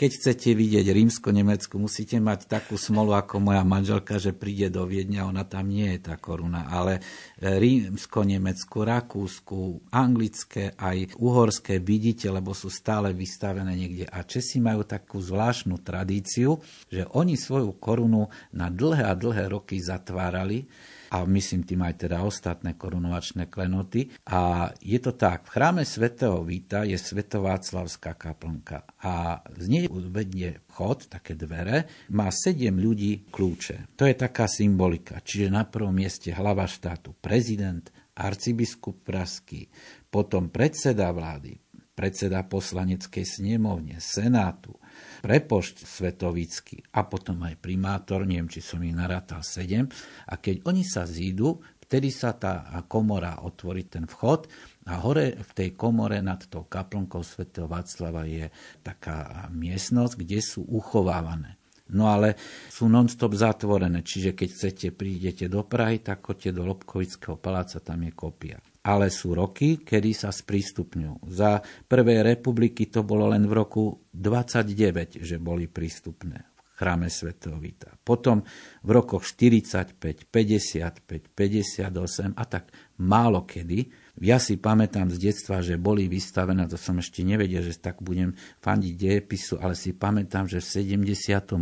keď 0.00 0.16
chcete 0.16 0.56
vidieť 0.56 0.96
Rímsko-Nemecku, 0.96 1.76
musíte 1.76 2.16
mať 2.24 2.48
takú 2.48 2.80
smolu 2.80 3.12
ako 3.12 3.36
moja 3.36 3.60
manželka, 3.60 4.16
že 4.16 4.32
príde 4.32 4.72
do 4.72 4.88
Viedňa, 4.88 5.28
ona 5.28 5.44
tam 5.44 5.68
nie 5.68 5.92
je 5.92 6.08
tá 6.08 6.16
koruna, 6.16 6.72
ale 6.72 7.04
Rímsko-Nemecku, 7.36 8.80
Rakúsku, 8.80 9.92
anglické 9.92 10.72
aj 10.80 11.20
uhorské 11.20 11.84
vidíte, 11.84 12.32
lebo 12.32 12.56
sú 12.56 12.72
stále 12.72 13.12
vystavené 13.12 13.76
niekde. 13.76 14.08
A 14.08 14.24
Česi 14.24 14.56
majú 14.56 14.88
takú 14.88 15.20
zvláštnu 15.20 15.76
tradíciu, 15.84 16.56
že 16.88 17.04
oni 17.12 17.36
svoju 17.36 17.76
korunu 17.76 18.32
na 18.56 18.72
dlhé 18.72 19.04
a 19.04 19.12
dlhé 19.12 19.52
roky 19.52 19.84
zatvárali, 19.84 20.64
a 21.10 21.26
myslím 21.26 21.66
tým 21.66 21.82
aj 21.82 22.06
teda 22.06 22.22
ostatné 22.22 22.78
korunovačné 22.78 23.50
klenoty. 23.50 24.14
A 24.30 24.70
je 24.78 24.98
to 25.02 25.18
tak, 25.18 25.50
v 25.50 25.52
chráme 25.58 25.82
svätého 25.82 26.38
Víta 26.46 26.86
je 26.86 26.94
Svetováclavská 26.94 28.14
kaplnka 28.14 28.86
a 29.02 29.42
z 29.58 29.66
nej 29.66 29.84
vedie 29.90 30.62
vchod, 30.70 31.10
také 31.10 31.34
dvere, 31.34 31.90
má 32.14 32.30
sedem 32.30 32.78
ľudí 32.78 33.26
kľúče. 33.28 33.98
To 33.98 34.06
je 34.06 34.14
taká 34.14 34.46
symbolika. 34.46 35.18
Čiže 35.18 35.50
na 35.50 35.66
prvom 35.66 35.92
mieste 35.92 36.30
hlava 36.30 36.70
štátu, 36.70 37.18
prezident, 37.18 37.90
arcibiskup 38.14 39.02
Praský, 39.02 39.66
potom 40.06 40.52
predseda 40.52 41.10
vlády, 41.10 41.58
predseda 41.96 42.46
poslaneckej 42.46 43.26
snemovne, 43.26 43.98
senátu, 43.98 44.78
prepošť 45.20 45.84
Svetovický 45.84 46.96
a 46.96 47.04
potom 47.04 47.44
aj 47.44 47.60
primátor, 47.60 48.24
neviem, 48.24 48.48
či 48.48 48.64
som 48.64 48.80
ich 48.80 48.96
narátal 48.96 49.44
sedem. 49.44 49.86
A 50.26 50.40
keď 50.40 50.64
oni 50.64 50.82
sa 50.82 51.04
zídu, 51.04 51.60
vtedy 51.84 52.08
sa 52.08 52.32
tá 52.32 52.84
komora 52.88 53.44
otvorí, 53.44 53.84
ten 53.86 54.08
vchod 54.08 54.48
a 54.88 54.98
hore 55.04 55.36
v 55.36 55.50
tej 55.52 55.76
komore 55.76 56.24
nad 56.24 56.40
tou 56.48 56.64
kaplnkou 56.64 57.20
svätého 57.20 57.68
Václava 57.68 58.24
je 58.24 58.48
taká 58.80 59.48
miestnosť, 59.52 60.14
kde 60.24 60.38
sú 60.40 60.64
uchovávané. 60.64 61.60
No 61.90 62.06
ale 62.06 62.38
sú 62.70 62.86
non-stop 62.86 63.34
zatvorené, 63.34 64.06
čiže 64.06 64.38
keď 64.38 64.48
chcete, 64.54 64.86
prídete 64.94 65.50
do 65.50 65.66
Prahy, 65.66 65.98
tak 65.98 66.22
choďte 66.22 66.54
do 66.54 66.62
Lobkovického 66.62 67.34
paláca, 67.34 67.82
tam 67.82 68.06
je 68.06 68.14
kopia 68.14 68.62
ale 68.80 69.12
sú 69.12 69.36
roky, 69.36 69.84
kedy 69.84 70.10
sa 70.16 70.32
sprístupňujú. 70.32 71.28
Za 71.28 71.60
prvej 71.84 72.24
republiky 72.24 72.88
to 72.88 73.04
bolo 73.04 73.28
len 73.28 73.44
v 73.44 73.52
roku 73.52 73.84
29, 74.16 75.20
že 75.20 75.36
boli 75.36 75.68
prístupné 75.68 76.48
v 76.56 76.68
chráme 76.80 77.12
Svetovita. 77.12 77.92
Potom 78.00 78.40
v 78.80 78.90
rokoch 78.90 79.28
45, 79.28 80.00
55, 80.32 81.28
58 81.36 82.32
a 82.32 82.44
tak 82.48 82.72
málo 83.04 83.44
kedy 83.44 83.92
ja 84.20 84.36
si 84.36 84.60
pamätám 84.60 85.08
z 85.08 85.32
detstva, 85.32 85.64
že 85.64 85.80
boli 85.80 86.04
vystavené, 86.06 86.68
to 86.68 86.76
som 86.76 87.00
ešte 87.00 87.24
nevedel, 87.24 87.64
že 87.64 87.80
tak 87.80 88.04
budem 88.04 88.36
fandiť 88.60 88.92
dejepisu, 88.94 89.58
ale 89.58 89.72
si 89.72 89.96
pamätám, 89.96 90.44
že 90.44 90.60
v 90.60 91.00
78. 91.00 91.56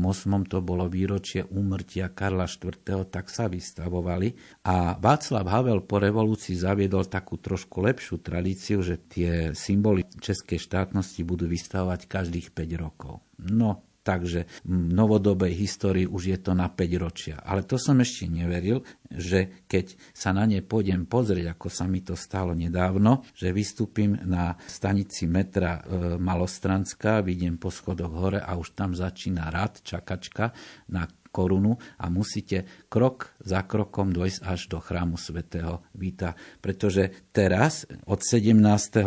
to 0.51 0.59
bolo 0.59 0.91
výročie 0.91 1.47
úmrtia 1.47 2.11
Karla 2.11 2.51
IV., 2.51 3.07
tak 3.09 3.31
sa 3.31 3.47
vystavovali. 3.47 4.61
A 4.67 4.99
Václav 4.99 5.47
Havel 5.47 5.87
po 5.87 6.03
revolúcii 6.03 6.59
zaviedol 6.59 7.07
takú 7.07 7.39
trošku 7.39 7.79
lepšiu 7.79 8.19
tradíciu, 8.19 8.83
že 8.83 8.99
tie 8.99 9.55
symboly 9.55 10.05
českej 10.19 10.59
štátnosti 10.59 11.23
budú 11.23 11.47
vystavovať 11.47 12.11
každých 12.11 12.51
5 12.53 12.83
rokov. 12.83 13.23
No, 13.39 13.88
takže 14.09 14.49
v 14.65 14.89
novodobej 14.97 15.53
histórii 15.53 16.09
už 16.09 16.23
je 16.33 16.39
to 16.41 16.57
na 16.57 16.73
5 16.73 17.05
ročia. 17.05 17.37
Ale 17.45 17.69
to 17.69 17.77
som 17.77 18.01
ešte 18.01 18.25
neveril, 18.25 18.81
že 19.13 19.69
keď 19.69 20.01
sa 20.17 20.33
na 20.33 20.49
ne 20.49 20.65
pôjdem 20.65 21.05
pozrieť, 21.05 21.53
ako 21.53 21.69
sa 21.69 21.85
mi 21.85 22.01
to 22.01 22.17
stalo 22.17 22.57
nedávno, 22.57 23.29
že 23.37 23.53
vystúpim 23.53 24.17
na 24.25 24.57
stanici 24.65 25.29
metra 25.29 25.85
e, 25.85 26.17
Malostranská, 26.17 27.21
vidím 27.21 27.61
po 27.61 27.69
schodoch 27.69 28.17
hore 28.17 28.41
a 28.41 28.57
už 28.57 28.73
tam 28.73 28.97
začína 28.97 29.53
rad, 29.53 29.85
čakačka 29.85 30.57
na 30.89 31.05
korunu 31.31 31.76
a 32.01 32.11
musíte 32.11 32.89
krok 32.89 33.37
za 33.41 33.62
krokom 33.64 34.11
dojsť 34.11 34.41
až 34.45 34.61
do 34.68 34.79
chrámu 34.81 35.16
svätého 35.16 35.85
Víta. 35.95 36.35
Pretože 36.59 37.31
teraz 37.31 37.87
od 38.09 38.20
17. 38.20 38.55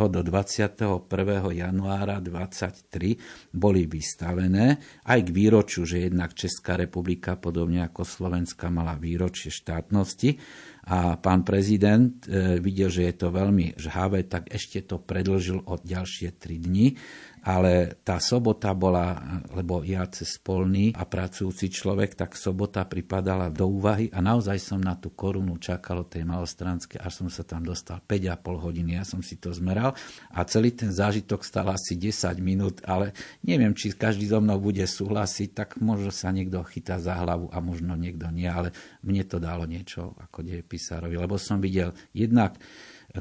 do 0.10 0.22
21. 0.24 1.10
januára 1.52 2.24
23 2.24 3.54
boli 3.54 3.86
vystavené 3.86 4.82
aj 5.06 5.20
k 5.26 5.30
výročiu, 5.30 5.84
že 5.84 6.08
jednak 6.08 6.34
Česká 6.38 6.78
republika, 6.78 7.36
podobne 7.36 7.86
ako 7.86 8.06
Slovenska, 8.08 8.74
mala 8.74 8.96
výročie 8.96 9.52
štátnosti 9.52 10.38
a 10.82 11.14
pán 11.22 11.46
prezident 11.46 12.26
e, 12.26 12.58
videl, 12.58 12.90
že 12.90 13.06
je 13.06 13.16
to 13.16 13.30
veľmi 13.30 13.78
žhavé, 13.78 14.26
tak 14.26 14.50
ešte 14.50 14.82
to 14.82 14.98
predlžil 14.98 15.62
od 15.70 15.86
ďalšie 15.86 16.34
3 16.34 16.58
dni 16.58 16.98
ale 17.42 17.98
tá 18.06 18.22
sobota 18.22 18.70
bola, 18.78 19.18
lebo 19.58 19.82
ja 19.82 20.06
cez 20.06 20.38
polný 20.38 20.94
a 20.94 21.10
pracujúci 21.10 21.74
človek, 21.74 22.14
tak 22.14 22.38
sobota 22.38 22.86
pripadala 22.86 23.50
do 23.50 23.66
úvahy 23.66 24.14
a 24.14 24.22
naozaj 24.22 24.62
som 24.62 24.78
na 24.78 24.94
tú 24.94 25.10
korunu 25.18 25.58
čakal 25.58 26.06
od 26.06 26.14
tej 26.14 26.22
malostranské, 26.22 27.02
až 27.02 27.26
som 27.26 27.30
sa 27.34 27.42
tam 27.42 27.66
dostal 27.66 27.98
5,5 28.06 28.46
hodiny. 28.46 29.02
Ja 29.02 29.06
som 29.06 29.26
si 29.26 29.42
to 29.42 29.50
zmeral 29.50 29.98
a 30.30 30.40
celý 30.46 30.78
ten 30.78 30.94
zážitok 30.94 31.42
stal 31.42 31.74
asi 31.74 31.98
10 31.98 32.38
minút, 32.46 32.86
ale 32.86 33.18
neviem, 33.42 33.74
či 33.74 33.90
každý 33.98 34.30
so 34.30 34.38
mnou 34.38 34.62
bude 34.62 34.86
súhlasiť, 34.86 35.50
tak 35.58 35.70
možno 35.82 36.14
sa 36.14 36.30
niekto 36.30 36.62
chytá 36.70 37.02
za 37.02 37.18
hlavu 37.18 37.50
a 37.50 37.58
možno 37.58 37.98
niekto 37.98 38.30
nie, 38.30 38.46
ale 38.46 38.70
mne 39.02 39.26
to 39.26 39.42
dalo 39.42 39.66
niečo 39.66 40.14
ako 40.22 40.46
dejepisárovi, 40.46 41.18
lebo 41.18 41.42
som 41.42 41.58
videl 41.58 41.90
jednak 42.14 42.62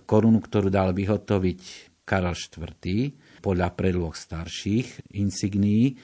korunu, 0.05 0.45
ktorú 0.45 0.69
dal 0.69 0.93
vyhotoviť 0.93 1.61
Karol 2.05 2.37
IV., 2.37 3.17
podľa 3.41 3.73
predloh 3.75 4.13
starších 4.13 5.17
insignií 5.17 5.97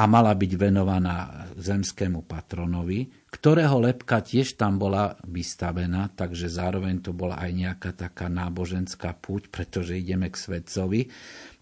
a 0.00 0.08
mala 0.08 0.32
byť 0.32 0.52
venovaná 0.56 1.44
zemskému 1.60 2.24
patronovi, 2.24 3.28
ktorého 3.28 3.84
lepka 3.84 4.24
tiež 4.24 4.56
tam 4.56 4.80
bola 4.80 5.12
vystavená, 5.28 6.08
takže 6.16 6.48
zároveň 6.48 7.04
to 7.04 7.12
bola 7.12 7.36
aj 7.36 7.50
nejaká 7.52 7.90
taká 7.92 8.32
náboženská 8.32 9.12
púť, 9.20 9.52
pretože 9.52 10.00
ideme 10.00 10.32
k 10.32 10.40
svetcovi 10.40 11.04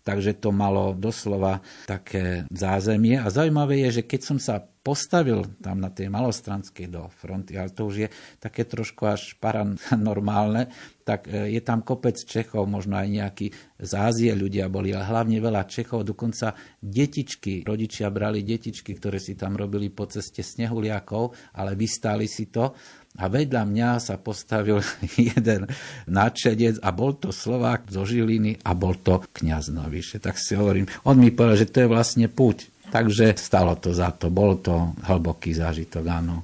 takže 0.08 0.40
to 0.40 0.56
malo 0.56 0.96
doslova 0.96 1.60
také 1.84 2.48
zázemie. 2.48 3.20
A 3.20 3.28
zaujímavé 3.28 3.84
je, 3.84 4.00
že 4.00 4.08
keď 4.08 4.20
som 4.24 4.40
sa 4.40 4.64
postavil 4.80 5.44
tam 5.60 5.84
na 5.84 5.92
tej 5.92 6.08
malostranskej 6.08 6.88
do 6.88 7.12
fronty, 7.12 7.60
ale 7.60 7.68
to 7.68 7.84
už 7.84 7.96
je 8.00 8.08
také 8.40 8.64
trošku 8.64 9.04
až 9.04 9.36
paranormálne, 9.36 10.72
tak 11.04 11.28
e, 11.28 11.52
je 11.52 11.60
tam 11.60 11.84
kopec 11.84 12.16
Čechov, 12.16 12.64
možno 12.64 12.96
aj 12.96 13.08
nejakí 13.12 13.46
z 13.76 13.92
Ázie 13.92 14.32
ľudia 14.32 14.72
boli, 14.72 14.96
ale 14.96 15.04
hlavne 15.04 15.44
veľa 15.44 15.68
Čechov, 15.68 16.08
dokonca 16.08 16.56
detičky, 16.80 17.68
rodičia 17.68 18.08
brali 18.08 18.40
detičky, 18.40 18.96
ktoré 18.96 19.20
si 19.20 19.36
tam 19.36 19.60
robili 19.60 19.92
po 19.92 20.08
ceste 20.08 20.40
snehuliakov, 20.40 21.36
ale 21.52 21.76
vystáli 21.76 22.24
si 22.24 22.48
to 22.48 22.72
a 23.18 23.24
vedľa 23.26 23.62
mňa 23.66 23.90
sa 23.98 24.14
postavil 24.16 24.78
jeden 25.18 25.66
nadšedec 26.06 26.78
a 26.80 26.88
bol 26.94 27.18
to 27.18 27.34
Slovák 27.34 27.90
zo 27.90 28.06
Žiliny 28.06 28.62
a 28.62 28.72
bol 28.78 28.94
to 29.02 29.26
kniaz 29.34 29.74
Noviše. 29.74 30.22
Tak 30.22 30.38
si 30.38 30.54
hovorím, 30.54 30.86
on 31.02 31.18
mi 31.18 31.34
povedal, 31.34 31.66
že 31.66 31.70
to 31.70 31.82
je 31.84 31.92
vlastne 31.92 32.26
púť. 32.30 32.70
Takže 32.88 33.36
stalo 33.36 33.76
to 33.76 33.92
za 33.92 34.16
to, 34.16 34.32
bol 34.32 34.56
to 34.56 34.96
hlboký 35.04 35.52
zážitok, 35.52 36.04
áno. 36.08 36.40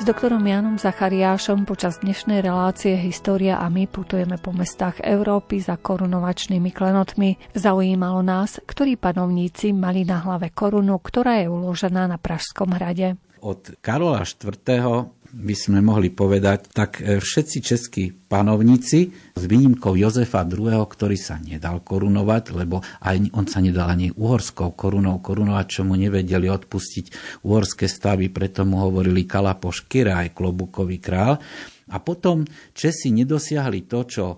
S 0.00 0.08
doktorom 0.08 0.40
Janom 0.40 0.80
Zachariášom 0.80 1.68
počas 1.68 2.00
dnešnej 2.00 2.40
relácie 2.40 2.96
História 2.96 3.60
a 3.60 3.68
my 3.68 3.84
putujeme 3.84 4.40
po 4.40 4.48
mestách 4.48 4.96
Európy 5.04 5.60
za 5.60 5.76
korunovačnými 5.76 6.72
klenotmi. 6.72 7.36
Zaujímalo 7.52 8.24
nás, 8.24 8.64
ktorí 8.64 8.96
panovníci 8.96 9.76
mali 9.76 10.08
na 10.08 10.24
hlave 10.24 10.56
korunu, 10.56 10.96
ktorá 11.04 11.44
je 11.44 11.52
uložená 11.52 12.08
na 12.08 12.16
Pražskom 12.16 12.72
hrade. 12.72 13.20
Od 13.44 13.76
Karola 13.84 14.24
IV 14.24 14.64
by 15.30 15.54
sme 15.54 15.78
mohli 15.78 16.10
povedať, 16.10 16.74
tak 16.74 16.98
e, 16.98 17.22
všetci 17.22 17.58
českí 17.62 18.04
panovníci 18.10 19.00
s 19.34 19.42
výnimkou 19.46 19.94
Jozefa 19.94 20.42
II., 20.42 20.82
ktorý 20.82 21.14
sa 21.14 21.38
nedal 21.38 21.82
korunovať, 21.86 22.44
lebo 22.54 22.82
aj 22.82 23.30
on 23.34 23.46
sa 23.46 23.62
nedal 23.62 23.94
ani 23.94 24.10
uhorskou 24.10 24.74
korunou 24.74 25.22
korunovať, 25.22 25.66
čo 25.70 25.82
mu 25.86 25.94
nevedeli 25.94 26.50
odpustiť 26.50 27.06
uhorské 27.46 27.86
stavy, 27.86 28.30
preto 28.30 28.66
mu 28.66 28.82
hovorili 28.82 29.26
Kalapoš 29.26 29.86
Kira, 29.86 30.26
aj 30.26 30.34
klobukový 30.34 30.98
král. 30.98 31.38
A 31.90 31.96
potom 31.98 32.46
Česi 32.70 33.10
nedosiahli 33.10 33.86
to, 33.86 34.06
čo 34.06 34.24
e, 34.34 34.36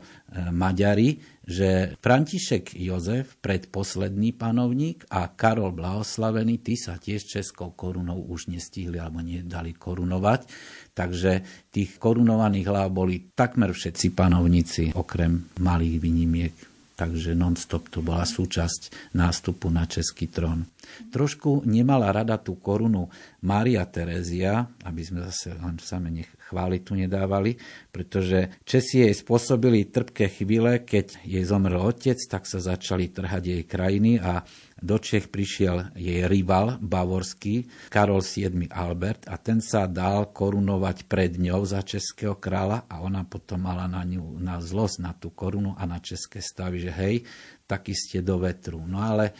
Maďari, 0.52 1.31
že 1.42 1.98
František 1.98 2.78
Jozef, 2.78 3.34
predposledný 3.42 4.30
panovník 4.38 5.02
a 5.10 5.26
Karol 5.34 5.74
Blahoslavený, 5.74 6.62
tí 6.62 6.78
sa 6.78 6.98
tiež 6.98 7.26
českou 7.26 7.74
korunou 7.74 8.22
už 8.30 8.46
nestihli 8.46 9.02
alebo 9.02 9.18
nedali 9.22 9.74
korunovať. 9.74 10.46
Takže 10.94 11.42
tých 11.74 11.98
korunovaných 11.98 12.66
hlav 12.68 12.88
boli 12.94 13.34
takmer 13.34 13.74
všetci 13.74 14.14
panovníci, 14.14 14.84
okrem 14.94 15.50
malých 15.58 15.96
výnimiek. 15.98 16.54
Takže 16.92 17.34
non-stop 17.34 17.90
to 17.90 18.04
bola 18.04 18.22
súčasť 18.22 19.10
nástupu 19.18 19.72
na 19.72 19.88
český 19.88 20.30
trón. 20.30 20.70
Trošku 21.10 21.64
nemala 21.66 22.12
rada 22.12 22.38
tú 22.38 22.60
korunu 22.60 23.10
Mária 23.42 23.82
Terézia, 23.88 24.68
aby 24.86 25.02
sme 25.02 25.24
zase 25.26 25.56
len 25.56 25.80
same 25.82 26.12
nech 26.12 26.30
chváli 26.52 26.84
tu 26.84 26.92
nedávali, 26.92 27.56
pretože 27.88 28.60
Česi 28.68 29.08
jej 29.08 29.16
spôsobili 29.16 29.88
trpké 29.88 30.28
chvíle, 30.28 30.84
keď 30.84 31.24
jej 31.24 31.40
zomrel 31.48 31.80
otec, 31.80 32.20
tak 32.28 32.44
sa 32.44 32.60
začali 32.60 33.08
trhať 33.08 33.42
jej 33.48 33.62
krajiny 33.64 34.20
a 34.20 34.44
do 34.82 35.00
Čech 35.00 35.32
prišiel 35.32 35.96
jej 35.96 36.28
rival 36.28 36.76
bavorský 36.82 37.70
Karol 37.88 38.20
VII 38.20 38.68
Albert 38.68 39.30
a 39.30 39.38
ten 39.38 39.64
sa 39.64 39.88
dal 39.88 40.34
korunovať 40.34 41.06
pred 41.06 41.38
ňou 41.40 41.62
za 41.64 41.80
českého 41.80 42.36
kráľa 42.36 42.84
a 42.90 43.00
ona 43.00 43.22
potom 43.24 43.62
mala 43.62 43.86
na 43.86 44.02
ňu 44.02 44.42
na 44.42 44.58
zlosť 44.58 44.96
na 45.00 45.14
tú 45.14 45.30
korunu 45.30 45.78
a 45.78 45.86
na 45.86 46.02
české 46.02 46.42
stavy, 46.42 46.82
že 46.82 46.92
hej, 46.92 47.22
taký 47.64 47.94
ste 47.94 48.20
do 48.20 48.42
vetru. 48.42 48.82
No 48.82 48.98
ale, 49.00 49.32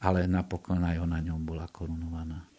ale 0.00 0.24
napokon 0.24 0.80
aj 0.80 1.04
ona 1.04 1.20
ňou 1.20 1.38
bola 1.38 1.68
korunovaná. 1.68 2.57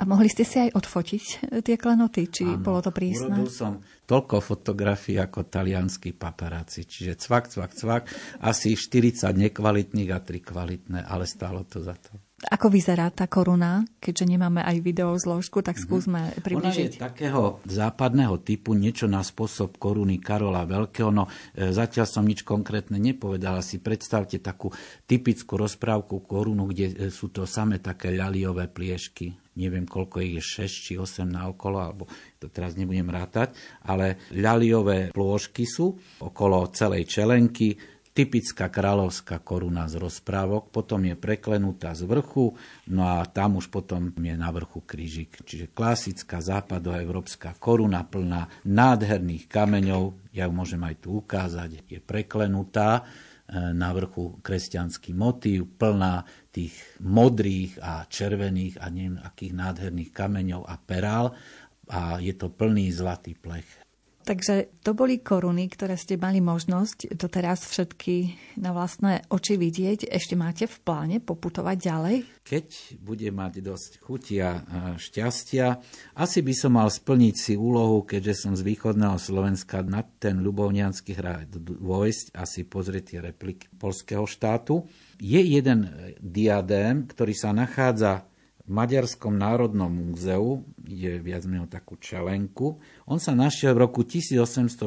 A 0.00 0.08
mohli 0.08 0.32
ste 0.32 0.42
si 0.42 0.56
aj 0.56 0.72
odfotiť 0.72 1.24
eh, 1.24 1.60
tie 1.60 1.76
klenoty, 1.76 2.30
či 2.32 2.44
Áno, 2.48 2.64
bolo 2.64 2.80
to 2.80 2.90
prísne? 2.94 3.36
Urobil 3.36 3.52
som 3.52 3.72
toľko 4.08 4.40
fotografií 4.40 5.20
ako 5.20 5.46
talianský 5.46 6.16
paparáci, 6.16 6.88
čiže 6.88 7.20
cvak, 7.20 7.52
cvak, 7.52 7.72
cvak, 7.76 8.02
asi 8.42 8.74
40 8.74 9.30
nekvalitných 9.50 10.10
a 10.10 10.18
3 10.20 10.40
kvalitné, 10.42 10.98
ale 11.04 11.24
stálo 11.28 11.62
to 11.68 11.84
za 11.84 11.94
to. 11.96 12.16
Ako 12.50 12.74
vyzerá 12.74 13.06
tá 13.14 13.30
koruna? 13.30 13.86
Keďže 14.02 14.24
nemáme 14.34 14.66
aj 14.66 14.82
video 14.82 15.14
zložku, 15.14 15.62
tak 15.62 15.78
mhm. 15.78 15.82
skúsme 15.86 16.20
mm-hmm. 16.26 16.42
približiť. 16.42 16.90
Ona 16.90 16.98
je 16.98 17.06
takého 17.06 17.42
západného 17.62 18.36
typu, 18.42 18.74
niečo 18.74 19.06
na 19.06 19.22
spôsob 19.22 19.78
koruny 19.78 20.18
Karola 20.18 20.66
Veľkého. 20.66 21.14
No 21.14 21.30
e, 21.54 21.70
zatiaľ 21.70 22.06
som 22.10 22.26
nič 22.26 22.42
konkrétne 22.42 22.98
nepovedal. 22.98 23.62
Si 23.62 23.78
predstavte 23.78 24.42
takú 24.42 24.74
typickú 25.06 25.54
rozprávku 25.54 26.26
korunu, 26.26 26.66
kde 26.66 26.86
e, 26.90 26.94
sú 27.14 27.30
to 27.30 27.46
samé 27.46 27.78
také 27.78 28.10
ľaliové 28.10 28.66
pliešky 28.74 29.42
neviem 29.52 29.84
koľko 29.84 30.24
ich 30.24 30.40
je, 30.40 30.64
6 30.64 30.84
či 30.88 30.92
8 30.96 31.28
na 31.28 31.48
okolo, 31.52 31.76
alebo 31.76 32.08
to 32.40 32.48
teraz 32.48 32.72
nebudem 32.72 33.08
rátať, 33.12 33.52
ale 33.84 34.28
ľaliové 34.32 35.12
plôžky 35.12 35.68
sú 35.68 35.92
okolo 36.24 36.72
celej 36.72 37.04
čelenky, 37.04 37.76
typická 38.12 38.68
kráľovská 38.68 39.40
koruna 39.40 39.88
z 39.88 39.96
rozprávok, 39.96 40.68
potom 40.68 41.00
je 41.08 41.16
preklenutá 41.16 41.96
z 41.96 42.04
vrchu, 42.04 42.52
no 42.92 43.08
a 43.08 43.24
tam 43.24 43.56
už 43.56 43.72
potom 43.72 44.12
je 44.12 44.36
na 44.36 44.52
vrchu 44.52 44.84
krížik. 44.84 45.40
Čiže 45.40 45.72
klasická 45.72 46.44
západoevropská 46.44 47.56
koruna 47.56 48.04
plná 48.04 48.68
nádherných 48.68 49.48
kameňov, 49.48 50.32
ja 50.36 50.44
ju 50.44 50.52
môžem 50.52 50.80
aj 50.84 50.96
tu 51.00 51.24
ukázať, 51.24 51.88
je 51.88 52.00
preklenutá, 52.04 53.00
e, 53.00 53.72
na 53.72 53.88
vrchu 53.96 54.36
kresťanský 54.44 55.16
motív, 55.16 55.72
plná 55.80 56.28
tých 56.52 56.76
modrých 57.00 57.80
a 57.80 58.04
červených 58.04 58.76
a 58.76 58.92
neviem 58.92 59.16
akých 59.24 59.56
nádherných 59.56 60.12
kameňov 60.12 60.62
a 60.68 60.76
perál 60.76 61.32
a 61.88 62.20
je 62.20 62.36
to 62.36 62.52
plný 62.52 62.92
zlatý 62.92 63.32
plech. 63.32 63.81
Takže 64.22 64.78
to 64.86 64.94
boli 64.94 65.18
koruny, 65.18 65.66
ktoré 65.66 65.98
ste 65.98 66.14
mali 66.14 66.38
možnosť 66.38 67.18
doteraz 67.18 67.66
všetky 67.66 68.38
na 68.62 68.70
vlastné 68.70 69.26
oči 69.26 69.58
vidieť. 69.58 70.06
Ešte 70.06 70.38
máte 70.38 70.70
v 70.70 70.78
pláne 70.78 71.16
poputovať 71.18 71.76
ďalej? 71.76 72.16
Keď 72.46 72.66
bude 73.02 73.28
mať 73.34 73.62
dosť 73.66 73.90
chutia 73.98 74.62
a 74.62 74.94
šťastia, 74.94 75.82
asi 76.14 76.38
by 76.38 76.54
som 76.54 76.78
mal 76.78 76.86
splniť 76.86 77.34
si 77.34 77.54
úlohu, 77.58 78.06
keďže 78.06 78.46
som 78.46 78.52
z 78.54 78.62
východného 78.62 79.18
Slovenska 79.18 79.82
na 79.82 80.06
ten 80.06 80.38
Ľubovnianský 80.38 81.18
hrad 81.18 81.58
vojsť 81.62 82.34
a 82.38 82.46
si 82.46 82.62
pozrieť 82.62 83.04
tie 83.14 83.18
repliky 83.22 83.74
polského 83.74 84.26
štátu. 84.26 84.86
Je 85.18 85.38
jeden 85.38 85.90
diadém, 86.18 87.10
ktorý 87.10 87.34
sa 87.34 87.50
nachádza 87.50 88.26
v 88.62 88.70
Maďarskom 88.70 89.34
národnom 89.34 89.90
múzeu, 89.90 90.62
je 90.86 91.18
viac 91.18 91.42
menej 91.50 91.66
takú 91.66 91.98
čelenku. 91.98 92.78
On 93.10 93.18
sa 93.18 93.34
našiel 93.34 93.74
v 93.74 93.88
roku 93.88 94.06
1860 94.06 94.78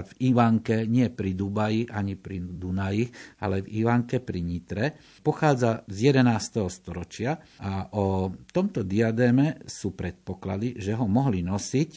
v 0.00 0.12
Ivanke, 0.32 0.88
nie 0.88 1.12
pri 1.12 1.36
Dubaji 1.36 1.92
ani 1.92 2.16
pri 2.16 2.40
Dunaji, 2.40 3.04
ale 3.44 3.60
v 3.60 3.68
Ivanke 3.84 4.24
pri 4.24 4.40
Nitre. 4.40 4.96
Pochádza 5.20 5.84
z 5.84 6.16
11. 6.16 6.64
storočia 6.72 7.36
a 7.60 7.92
o 7.92 8.32
tomto 8.52 8.80
diadéme 8.84 9.64
sú 9.68 9.92
predpoklady, 9.92 10.80
že 10.80 10.96
ho 10.96 11.04
mohli 11.04 11.44
nosiť 11.44 11.90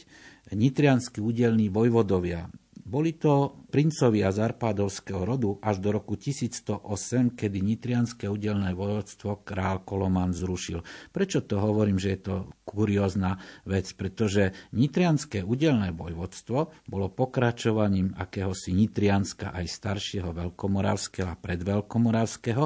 nitrianskí 0.52 1.24
údelní 1.24 1.72
vojvodovia 1.72 2.44
Boli 2.84 3.16
to 3.16 3.64
princovia 3.72 4.28
z 4.28 4.44
Arpádovského 4.44 5.24
rodu 5.24 5.56
až 5.64 5.80
do 5.80 5.96
roku 5.96 6.20
1108, 6.20 7.32
kedy 7.32 7.64
nitrianské 7.64 8.28
udelné 8.28 8.76
vojvodstvo 8.76 9.40
král 9.40 9.80
Koloman 9.88 10.36
zrušil. 10.36 10.84
Prečo 11.08 11.40
to 11.48 11.64
hovorím, 11.64 11.96
že 11.96 12.12
je 12.12 12.20
to 12.20 12.34
kuriózna 12.68 13.40
vec? 13.64 13.88
Pretože 13.96 14.52
nitrianské 14.76 15.40
udelné 15.40 15.96
vojvodstvo 15.96 16.84
bolo 16.84 17.08
pokračovaním 17.08 18.12
akéhosi 18.20 18.76
nitrianska 18.76 19.56
aj 19.56 19.64
staršieho 19.64 20.36
veľkomoravského 20.36 21.32
a 21.32 21.40
predveľkomoravského 21.40 22.64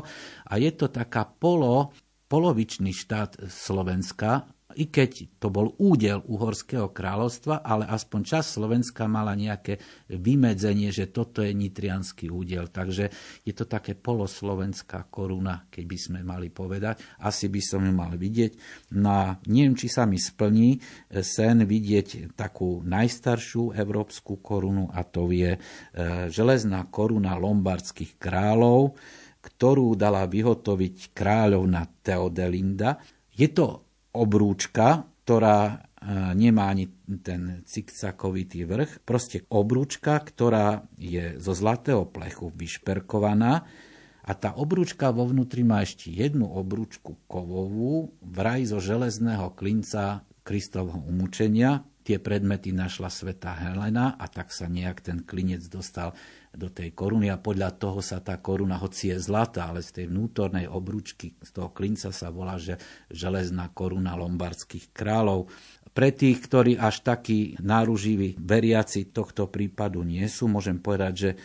a 0.51 0.53
je 0.59 0.71
to 0.75 0.91
taká 0.91 1.31
polo 1.31 1.95
polovičný 2.27 2.91
štát 2.91 3.47
Slovenska, 3.47 4.51
i 4.79 4.87
keď 4.87 5.43
to 5.43 5.51
bol 5.51 5.75
údel 5.83 6.23
Uhorského 6.23 6.95
kráľovstva, 6.95 7.67
ale 7.67 7.83
aspoň 7.91 8.21
čas 8.23 8.55
Slovenska 8.55 9.11
mala 9.11 9.35
nejaké 9.35 9.83
vymedzenie, 10.07 10.95
že 10.95 11.11
toto 11.11 11.43
je 11.43 11.51
nitrianský 11.51 12.31
údel. 12.31 12.71
Takže 12.71 13.11
je 13.43 13.53
to 13.59 13.67
také 13.67 13.99
poloslovenská 13.99 15.11
koruna, 15.11 15.67
keď 15.67 15.85
by 15.85 15.99
sme 15.99 16.19
mali 16.23 16.55
povedať. 16.55 17.03
Asi 17.27 17.51
by 17.51 17.59
som 17.59 17.83
ju 17.83 17.91
mal 17.91 18.15
vidieť. 18.15 18.53
No 18.95 19.11
a 19.11 19.27
neviem, 19.51 19.75
či 19.75 19.91
sa 19.91 20.07
mi 20.07 20.15
splní 20.15 20.79
sen 21.27 21.67
vidieť 21.67 22.39
takú 22.39 22.79
najstaršiu 22.87 23.75
európsku 23.75 24.39
korunu 24.39 24.95
a 24.95 25.03
to 25.03 25.27
je 25.35 25.59
e, 25.59 25.61
železná 26.31 26.87
koruna 26.87 27.35
lombardských 27.35 28.15
kráľov, 28.15 28.95
ktorú 29.43 29.99
dala 29.99 30.23
vyhotoviť 30.31 31.11
kráľovna 31.11 31.83
Teodelinda. 31.99 33.03
Je 33.35 33.51
to 33.51 33.88
obrúčka, 34.19 35.07
ktorá 35.23 35.61
e, 35.71 35.75
nemá 36.35 36.75
ani 36.75 36.91
ten 37.23 37.63
cikcakovitý 37.63 38.67
vrch, 38.67 39.07
proste 39.07 39.47
obrúčka, 39.47 40.19
ktorá 40.19 40.83
je 40.99 41.39
zo 41.39 41.55
zlatého 41.55 42.11
plechu 42.11 42.51
vyšperkovaná 42.51 43.63
a 44.29 44.37
tá 44.37 44.53
obrúčka 44.53 45.09
vo 45.09 45.25
vnútri 45.25 45.65
má 45.65 45.81
ešte 45.81 46.13
jednu 46.13 46.53
obrúčku 46.53 47.17
kovovú, 47.25 48.13
vraj 48.21 48.69
zo 48.69 48.77
železného 48.77 49.57
klinca 49.57 50.21
Kristovho 50.45 51.01
umúčenia. 51.01 51.89
Tie 52.05 52.21
predmety 52.21 52.77
našla 52.77 53.09
sveta 53.09 53.57
Helena 53.57 54.21
a 54.21 54.29
tak 54.29 54.53
sa 54.53 54.69
nejak 54.69 55.01
ten 55.01 55.25
klinec 55.25 55.65
dostal 55.73 56.13
do 56.59 56.69
tej 56.75 56.91
koruny 56.91 57.31
a 57.31 57.39
podľa 57.39 57.79
toho 57.79 58.03
sa 58.03 58.19
tá 58.19 58.43
koruna, 58.43 58.75
hoci 58.83 59.15
je 59.15 59.23
zlatá, 59.23 59.71
ale 59.71 59.81
z 59.81 60.03
tej 60.03 60.07
vnútornej 60.11 60.67
obrúčky, 60.67 61.39
z 61.39 61.51
toho 61.55 61.71
klinca 61.71 62.11
sa 62.11 62.35
volá, 62.35 62.59
že 62.59 62.75
železná 63.15 63.71
koruna 63.71 64.19
lombardských 64.19 64.91
kráľov. 64.91 65.47
Pre 65.99 66.15
tých, 66.15 66.47
ktorí 66.47 66.79
až 66.79 67.03
takí 67.03 67.59
náruživí 67.59 68.39
veriaci 68.39 69.11
tohto 69.11 69.51
prípadu 69.51 70.07
nie 70.07 70.23
sú, 70.31 70.47
môžem 70.47 70.79
povedať, 70.79 71.13
že 71.19 71.31
e, 71.35 71.37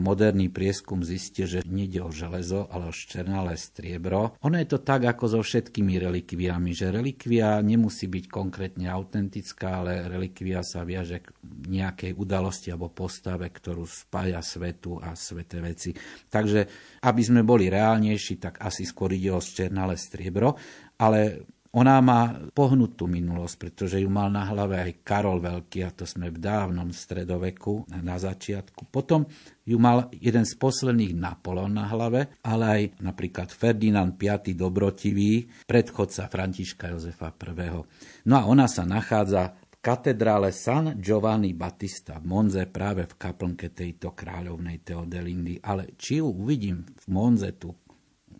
moderný 0.00 0.48
prieskum 0.48 1.04
zistie, 1.04 1.44
že 1.44 1.60
nejde 1.68 2.00
o 2.00 2.08
železo, 2.08 2.64
ale 2.72 2.88
o 2.88 2.96
ščernalé 2.96 3.60
striebro. 3.60 4.32
Ono 4.40 4.56
je 4.56 4.64
to 4.64 4.80
tak, 4.80 5.04
ako 5.04 5.28
so 5.28 5.40
všetkými 5.44 6.00
relikviami, 6.00 6.72
že 6.72 6.88
relikvia 6.88 7.60
nemusí 7.60 8.08
byť 8.08 8.24
konkrétne 8.32 8.88
autentická, 8.88 9.84
ale 9.84 10.08
relikvia 10.08 10.64
sa 10.64 10.88
viaže 10.88 11.20
k 11.20 11.28
nejakej 11.68 12.16
udalosti 12.16 12.72
alebo 12.72 12.88
postave, 12.88 13.52
ktorú 13.52 13.84
spája 13.84 14.40
svetu 14.40 14.96
a 15.04 15.12
sveté 15.12 15.60
veci. 15.60 15.92
Takže, 16.32 16.64
aby 17.04 17.20
sme 17.20 17.44
boli 17.44 17.68
reálnejší, 17.68 18.40
tak 18.40 18.64
asi 18.64 18.88
skôr 18.88 19.12
ide 19.12 19.36
o 19.36 19.44
ščernalé 19.44 20.00
striebro, 20.00 20.56
ale 20.96 21.44
ona 21.68 22.00
má 22.00 22.48
pohnutú 22.56 23.04
minulosť, 23.04 23.56
pretože 23.60 24.00
ju 24.00 24.08
mal 24.08 24.32
na 24.32 24.48
hlave 24.48 24.80
aj 24.80 25.04
Karol 25.04 25.36
Veľký, 25.44 25.84
a 25.84 25.92
to 25.92 26.08
sme 26.08 26.32
v 26.32 26.40
dávnom 26.40 26.88
stredoveku, 26.88 27.84
na 28.00 28.16
začiatku. 28.16 28.88
Potom 28.88 29.28
ju 29.68 29.76
mal 29.76 30.08
jeden 30.16 30.48
z 30.48 30.56
posledných 30.56 31.12
Napolon 31.12 31.76
na 31.76 31.84
hlave, 31.92 32.40
ale 32.40 32.64
aj 32.64 32.82
napríklad 33.04 33.52
Ferdinand 33.52 34.16
V. 34.16 34.56
Dobrotivý, 34.56 35.44
predchodca 35.68 36.32
Františka 36.32 36.96
Jozefa 36.96 37.36
I. 37.36 37.84
No 38.24 38.34
a 38.40 38.42
ona 38.48 38.64
sa 38.64 38.88
nachádza 38.88 39.52
v 39.68 39.76
katedrále 39.84 40.56
San 40.56 40.96
Giovanni 40.96 41.52
Battista 41.52 42.16
v 42.16 42.32
Monze 42.32 42.64
práve 42.64 43.04
v 43.04 43.14
kaplnke 43.20 43.76
tejto 43.76 44.16
kráľovnej 44.16 44.80
Teodelindy. 44.80 45.60
Ale 45.60 45.92
či 46.00 46.24
ju 46.24 46.32
uvidím 46.32 46.82
v 46.82 47.06
Monze, 47.12 47.52
tu 47.60 47.76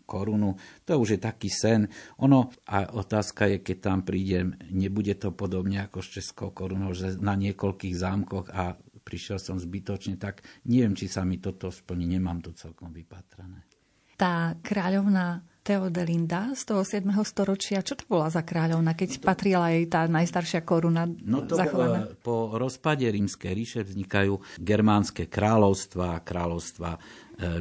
korunu. 0.09 0.57
To 0.89 0.97
už 0.97 1.15
je 1.15 1.19
taký 1.21 1.53
sen. 1.53 1.85
Ono, 2.25 2.49
a 2.65 2.89
otázka 2.97 3.45
je, 3.45 3.61
keď 3.61 3.77
tam 3.77 3.99
prídem, 4.01 4.57
nebude 4.73 5.13
to 5.21 5.29
podobne 5.29 5.85
ako 5.85 6.01
s 6.01 6.17
Českou 6.17 6.49
korunou, 6.49 6.97
že 6.97 7.21
na 7.21 7.37
niekoľkých 7.37 7.93
zámkoch 7.93 8.49
a 8.49 8.73
prišiel 9.05 9.37
som 9.37 9.61
zbytočne, 9.61 10.17
tak 10.17 10.41
neviem, 10.65 10.97
či 10.97 11.05
sa 11.05 11.21
mi 11.21 11.37
toto 11.37 11.69
splní, 11.69 12.17
nemám 12.17 12.41
to 12.41 12.57
celkom 12.57 12.89
vypatrané. 12.89 13.69
Tá 14.17 14.57
kráľovná 14.59 15.45
Teodelinda 15.59 16.55
z 16.55 16.61
toho 16.65 16.81
7. 16.81 17.05
storočia. 17.27 17.85
Čo 17.85 17.99
to 17.99 18.05
bola 18.09 18.31
za 18.31 18.41
kráľovna, 18.41 18.95
keď 18.95 19.21
patrila 19.21 19.69
jej 19.69 19.85
tá 19.85 20.07
najstaršia 20.07 20.65
koruna 20.65 21.05
no 21.05 21.45
to 21.45 21.59
zachovaná? 21.59 22.09
Po 22.23 22.55
rozpade 22.55 23.05
rímskej 23.05 23.51
ríše 23.53 23.81
vznikajú 23.85 24.39
germánske 24.57 25.27
kráľovstva, 25.29 26.25
kráľovstva 26.25 26.97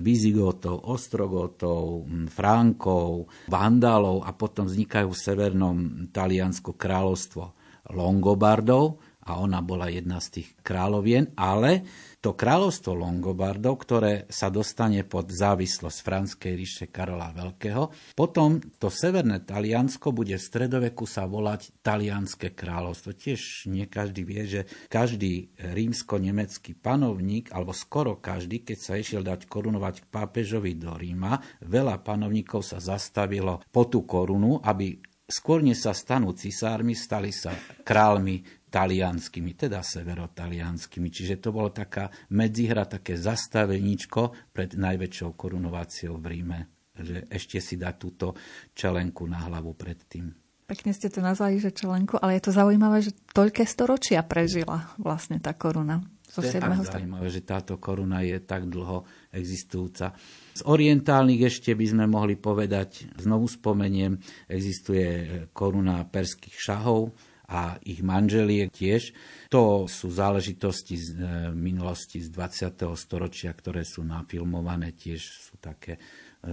Vizigotov, 0.03 0.91
Ostrogotov, 0.91 2.03
Frankov, 2.35 3.31
Vandalov 3.47 4.27
a 4.27 4.35
potom 4.35 4.67
vznikajú 4.67 5.15
v 5.15 5.23
severnom 5.23 5.77
Taliansku 6.11 6.75
kráľovstvo 6.75 7.55
Longobardov 7.95 8.99
a 9.29 9.39
ona 9.39 9.61
bola 9.61 9.93
jedna 9.93 10.19
z 10.19 10.41
tých 10.41 10.49
kráľovien, 10.65 11.37
ale 11.37 11.85
to 12.19 12.35
kráľovstvo 12.35 12.99
Longobardov, 12.99 13.79
ktoré 13.79 14.27
sa 14.27 14.51
dostane 14.51 15.07
pod 15.07 15.31
závislosť 15.31 15.99
Franskej 16.03 16.53
ríše 16.59 16.87
Karola 16.91 17.31
Veľkého. 17.31 17.95
Potom 18.19 18.59
to 18.83 18.91
severné 18.91 19.47
Taliansko 19.47 20.11
bude 20.11 20.35
v 20.35 20.43
stredoveku 20.43 21.07
sa 21.07 21.31
volať 21.31 21.79
Talianské 21.79 22.59
kráľovstvo. 22.59 23.15
Tiež 23.15 23.71
nie 23.71 23.87
každý 23.87 24.27
vie, 24.27 24.43
že 24.51 24.61
každý 24.91 25.55
rímsko-nemecký 25.63 26.75
panovník, 26.75 27.55
alebo 27.55 27.71
skoro 27.71 28.19
každý, 28.19 28.67
keď 28.67 28.79
sa 28.83 28.99
išiel 28.99 29.23
dať 29.23 29.47
korunovať 29.47 30.03
k 30.03 30.11
pápežovi 30.11 30.75
do 30.75 30.99
Ríma, 30.99 31.39
veľa 31.63 32.03
panovníkov 32.03 32.67
sa 32.67 32.83
zastavilo 32.83 33.63
po 33.71 33.87
tú 33.87 34.03
korunu, 34.03 34.59
aby 34.67 34.99
skôr 35.29 35.61
sa 35.77 35.93
stanú 35.93 36.33
cisármi, 36.33 36.97
stali 36.97 37.29
sa 37.29 37.53
kráľmi 37.85 38.58
talianskými, 38.69 39.57
teda 39.57 39.81
severotalianskými. 39.81 41.09
Čiže 41.09 41.41
to 41.41 41.51
bolo 41.51 41.73
taká 41.73 42.13
medzihra, 42.33 42.85
také 42.85 43.17
zastaveníčko 43.17 44.53
pred 44.53 44.77
najväčšou 44.77 45.35
korunováciou 45.35 46.21
v 46.21 46.27
Ríme, 46.29 46.59
že 46.95 47.25
ešte 47.33 47.59
si 47.59 47.81
dá 47.81 47.97
túto 47.97 48.37
čelenku 48.77 49.25
na 49.25 49.45
hlavu 49.49 49.75
predtým. 49.75 50.31
Pekne 50.69 50.93
ste 50.93 51.09
to 51.09 51.25
nazvali, 51.25 51.57
že 51.57 51.73
čelenku, 51.73 52.21
ale 52.21 52.37
je 52.37 52.45
to 52.45 52.53
zaujímavé, 52.53 53.01
že 53.01 53.17
toľké 53.33 53.65
storočia 53.65 54.21
prežila 54.21 54.93
vlastne 55.01 55.41
tá 55.41 55.57
koruna. 55.57 56.05
Zo 56.29 56.45
to 56.45 56.53
je 56.53 56.61
tak 56.61 56.85
zaujímavé, 56.85 57.33
že 57.33 57.41
táto 57.41 57.81
koruna 57.81 58.21
je 58.21 58.37
tak 58.45 58.69
dlho 58.69 59.09
existujúca. 59.33 60.13
Z 60.53 60.61
orientálnych 60.69 61.41
ešte 61.49 61.73
by 61.73 61.87
sme 61.89 62.05
mohli 62.05 62.37
povedať, 62.37 63.09
znovu 63.17 63.49
spomeniem, 63.49 64.21
existuje 64.45 65.09
koruna 65.57 66.05
perských 66.05 66.53
šahov, 66.53 67.17
a 67.49 67.81
ich 67.81 68.05
manželiek 68.05 68.69
tiež. 68.69 69.17
To 69.49 69.89
sú 69.89 70.13
záležitosti 70.13 71.01
z 71.01 71.09
e, 71.17 71.25
minulosti 71.57 72.21
z 72.21 72.29
20. 72.29 72.93
storočia, 72.93 73.57
ktoré 73.57 73.89
sú 73.89 74.05
nafilmované, 74.05 74.93
tiež 74.93 75.21
sú 75.25 75.57
také 75.57 75.97
e, 75.97 76.01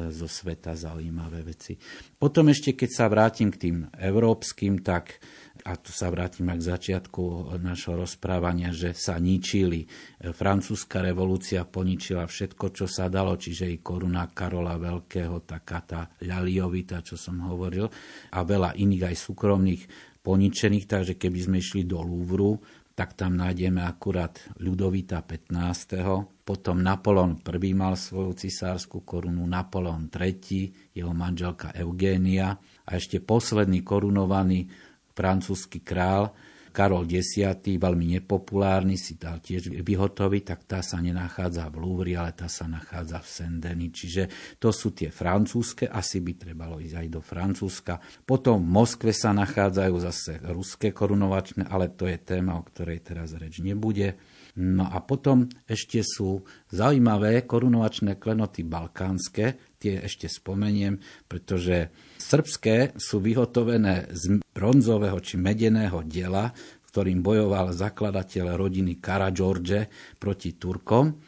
zo 0.08 0.32
sveta 0.32 0.72
zaujímavé 0.72 1.44
veci. 1.44 1.76
Potom 2.16 2.48
ešte, 2.48 2.80
keď 2.80 2.90
sa 2.96 3.06
vrátim 3.12 3.52
k 3.52 3.60
tým 3.68 3.78
európskym, 3.92 4.80
tak 4.80 5.20
a 5.68 5.76
tu 5.76 5.92
sa 5.92 6.08
vrátim 6.08 6.48
k 6.48 6.62
začiatku 6.62 7.58
našho 7.58 7.98
rozprávania, 8.00 8.72
že 8.72 8.96
sa 8.96 9.20
ničili. 9.20 9.84
E, 9.84 10.32
francúzska 10.32 11.04
revolúcia 11.04 11.68
poničila 11.68 12.24
všetko, 12.24 12.72
čo 12.72 12.88
sa 12.88 13.12
dalo, 13.12 13.36
čiže 13.36 13.68
i 13.68 13.84
koruna 13.84 14.32
Karola 14.32 14.80
Veľkého, 14.80 15.44
taká 15.44 15.84
tá 15.84 16.02
ľaliovita, 16.24 17.04
čo 17.04 17.20
som 17.20 17.44
hovoril, 17.44 17.92
a 18.32 18.40
veľa 18.48 18.80
iných 18.80 19.12
aj 19.12 19.16
súkromných 19.20 19.84
poničených, 20.26 20.90
takže 20.90 21.14
keby 21.22 21.40
sme 21.46 21.62
išli 21.62 21.86
do 21.86 22.02
Louvru, 22.02 22.58
tak 22.98 23.14
tam 23.14 23.38
nájdeme 23.38 23.86
akurát 23.86 24.42
Ľudovita 24.58 25.22
15. 25.22 26.42
Potom 26.42 26.82
Napoleon 26.82 27.38
I 27.46 27.74
mal 27.78 27.94
svoju 27.94 28.34
cisárskú 28.34 29.06
korunu, 29.06 29.46
Napoleon 29.46 30.10
III, 30.10 30.96
jeho 30.98 31.14
manželka 31.14 31.76
Eugénia 31.78 32.58
a 32.88 32.90
ešte 32.98 33.22
posledný 33.22 33.86
korunovaný 33.86 34.66
francúzsky 35.14 35.84
král 35.86 36.34
Karol 36.76 37.08
X, 37.08 37.40
veľmi 37.64 38.20
nepopulárny, 38.20 39.00
si 39.00 39.16
dal 39.16 39.40
tiež 39.40 39.72
vyhotoviť, 39.72 40.44
tak 40.44 40.60
tá 40.68 40.84
sa 40.84 41.00
nenachádza 41.00 41.72
v 41.72 41.80
Louvre, 41.80 42.20
ale 42.20 42.36
tá 42.36 42.52
sa 42.52 42.68
nachádza 42.68 43.24
v 43.24 43.28
Saint-Denis. 43.32 43.96
Čiže 43.96 44.24
to 44.60 44.76
sú 44.76 44.92
tie 44.92 45.08
francúzske, 45.08 45.88
asi 45.88 46.20
by 46.20 46.36
trebalo 46.36 46.84
ísť 46.84 47.00
aj 47.00 47.08
do 47.08 47.22
Francúzska. 47.24 48.04
Potom 48.28 48.60
v 48.60 48.68
Moskve 48.68 49.16
sa 49.16 49.32
nachádzajú 49.32 49.96
zase 50.04 50.44
ruské 50.52 50.92
korunovačné, 50.92 51.64
ale 51.72 51.96
to 51.96 52.12
je 52.12 52.20
téma, 52.20 52.60
o 52.60 52.68
ktorej 52.68 53.00
teraz 53.08 53.32
reč 53.40 53.64
nebude. 53.64 54.20
No 54.56 54.88
a 54.88 55.04
potom 55.04 55.52
ešte 55.68 56.00
sú 56.00 56.48
zaujímavé 56.72 57.44
korunovačné 57.44 58.16
klenoty 58.16 58.64
balkánske, 58.64 59.76
tie 59.76 60.00
ešte 60.00 60.32
spomeniem, 60.32 60.96
pretože 61.28 61.92
srbské 62.16 62.96
sú 62.96 63.20
vyhotovené 63.20 64.16
z 64.16 64.40
bronzového 64.56 65.20
či 65.20 65.36
medeného 65.36 66.00
diela, 66.08 66.56
ktorým 66.88 67.20
bojoval 67.20 67.76
zakladateľ 67.76 68.56
rodiny 68.56 69.04
Karadžorže 69.04 69.92
proti 70.16 70.56
Turkom 70.56 71.20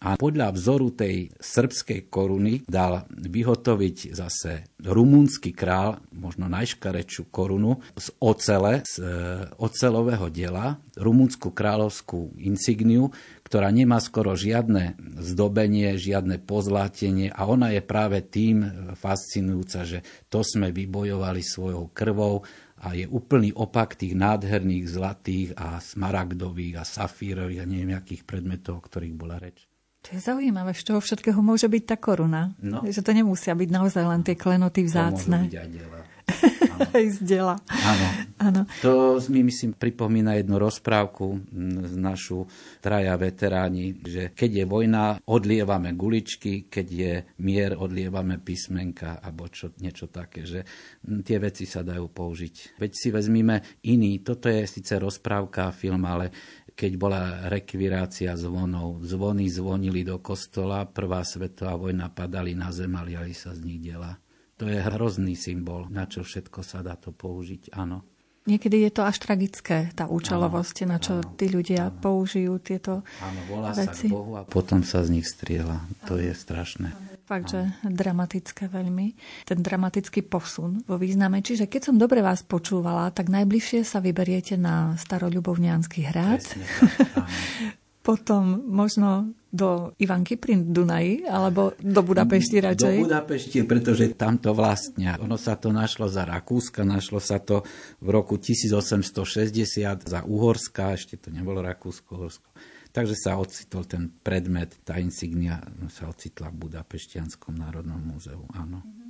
a 0.00 0.16
podľa 0.16 0.56
vzoru 0.56 0.96
tej 0.96 1.28
srbskej 1.36 2.08
koruny 2.08 2.64
dal 2.64 3.04
vyhotoviť 3.12 4.16
zase 4.16 4.72
rumúnsky 4.80 5.52
král, 5.52 6.00
možno 6.16 6.48
najškarečšiu 6.48 7.28
korunu 7.28 7.84
z 8.00 8.08
ocele, 8.16 8.80
z 8.88 8.96
e, 8.96 9.06
ocelového 9.60 10.32
diela, 10.32 10.80
rumúnsku 10.96 11.52
kráľovskú 11.52 12.32
insigniu, 12.40 13.12
ktorá 13.44 13.68
nemá 13.68 14.00
skoro 14.00 14.32
žiadne 14.32 14.96
zdobenie, 15.20 15.92
žiadne 16.00 16.40
pozlátenie 16.48 17.28
a 17.28 17.44
ona 17.44 17.76
je 17.76 17.84
práve 17.84 18.24
tým 18.24 18.64
fascinujúca, 18.96 19.84
že 19.84 20.00
to 20.32 20.40
sme 20.40 20.72
vybojovali 20.72 21.44
svojou 21.44 21.92
krvou 21.92 22.40
a 22.80 22.96
je 22.96 23.04
úplný 23.04 23.52
opak 23.52 24.00
tých 24.00 24.16
nádherných 24.16 24.86
zlatých 24.88 25.48
a 25.60 25.76
smaragdových 25.76 26.80
a 26.80 26.84
safírových 26.88 27.60
a 27.60 27.68
neviem 27.68 27.92
akých 27.92 28.24
predmetov, 28.24 28.80
o 28.80 28.84
ktorých 28.88 29.12
bola 29.12 29.36
reč. 29.36 29.69
To 30.00 30.16
je 30.16 30.20
zaujímavé, 30.20 30.72
z 30.72 30.82
čoho 30.88 31.00
všetkého 31.00 31.40
môže 31.44 31.68
byť 31.68 31.82
tá 31.84 31.96
koruna. 32.00 32.56
No. 32.64 32.80
Že 32.80 33.04
to 33.04 33.12
nemusia 33.12 33.52
byť 33.52 33.68
naozaj 33.68 34.04
len 34.08 34.24
tie 34.24 34.32
klenoty 34.32 34.88
vzácne. 34.88 35.36
To 35.36 35.44
môžu 35.44 35.52
byť 35.52 35.60
aj 35.60 35.68
diela. 35.68 36.00
aj 36.96 37.04
z 37.10 37.18
diela. 37.22 37.56
Áno. 37.68 38.06
Áno. 38.40 38.62
To 38.80 39.20
mi 39.28 39.44
myslím 39.44 39.76
pripomína 39.76 40.40
jednu 40.40 40.56
rozprávku 40.56 41.44
z 41.84 41.94
našu 41.96 42.48
traja 42.80 43.12
veteráni, 43.20 44.00
že 44.00 44.32
keď 44.32 44.64
je 44.64 44.64
vojna, 44.64 45.04
odlievame 45.28 45.92
guličky, 45.92 46.70
keď 46.72 46.86
je 46.88 47.12
mier, 47.44 47.76
odlievame 47.76 48.40
písmenka 48.40 49.20
alebo 49.20 49.48
čo, 49.52 49.76
niečo 49.76 50.08
také, 50.08 50.48
že 50.48 50.64
tie 51.04 51.36
veci 51.36 51.68
sa 51.68 51.84
dajú 51.84 52.08
použiť. 52.08 52.80
Veď 52.80 52.92
si 52.96 53.08
vezmime 53.12 53.60
iný, 53.84 54.24
toto 54.24 54.48
je 54.48 54.64
síce 54.64 54.96
rozprávka, 54.96 55.72
film, 55.76 56.08
ale 56.08 56.32
keď 56.80 56.92
bola 56.96 57.22
rekvirácia 57.52 58.32
zvonov. 58.40 59.04
Zvony 59.04 59.52
zvonili 59.52 60.00
do 60.00 60.16
kostola, 60.24 60.88
prvá 60.88 61.20
svetová 61.20 61.76
vojna 61.76 62.08
padali 62.08 62.56
na 62.56 62.72
zem 62.72 62.96
a 62.96 63.04
liali 63.04 63.36
sa 63.36 63.52
z 63.52 63.60
nich 63.68 63.84
diela. 63.84 64.16
To 64.56 64.64
je 64.64 64.80
hrozný 64.80 65.36
symbol, 65.36 65.92
na 65.92 66.08
čo 66.08 66.24
všetko 66.24 66.64
sa 66.64 66.80
dá 66.80 66.96
to 66.96 67.12
použiť, 67.12 67.76
áno. 67.76 68.00
Niekedy 68.48 68.88
je 68.88 68.90
to 68.96 69.04
až 69.04 69.20
tragické, 69.20 69.92
tá 69.92 70.08
účelovosť, 70.08 70.88
na 70.88 70.96
čo 70.96 71.20
áno, 71.20 71.36
tí 71.36 71.52
ľudia 71.52 71.92
áno. 71.92 72.00
použijú 72.00 72.56
tieto 72.64 73.04
Áno, 73.20 73.40
volá 73.52 73.76
veci. 73.76 74.08
sa 74.08 74.08
k 74.08 74.16
Bohu 74.16 74.32
a 74.40 74.48
potom 74.48 74.80
sa 74.80 75.04
z 75.04 75.20
nich 75.20 75.28
strieľa. 75.28 75.84
To 76.08 76.16
je 76.16 76.32
strašné. 76.32 76.96
Fakt, 77.30 77.54
že 77.54 77.62
dramatické 77.86 78.66
veľmi. 78.66 79.14
Ten 79.46 79.62
dramatický 79.62 80.26
posun 80.26 80.82
vo 80.82 80.98
význame. 80.98 81.38
Čiže 81.46 81.70
keď 81.70 81.86
som 81.86 81.94
dobre 81.94 82.26
vás 82.26 82.42
počúvala, 82.42 83.14
tak 83.14 83.30
najbližšie 83.30 83.86
sa 83.86 84.02
vyberiete 84.02 84.58
na 84.58 84.98
staroľubovňanský 84.98 86.10
hrad. 86.10 86.42
Presne, 86.42 86.66
potom 88.10 88.66
možno 88.66 89.30
do 89.46 89.94
Ivanky 90.02 90.42
pri 90.42 90.58
Dunaji, 90.58 91.30
alebo 91.30 91.78
do 91.78 92.02
Budapešti 92.02 92.58
radšej? 92.58 92.98
Do 92.98 93.06
Budapešti, 93.06 93.62
pretože 93.62 94.10
tam 94.18 94.34
to 94.42 94.50
vlastne. 94.50 95.14
Ono 95.22 95.38
sa 95.38 95.54
to 95.54 95.70
našlo 95.70 96.10
za 96.10 96.26
Rakúska, 96.26 96.82
našlo 96.82 97.22
sa 97.22 97.38
to 97.38 97.62
v 98.02 98.08
roku 98.10 98.42
1860 98.42 99.54
za 100.02 100.20
Uhorska, 100.26 100.98
ešte 100.98 101.14
to 101.14 101.30
nebolo 101.30 101.62
Rakúsko-Uhorsko. 101.62 102.50
Takže 102.90 103.14
sa 103.14 103.38
ocitol 103.38 103.86
ten 103.86 104.10
predmet, 104.10 104.74
tá 104.82 104.98
insignia 104.98 105.62
sa 105.86 106.10
ocitla 106.10 106.50
v 106.50 106.66
Budapeštianskom 106.66 107.54
národnom 107.54 108.02
múzeu, 108.02 108.42
áno. 108.50 108.82
Mm-hmm. 108.82 109.00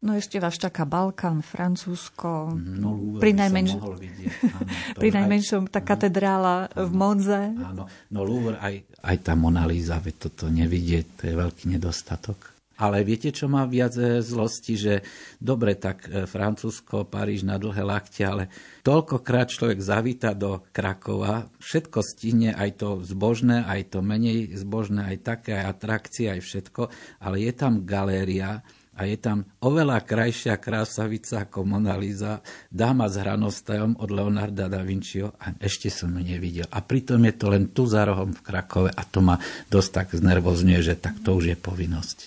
No 0.00 0.16
ešte 0.16 0.40
vás 0.40 0.56
čaká 0.56 0.88
Balkán, 0.88 1.44
Francúzsko, 1.44 2.56
no, 2.56 3.20
pri, 3.20 3.36
najmenš... 3.36 3.70
vidieť, 3.76 4.32
áno, 4.48 4.68
pri 5.04 5.08
najmenšom 5.12 5.68
tá 5.68 5.84
katedrála 5.84 6.72
áno, 6.72 6.88
v 6.88 6.90
Monze. 6.96 7.42
Áno, 7.52 7.84
no 8.08 8.20
Louvre, 8.24 8.56
aj, 8.56 8.80
aj 9.04 9.16
tá 9.20 9.36
Mona 9.36 9.68
Lisa, 9.68 10.00
veď 10.00 10.32
toto 10.32 10.48
nevidieť, 10.48 11.04
to 11.20 11.22
je 11.28 11.34
veľký 11.36 11.64
nedostatok. 11.76 12.59
Ale 12.80 13.04
viete, 13.04 13.28
čo 13.28 13.44
má 13.44 13.68
viac 13.68 13.92
e, 14.00 14.24
zlosti, 14.24 14.74
že 14.80 14.94
dobre, 15.36 15.76
tak 15.76 16.08
e, 16.08 16.24
Francúzsko, 16.24 17.04
Paríž 17.04 17.44
na 17.44 17.60
dlhé 17.60 17.84
lakte, 17.84 18.24
ale 18.24 18.48
toľkokrát 18.80 19.52
človek 19.52 19.84
zavíta 19.84 20.32
do 20.32 20.64
Krakova, 20.72 21.52
všetko 21.60 22.00
stihne, 22.00 22.56
aj 22.56 22.80
to 22.80 22.88
zbožné, 23.04 23.68
aj 23.68 23.92
to 23.92 23.98
menej 24.00 24.56
zbožné, 24.56 25.12
aj 25.12 25.16
také, 25.20 25.60
aj 25.60 25.76
atrakcie, 25.76 26.32
aj 26.32 26.40
všetko, 26.40 26.88
ale 27.20 27.44
je 27.44 27.52
tam 27.52 27.84
galéria, 27.84 28.64
a 29.00 29.08
je 29.08 29.16
tam 29.16 29.48
oveľa 29.64 30.04
krajšia 30.04 30.60
krásavica 30.60 31.48
ako 31.48 31.64
Mona 31.64 31.96
Lisa, 31.96 32.44
dáma 32.68 33.08
s 33.08 33.16
hranostajom 33.16 33.96
od 33.96 34.10
Leonarda 34.12 34.68
da 34.68 34.84
Vinciho 34.84 35.32
a 35.40 35.56
ešte 35.56 35.88
som 35.88 36.12
ju 36.12 36.20
nevidel. 36.20 36.68
A 36.68 36.84
pritom 36.84 37.24
je 37.24 37.32
to 37.32 37.48
len 37.48 37.72
tu 37.72 37.88
za 37.88 38.04
rohom 38.04 38.36
v 38.36 38.44
Krakove 38.44 38.92
a 38.92 39.02
to 39.08 39.24
ma 39.24 39.40
dosť 39.72 39.90
tak 39.96 40.08
znervozňuje, 40.12 40.80
že 40.84 41.00
tak 41.00 41.16
to 41.24 41.32
už 41.32 41.44
je 41.48 41.56
povinnosť. 41.56 42.18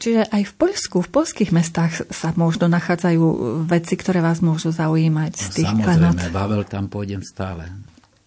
Čiže 0.00 0.32
aj 0.32 0.42
v 0.48 0.52
Poľsku, 0.56 0.96
v 1.04 1.10
polských 1.12 1.52
mestách 1.52 2.08
sa 2.08 2.32
možno 2.32 2.72
nachádzajú 2.72 3.20
veci, 3.68 3.94
ktoré 4.00 4.24
vás 4.24 4.40
môžu 4.40 4.72
zaujímať 4.72 5.32
z 5.36 5.48
tých 5.60 5.68
Samozrejme, 5.76 6.16
klenot. 6.16 6.32
Babel 6.32 6.62
tam 6.64 6.88
pôjdem 6.88 7.20
stále. 7.20 7.68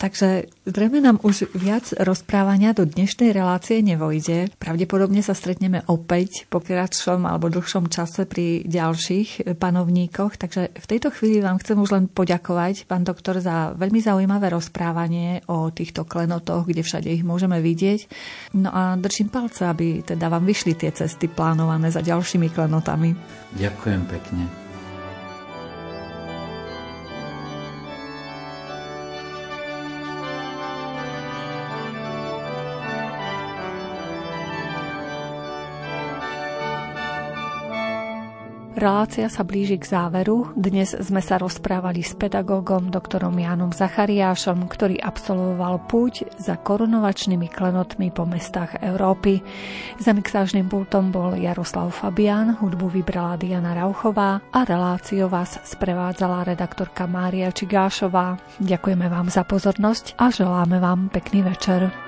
Takže 0.03 0.51
zrejme 0.67 0.99
nám 0.99 1.23
už 1.23 1.55
viac 1.55 1.95
rozprávania 1.95 2.75
do 2.75 2.83
dnešnej 2.83 3.31
relácie 3.31 3.79
nevojde. 3.79 4.51
Pravdepodobne 4.59 5.23
sa 5.23 5.31
stretneme 5.31 5.79
opäť 5.87 6.43
po 6.51 6.59
kratšom 6.59 7.23
alebo 7.23 7.47
dlhšom 7.47 7.87
čase 7.87 8.27
pri 8.27 8.67
ďalších 8.67 9.55
panovníkoch. 9.55 10.35
Takže 10.35 10.75
v 10.75 10.85
tejto 10.91 11.07
chvíli 11.07 11.39
vám 11.39 11.55
chcem 11.63 11.79
už 11.79 11.95
len 11.95 12.05
poďakovať, 12.11 12.83
pán 12.83 13.07
doktor, 13.07 13.39
za 13.39 13.71
veľmi 13.79 14.03
zaujímavé 14.03 14.51
rozprávanie 14.51 15.39
o 15.47 15.71
týchto 15.71 16.03
klenotoch, 16.03 16.67
kde 16.67 16.83
všade 16.83 17.07
ich 17.07 17.23
môžeme 17.23 17.63
vidieť. 17.63 18.11
No 18.59 18.75
a 18.75 18.99
držím 18.99 19.31
palce, 19.31 19.63
aby 19.63 20.03
teda 20.03 20.27
vám 20.27 20.43
vyšli 20.43 20.75
tie 20.75 20.91
cesty 20.91 21.31
plánované 21.31 21.87
za 21.95 22.03
ďalšími 22.03 22.51
klenotami. 22.51 23.15
Ďakujem 23.55 24.03
pekne. 24.11 24.62
Relácia 38.83 39.31
sa 39.31 39.47
blíži 39.47 39.79
k 39.79 39.95
záveru. 39.95 40.51
Dnes 40.59 40.91
sme 40.91 41.23
sa 41.23 41.39
rozprávali 41.39 42.03
s 42.03 42.19
pedagógom 42.19 42.91
doktorom 42.91 43.31
Jánom 43.31 43.71
Zachariášom, 43.71 44.67
ktorý 44.67 44.99
absolvoval 44.99 45.87
púť 45.87 46.27
za 46.35 46.59
korunovačnými 46.59 47.47
klenotmi 47.47 48.11
po 48.11 48.27
mestách 48.27 48.75
Európy. 48.83 49.39
Za 50.03 50.11
mixážnym 50.11 50.67
pultom 50.67 51.15
bol 51.15 51.31
Jaroslav 51.39 51.95
Fabián, 51.95 52.59
hudbu 52.59 52.91
vybrala 52.91 53.39
Diana 53.39 53.71
Rauchová 53.71 54.43
a 54.51 54.67
reláciu 54.67 55.31
vás 55.31 55.63
sprevádzala 55.63 56.51
redaktorka 56.51 57.07
Mária 57.07 57.55
Čigášová. 57.55 58.35
Ďakujeme 58.59 59.07
vám 59.07 59.31
za 59.31 59.47
pozornosť 59.47 60.19
a 60.19 60.27
želáme 60.27 60.83
vám 60.83 61.07
pekný 61.07 61.39
večer. 61.47 62.02